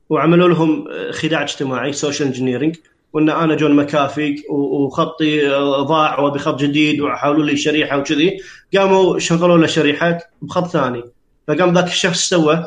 [0.09, 2.75] وعملوا لهم خداع اجتماعي social engineering
[3.13, 5.49] وإن أنا جون مكافي وخطي
[5.81, 8.37] ضاع وأبي خط جديد وحولوا لي شريحة وكذي.
[8.75, 11.03] قاموا شغلوا له شريحه بخط ثاني.
[11.47, 12.65] فقام ذاك الشخص سوى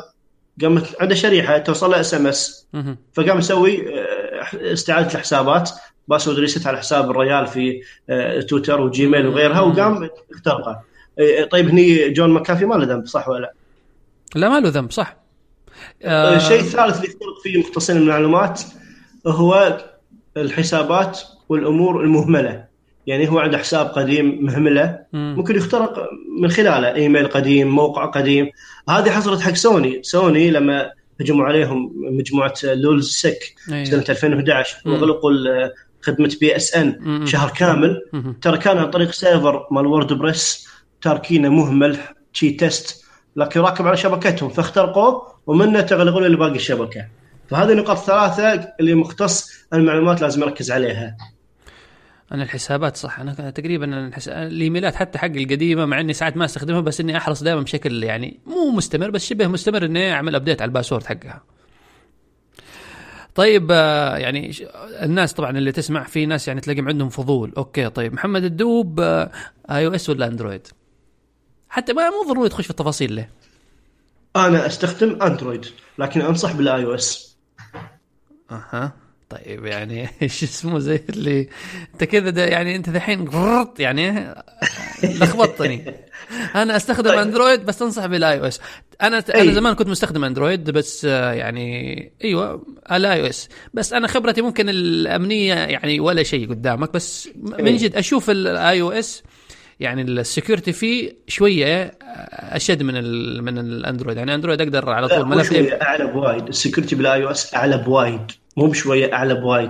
[0.61, 2.67] قام عنده شريحة توصل له SMS
[3.13, 5.69] فقام يسوي آه، استعادة الحسابات.
[6.07, 10.81] password reset على حساب الريال في آه، تويتر وجيميل وغيرها وقام اخترقه.
[11.51, 13.53] طيب هني جون مكافي ما له ذنب صح ولا لا؟
[14.35, 15.17] لا ما له ذنب صح.
[16.03, 18.61] آه الشيء الثالث اللي يخترق فيه مختصين المعلومات
[19.27, 19.77] هو
[20.37, 21.19] الحسابات
[21.49, 22.65] والأمور المهملة.
[23.07, 24.99] يعني هو عنده حساب قديم مهملة.
[25.13, 28.49] ممكن يخترق من خلاله إيميل قديم موقع قديم.
[28.89, 30.03] هذه حصلت حق سوني.
[30.03, 30.91] سوني لما
[31.21, 33.83] هجموا عليهم مجموعة LulzSec أيه.
[33.83, 35.31] سنة 2011 واغلقوا
[36.01, 38.01] خدمة PSN شهر كامل.
[38.41, 40.67] ترى كان عن طريق server مال WordPress.
[41.01, 41.97] تاركينه مهمل
[42.33, 43.05] شي test
[43.35, 47.07] لكن راكب على شبكتهم فاخترقوه ومنه تغلغلوا لباقي الشبكة.
[47.49, 51.17] فهذه النقاط الثلاثه اللي مختص المعلومات لازم يركز عليها.
[52.31, 54.11] أنا الحسابات صح أنا تقريبا.
[54.27, 58.03] ال emails حتى حق القديمة مع إني ساعات ما أستخدمها بس إني أحرص دائما بشكل
[58.03, 61.43] يعني مو مستمر بس شبه مستمر إني أعمل update على ال password حقها.
[63.35, 64.51] طيب آه، يعني
[65.03, 67.53] الناس طبعا اللي تسمع في ناس يعني تلاقيهم عندهم فضول.
[67.57, 70.67] okay طيب محمد الدوب iOS ولا Android
[71.69, 73.27] حتى ما مو ضروري تخش في التفاصيل له.
[74.35, 75.65] أنا أستخدم Android
[75.97, 77.37] لكن أنصح بالآي أو إس.
[78.51, 78.93] أها.
[79.29, 81.49] طيب يعني إيش اسمه زي اللي
[81.93, 83.29] أنت كذا يعني أنت الحين
[83.79, 84.35] يعني
[85.03, 85.93] لخبطتني.
[86.55, 87.19] أنا أستخدم طيب.
[87.19, 88.59] Android بس أنصح بال iOS.
[89.01, 89.41] أنا أي.
[89.41, 93.49] أنا زمان كنت مستخدم Android بس يعني أيوه ال iOS.
[93.73, 99.23] بس أنا خبرتي ممكن الأمنية يعني ولا شيء قدامك بس من جد أشوف ال iOS
[99.79, 101.97] يعني ال security فيه شوية
[102.31, 106.47] أشد من ال من ال Android يعني Android أقدر على طول ملف أعلى بوايد.
[106.47, 108.21] السكيورتي بالاي أو اس أعلى بوايد.
[108.57, 109.69] مو بشوية أعلى بوايد.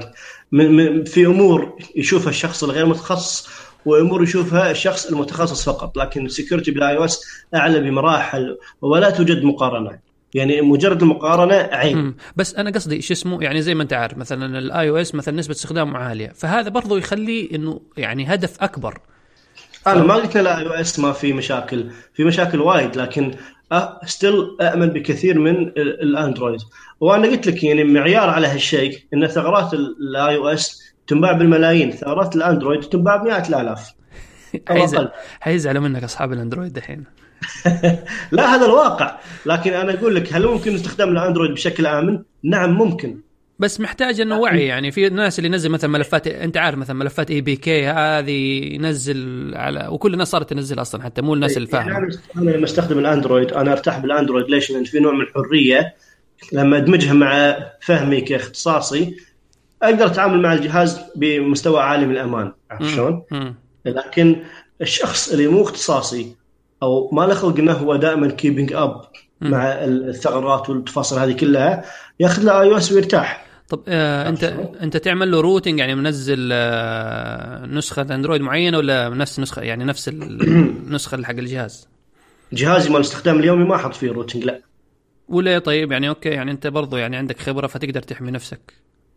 [0.51, 3.49] من من في أمور يشوفها الشخص الغير متخصص
[3.85, 5.97] وأمور يشوفها الشخص المتخصص فقط.
[5.97, 7.23] لكن ال security بال iOS
[7.55, 9.99] أعلى بمراحل ولا توجد مقارنة.
[10.33, 12.13] يعني مجرد المقارنة عيب.
[12.35, 15.53] بس أنا قصدي شو اسمه يعني زي ما أنت عارف مثلا ال iOS مثلا نسبة
[15.53, 16.31] استخدامه عالية.
[16.35, 18.99] فهذا برضو يخليه إنه يعني هدف أكبر.
[19.87, 23.31] أنا ما قلت لا iOS ما في مشاكل في مشاكل وايد لكن
[24.05, 26.59] still آمن بكثير من ال Android.
[26.99, 32.41] وأنا قلت لك يعني معيار على هالشيء إن ثغرات ال iOS تنباع بالملايين ثغرات ال
[32.41, 33.93] Android تنباع بمئات الآلاف.
[34.69, 37.03] حيزعل حيزعلوا منك أصحاب ال Android دحين.
[38.31, 39.17] لا هذا الواقع.
[39.45, 43.26] لكن أنا أقول لك هل ممكن استخدام ال Android بشكل آمن؟ نعم ممكن.
[43.59, 47.31] بس محتاج إنه وعي يعني في ناس اللي ينزل مثلا ملفات أنت عارف مثلا ملفات
[47.31, 52.07] APK هذه ينزل على وكل الناس صارت تنزل أصلا حتى مو الناس اللي فاهمه يعني
[52.37, 55.95] أنا لما أستخدم ال Android أنا أرتاح بال Android ليش؟ لأن في نوع من الحرية
[56.53, 59.17] لما أدمجها مع فهمي كاختصاصي
[59.83, 63.23] أقدر أتعامل مع الجهاز بمستوى عالي من الأمان عرفت شلون؟
[63.85, 64.43] لكن
[64.81, 66.35] الشخص اللي مو اختصاصي
[66.83, 69.01] أو ما له خلق إنه هو دائما keeping up
[69.41, 71.85] مع الثغرات والتفاصيل هذه كلها
[72.19, 73.46] ياخذ له iOS ويرتاح.
[73.69, 74.43] طب آه انت
[74.81, 80.09] انت تعمل له rooting يعني منزل آه نسخة Android معينة ولا نفس نسخة يعني نفس
[80.09, 81.87] النسخه حق الجهاز؟
[82.53, 84.61] جهازي مال الاستخدام اليومي ما أحط فيه rooting لا.
[85.29, 88.73] ولا طيب يعني okay يعني أنت برضو يعني عندك خبرة فتقدر تحمي نفسك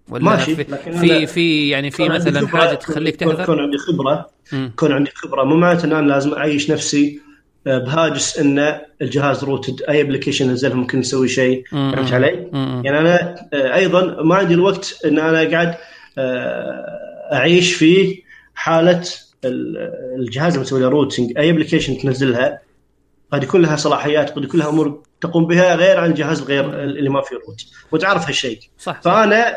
[0.08, 0.64] ولا ماشي في
[1.00, 4.30] في, في يعني في مثلا حاجة تخليك تحذر؟ كون عندي خبرة
[4.76, 5.44] كون عندي خبرة.
[5.44, 7.20] مو معناته إن أنا لازم أعيش نفسي
[7.66, 11.64] بهاجس إن الجهاز rooted أي application نزله ممكن يسوي شيء.
[11.70, 12.50] فهمت علي؟
[12.84, 15.74] يعني أنا آه، أيضا ما عندي الوقت إن أنا قاعد
[16.18, 18.22] آه، أعيش في
[18.54, 19.02] حالة
[19.44, 22.60] الجهاز اللي مسوي له rooting أي application تنزلها
[23.32, 27.10] قد يكون لها صلاحيات قد يكون لها أمور تقوم بها غير عن الجهاز الغير اللي
[27.10, 28.58] ما فيه root وتعرف هالشيء.
[28.78, 29.56] صح فأنا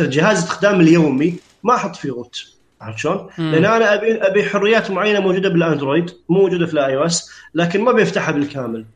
[0.00, 5.20] جهاز استخدام اليومي ما أحط فيه root عرفت شلون؟ لأن أنا ابي أبي حريات معينة
[5.20, 8.86] موجودة بال Android مو موجودة في ال iOS لكن ما بيفتحها بالكامل.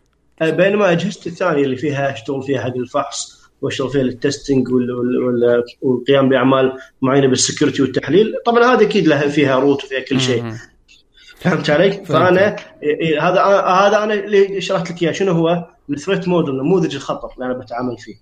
[0.43, 4.69] بينما اجهزتي الثانية اللي فيها اشتغل فيها حق الفحص واشتغل فيها لل testing
[5.82, 8.35] والقيام بأعمال معينة بال security والتحليل.
[8.47, 10.55] طبعا هذا أكيد لها فيها root وفيها كل شيء.
[11.36, 12.56] فهمت علي؟ فأنا
[13.20, 15.12] هذا هذا أنا اللي شرحت لك إياه.
[15.12, 18.15] شنو هو؟ ال threat model نموذج الخطر اللي أنا بتعامل فيه.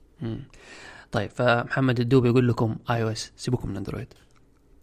[1.13, 4.15] طيب فمحمد الدوب يقول لكم iOS سيبوكم من Android.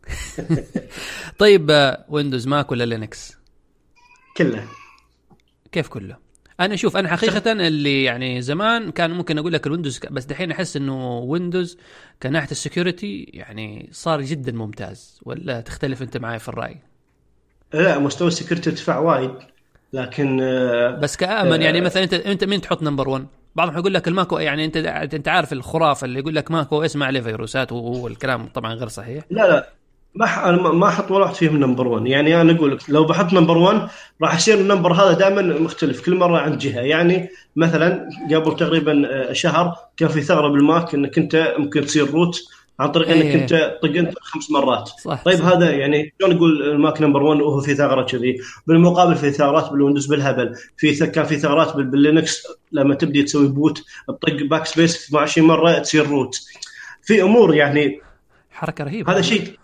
[1.40, 3.38] طيب Windows Mac ولا Linux؟
[4.38, 4.68] كله
[5.72, 6.30] كيف كله؟
[6.60, 10.52] أنا شوف أنا حقيقة اللي يعني زمان كان ممكن أقول لك ال Windows بس دحين
[10.52, 11.78] أحس إنه Windows
[12.24, 16.78] كناحية ال security يعني صار جدا ممتاز ولا تختلف أنت معي في الرأي؟
[17.74, 19.32] لا مستوى ال security ارتفع وايد
[19.94, 23.22] لكن آه، بس كآمن يعني مثلا انت أنت مين تحط number 1؟
[23.56, 24.78] بعضهم يقول لك الماك يعني انت
[25.14, 29.48] أنت عارف الخرافة اللي يقول لك ماكو اسمع عليه فيروسات والكلام طبعا غير صحيح لا
[29.48, 29.70] لا
[30.16, 33.34] ما أنا ما أحط ولا واحد فيهم number 1 يعني أنا أقول لك لو بحط
[33.34, 33.90] number 1
[34.22, 36.82] راح يصير ال number هذا دائما مختلف كل مرة عند جهة.
[36.82, 42.42] يعني مثلا قبل تقريبا آه، شهر كان في ثغرة بالماك إنك أنت ممكن تصير root
[42.80, 43.42] عن طريق إنك إيه.
[43.42, 44.88] أنت طق انت خمس مرات.
[44.88, 45.46] صح طيب صح.
[45.46, 48.38] هذا يعني شلون نقول الماك number 1 وهو في ثغرة كذي؟
[48.68, 50.56] بالمقابل في ثغرات بالويندوز بالهبل.
[50.78, 56.40] في كان في ثغرات باللينكس لما تبدي تسوي boot تطق backspace 22 مرة تصير root
[57.02, 58.02] في أمور يعني
[58.52, 59.12] حركة رهيبة.
[59.12, 59.60] هذا شيء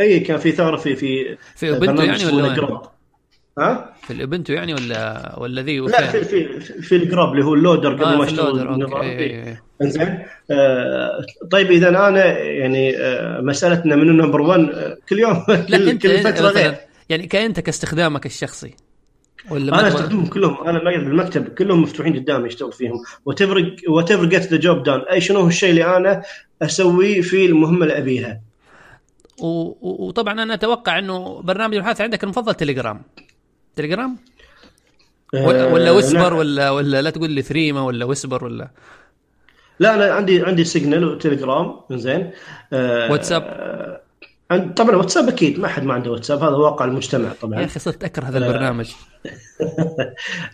[0.00, 2.82] اي كان في ثغرة في في في أوبنتو يعني ولا
[3.58, 7.54] ها؟ في الأوبنتو يعني ولا ولا ذي لا في في في ال GRUB اللي هو
[7.54, 9.48] اللودر قبل آه ما اشتغل
[9.82, 10.18] إنزين.
[10.50, 15.98] آه طيب إذا أنا يعني آه مسألتنا من ال number 1 آه كل يوم كل,
[15.98, 16.74] كل فترة غير.
[17.08, 18.74] يعني كانت كاستخدامك الشخصي.
[19.50, 20.68] ولا أنا أستخدمهم كلهم.
[20.68, 23.02] أنا قاعد بالمكتب كلهم مفتوحين قدامي أشتغل فيهم.
[23.24, 26.22] whatever get the job done أي شنو هو الشيء اللي أنا
[26.62, 28.40] أسويه في المهمة اللي أبيها؟
[29.38, 33.02] وطبعا أنا أتوقع إنه برنامج البحث عندك المفضل تليجرام.
[33.76, 34.16] تليجرام؟
[35.34, 38.70] ولا, ولا Wispr ولا ولا لا تقول لي ثريما ولا Wispr ولا
[39.78, 42.30] لا أنا عندي عندي سيجنال وتليجرام زين.
[42.72, 43.42] آه واتساب.
[44.50, 47.60] آه طبعا واتساب أكيد ما حد ما عنده واتساب هذا واقع المجتمع طبعا.
[47.60, 48.90] يا أخي صرت أكره هذا البرنامج.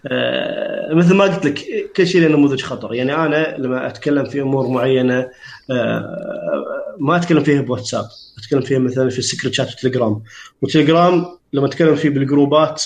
[0.07, 2.95] آه مثل ما قلت لك كل شيء له نموذج خطر.
[2.95, 5.29] يعني أنا لما أتكلم في أمور معينة
[5.71, 8.05] آه ما أتكلم فيها بواتساب
[8.39, 10.23] أتكلم فيها مثلا في ال secret chat وتليجرام.
[10.63, 12.85] وتليجرام لما أتكلم فيه بالجروبات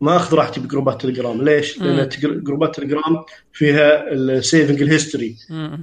[0.00, 1.42] ما أخذ راحتي بجروبات تليجرام.
[1.42, 5.36] ليش؟ لأن جروبات تليجرام فيها ال saving ال history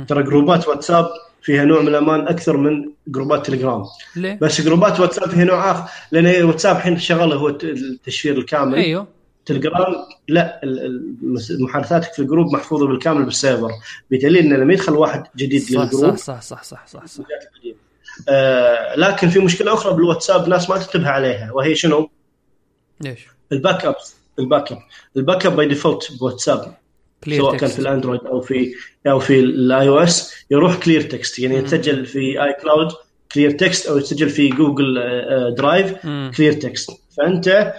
[0.07, 1.09] ترى جروبات واتساب
[1.41, 3.83] فيها نوع من الأمان أكثر من جروبات تليجرام
[4.15, 9.07] ليه؟ بس جروبات واتساب فيها نوع آخر لأن واتساب الحين شغله هو التشفير الكامل أيوه
[9.45, 9.95] تليجرام
[10.27, 10.61] لا
[11.59, 13.71] محادثاتك في الجروب محفوظة بالكامل بالسيرفر
[14.11, 17.23] بدليل انه لما يدخل واحد جديد صح للجروب صح صح صح صح, صح, صح.
[18.29, 22.09] آه لكن في مشكلة أخرى بالواتساب ناس ما تنتبه عليها وهي شنو؟
[23.01, 23.95] ليش؟ ال backup
[24.39, 24.79] ال backup
[25.17, 26.73] ال backup by default بواتساب
[27.27, 28.73] سواء كان في الأندرويد أو في
[29.07, 32.87] أو في ال iOS يروح clear text يعني يتسجل في iCloud
[33.31, 34.95] clear text أو يتسجل في Google
[35.57, 35.93] Drive
[36.37, 37.73] clear text فأنت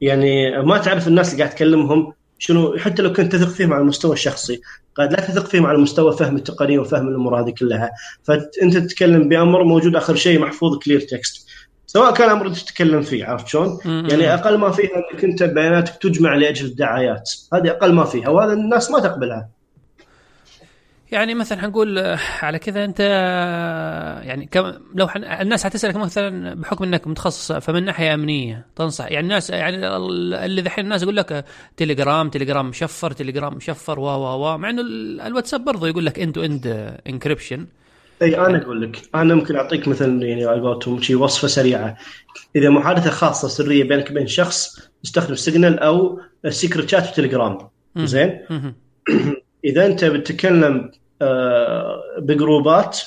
[0.00, 4.12] يعني ما تعرف الناس اللي قاعد تكلمهم شنو حتى لو كنت تثق فيهم على المستوى
[4.12, 4.60] الشخصي
[4.94, 7.90] قد لا تثق فيهم على مستوى فهم التقنية وفهم الأمور هذه كلها.
[8.22, 11.46] فأنت تتكلم بأمر موجود آخر شيء محفوظ clear text
[11.92, 16.34] سواء كان أمر تتكلم فيه عرفت شلون؟ يعني أقل ما فيها إنك أنت بياناتك تجمع
[16.34, 17.30] لأجل الدعايات.
[17.54, 19.48] هذه أقل ما فيها وهذا الناس ما تقبلها.
[21.10, 26.54] يعني مثلا حنقول آه، على كذا أنت آه، يعني كم لو حن الناس حتسألك مثلا
[26.54, 31.44] بحكم إنك متخصص فمن ناحية أمنية تنصح؟ يعني الناس يعني اللي ذحين الناس يقول لك
[31.76, 34.82] تليجرام تليجرام مشفر تليجرام مشفر و و و مع إنه
[35.26, 37.66] الواتساب برضه يقول لك end to end encryption
[38.22, 41.96] أي أنا أقول لك أنا ممكن أعطيك مثلا يعني على قولتهم شيء وصفة سريعة.
[42.56, 47.58] إذا محادثة خاصة سرية بينك وبين شخص استخدم سيجنال أو secret chat في تليجرام
[47.96, 48.40] زين؟
[49.64, 50.90] إذا أنت بتتكلم
[51.22, 53.00] آه، بجروبات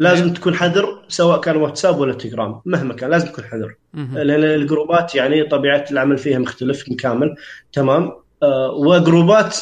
[0.00, 3.74] لازم تكون حذر سواء كان واتساب ولا تليجرام مهما كان لازم تكون حذر.
[3.94, 7.34] لأن الجروبات يعني طبيعة العمل فيها مختلف كامل
[7.72, 8.12] تمام؟
[8.42, 9.58] آه، وجروبات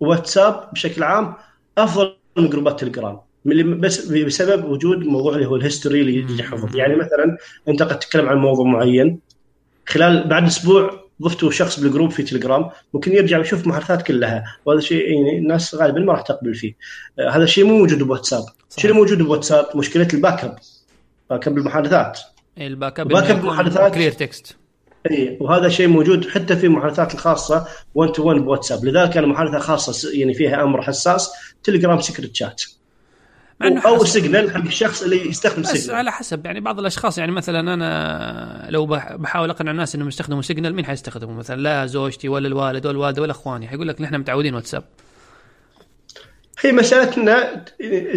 [0.00, 1.34] واتساب بشكل عام
[1.78, 6.76] أفضل من جروبات تليجرام بس بسبب وجود موضوع اللي هو ال history اللي يحفظ.
[6.76, 7.36] يعني مثلا
[7.68, 9.18] أنت قد تتكلم عن موضوع معين
[9.86, 15.10] خلال بعد أسبوع ضفتوا شخص بالجروب في تليجرام ممكن يرجع ويشوف المحادثات كلها وهذا شيء
[15.10, 16.76] يعني الناس غالبا ما راح تقبل فيه.
[17.18, 18.44] آه هذا الشيء مو موجود بواتساب.
[18.76, 22.20] الشيء اللي موجود بواتساب؟ مشكلة ال backup backup المحادثات
[22.58, 24.56] ال backup backup المحادثات clear text
[25.10, 28.84] اي وهذا شيء موجود حتى في المحادثات الخاصة 1 to 1 بواتساب.
[28.84, 31.30] لذلك أنا محادثة خاصة يعني فيها أمر حساس
[31.62, 32.62] تليجرام secret chat
[33.62, 36.46] أو سيجنال حق الشخص اللي يستخدم سيجنال على حسب.
[36.46, 41.34] يعني بعض الأشخاص يعني مثلا أنا لو بحاول أقنع الناس إنهم يستخدموا سيجنال مين حيستخدموا
[41.34, 43.68] مثلا لا زوجتي ولا الوالد ولا الوالدة ولا إخواني.
[43.68, 44.84] حيقول لك نحن متعودين واتساب.
[46.60, 47.64] هي مساله انه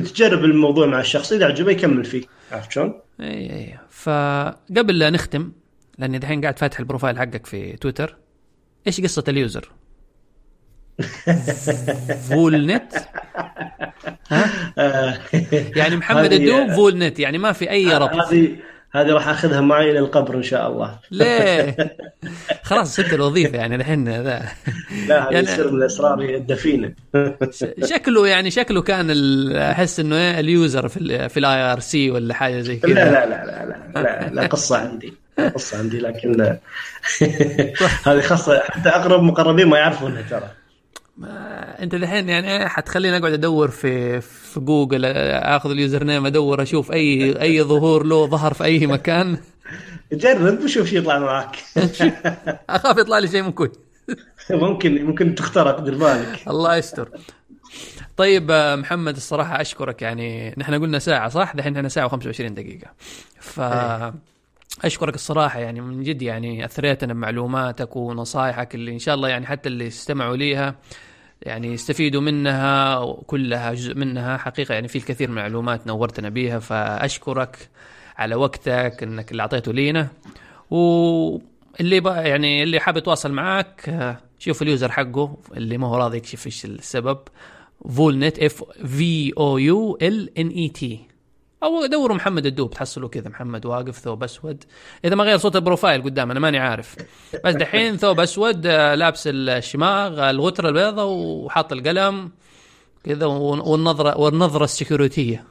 [0.01, 1.31] تجرب الموضوع مع الشخص.
[1.31, 2.23] إذا عجبه يكمل فيه.
[2.51, 5.51] عرفت شلون؟ إي إي فقبل لا نختم
[5.97, 8.17] لأني دحين قاعد فاتح ال profile حقك في تويتر
[8.87, 9.71] إيش قصة ال user؟
[12.29, 12.93] Voulnet؟
[15.75, 18.15] يعني محمد الدوب Voulnet يعني ما في أي ربط.
[18.15, 18.55] هذه
[18.95, 20.99] هذه راح أخذها معي إلى القبر إن شاء الله.
[21.11, 21.75] ليه؟
[22.63, 24.45] خلاص سبت الوظيفة يعني الحين ذا
[25.07, 26.93] لا هذا يعني سر من الأسرار الدفينة.
[27.83, 29.11] شكله يعني شكله كان
[29.55, 32.93] أحس إنه إيه ال user في في ال IRC ولا حاجة زي كذا.
[32.93, 33.65] لا لا لا لا
[33.95, 35.13] لا, لا, لا قصة عندي.
[35.55, 36.41] قصة عندي لكن
[38.07, 40.49] هذه خاصة حتى أقرب مقربين ما يعرفونها ترى.
[41.17, 46.91] ما انت الحين يعني حتخليني أقعد أدور في في جوجل آخذ ال username أدور أشوف
[46.91, 49.37] اي أي ظهور له ظهر في أي مكان.
[50.13, 51.55] جرب وشوف شو يطلع معك
[52.69, 53.71] أخاف يطلع لي شيء مو كويس
[54.51, 56.39] ممكن ممكن تخترق دير بالك.
[56.47, 57.09] الله يستر.
[58.17, 60.53] طيب محمد الصراحة أشكرك يعني.
[60.57, 62.87] نحن قلنا ساعة صح؟ دحين إحنا ساعة و25 دقيقة.
[63.39, 63.59] ف
[64.81, 69.69] أشكرك الصراحة يعني من جد يعني أثريتنا بمعلوماتك ونصائحك اللي إن شاء الله يعني حتى
[69.69, 70.75] اللي استمعوا ليها
[71.41, 74.37] يعني يستفيدوا منها كلها جزء منها.
[74.37, 77.69] حقيقة يعني في الكثير من المعلومات نورتنا بيها فأشكرك
[78.17, 80.07] على وقتك إنك اللي أعطيته لينا.
[80.69, 83.95] واللي بقى يعني اللي حاب يتواصل معك
[84.39, 87.17] شوف اليوزر حقه اللي ما هو راضي يكشف إيش السبب.
[87.89, 90.99] فولنت اف في أو يو ال ان اي تي
[91.63, 94.63] أو دوروا محمد الدوب تحصلوا كذا محمد واقف ثوب أسود.
[95.05, 96.95] إذا ما غير صوت البروفايل قدام أنا ماني عارف.
[97.45, 102.31] بس دحين ثوب أسود آه، لابس الشماغ الغتره البيضاء وحاط القلم
[103.03, 105.43] كذا والنظرة والنظرة السكيورتية.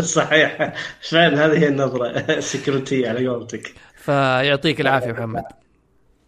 [0.00, 0.74] صحيح.
[1.10, 3.74] فعلا هذه هي النظرة السكيورتية على قولتك.
[3.96, 5.44] فيعطيك العافية محمد.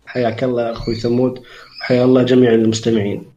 [0.07, 1.43] حياك الله أخوي ثمود
[1.81, 3.36] وحيا الله جميع المستمعين.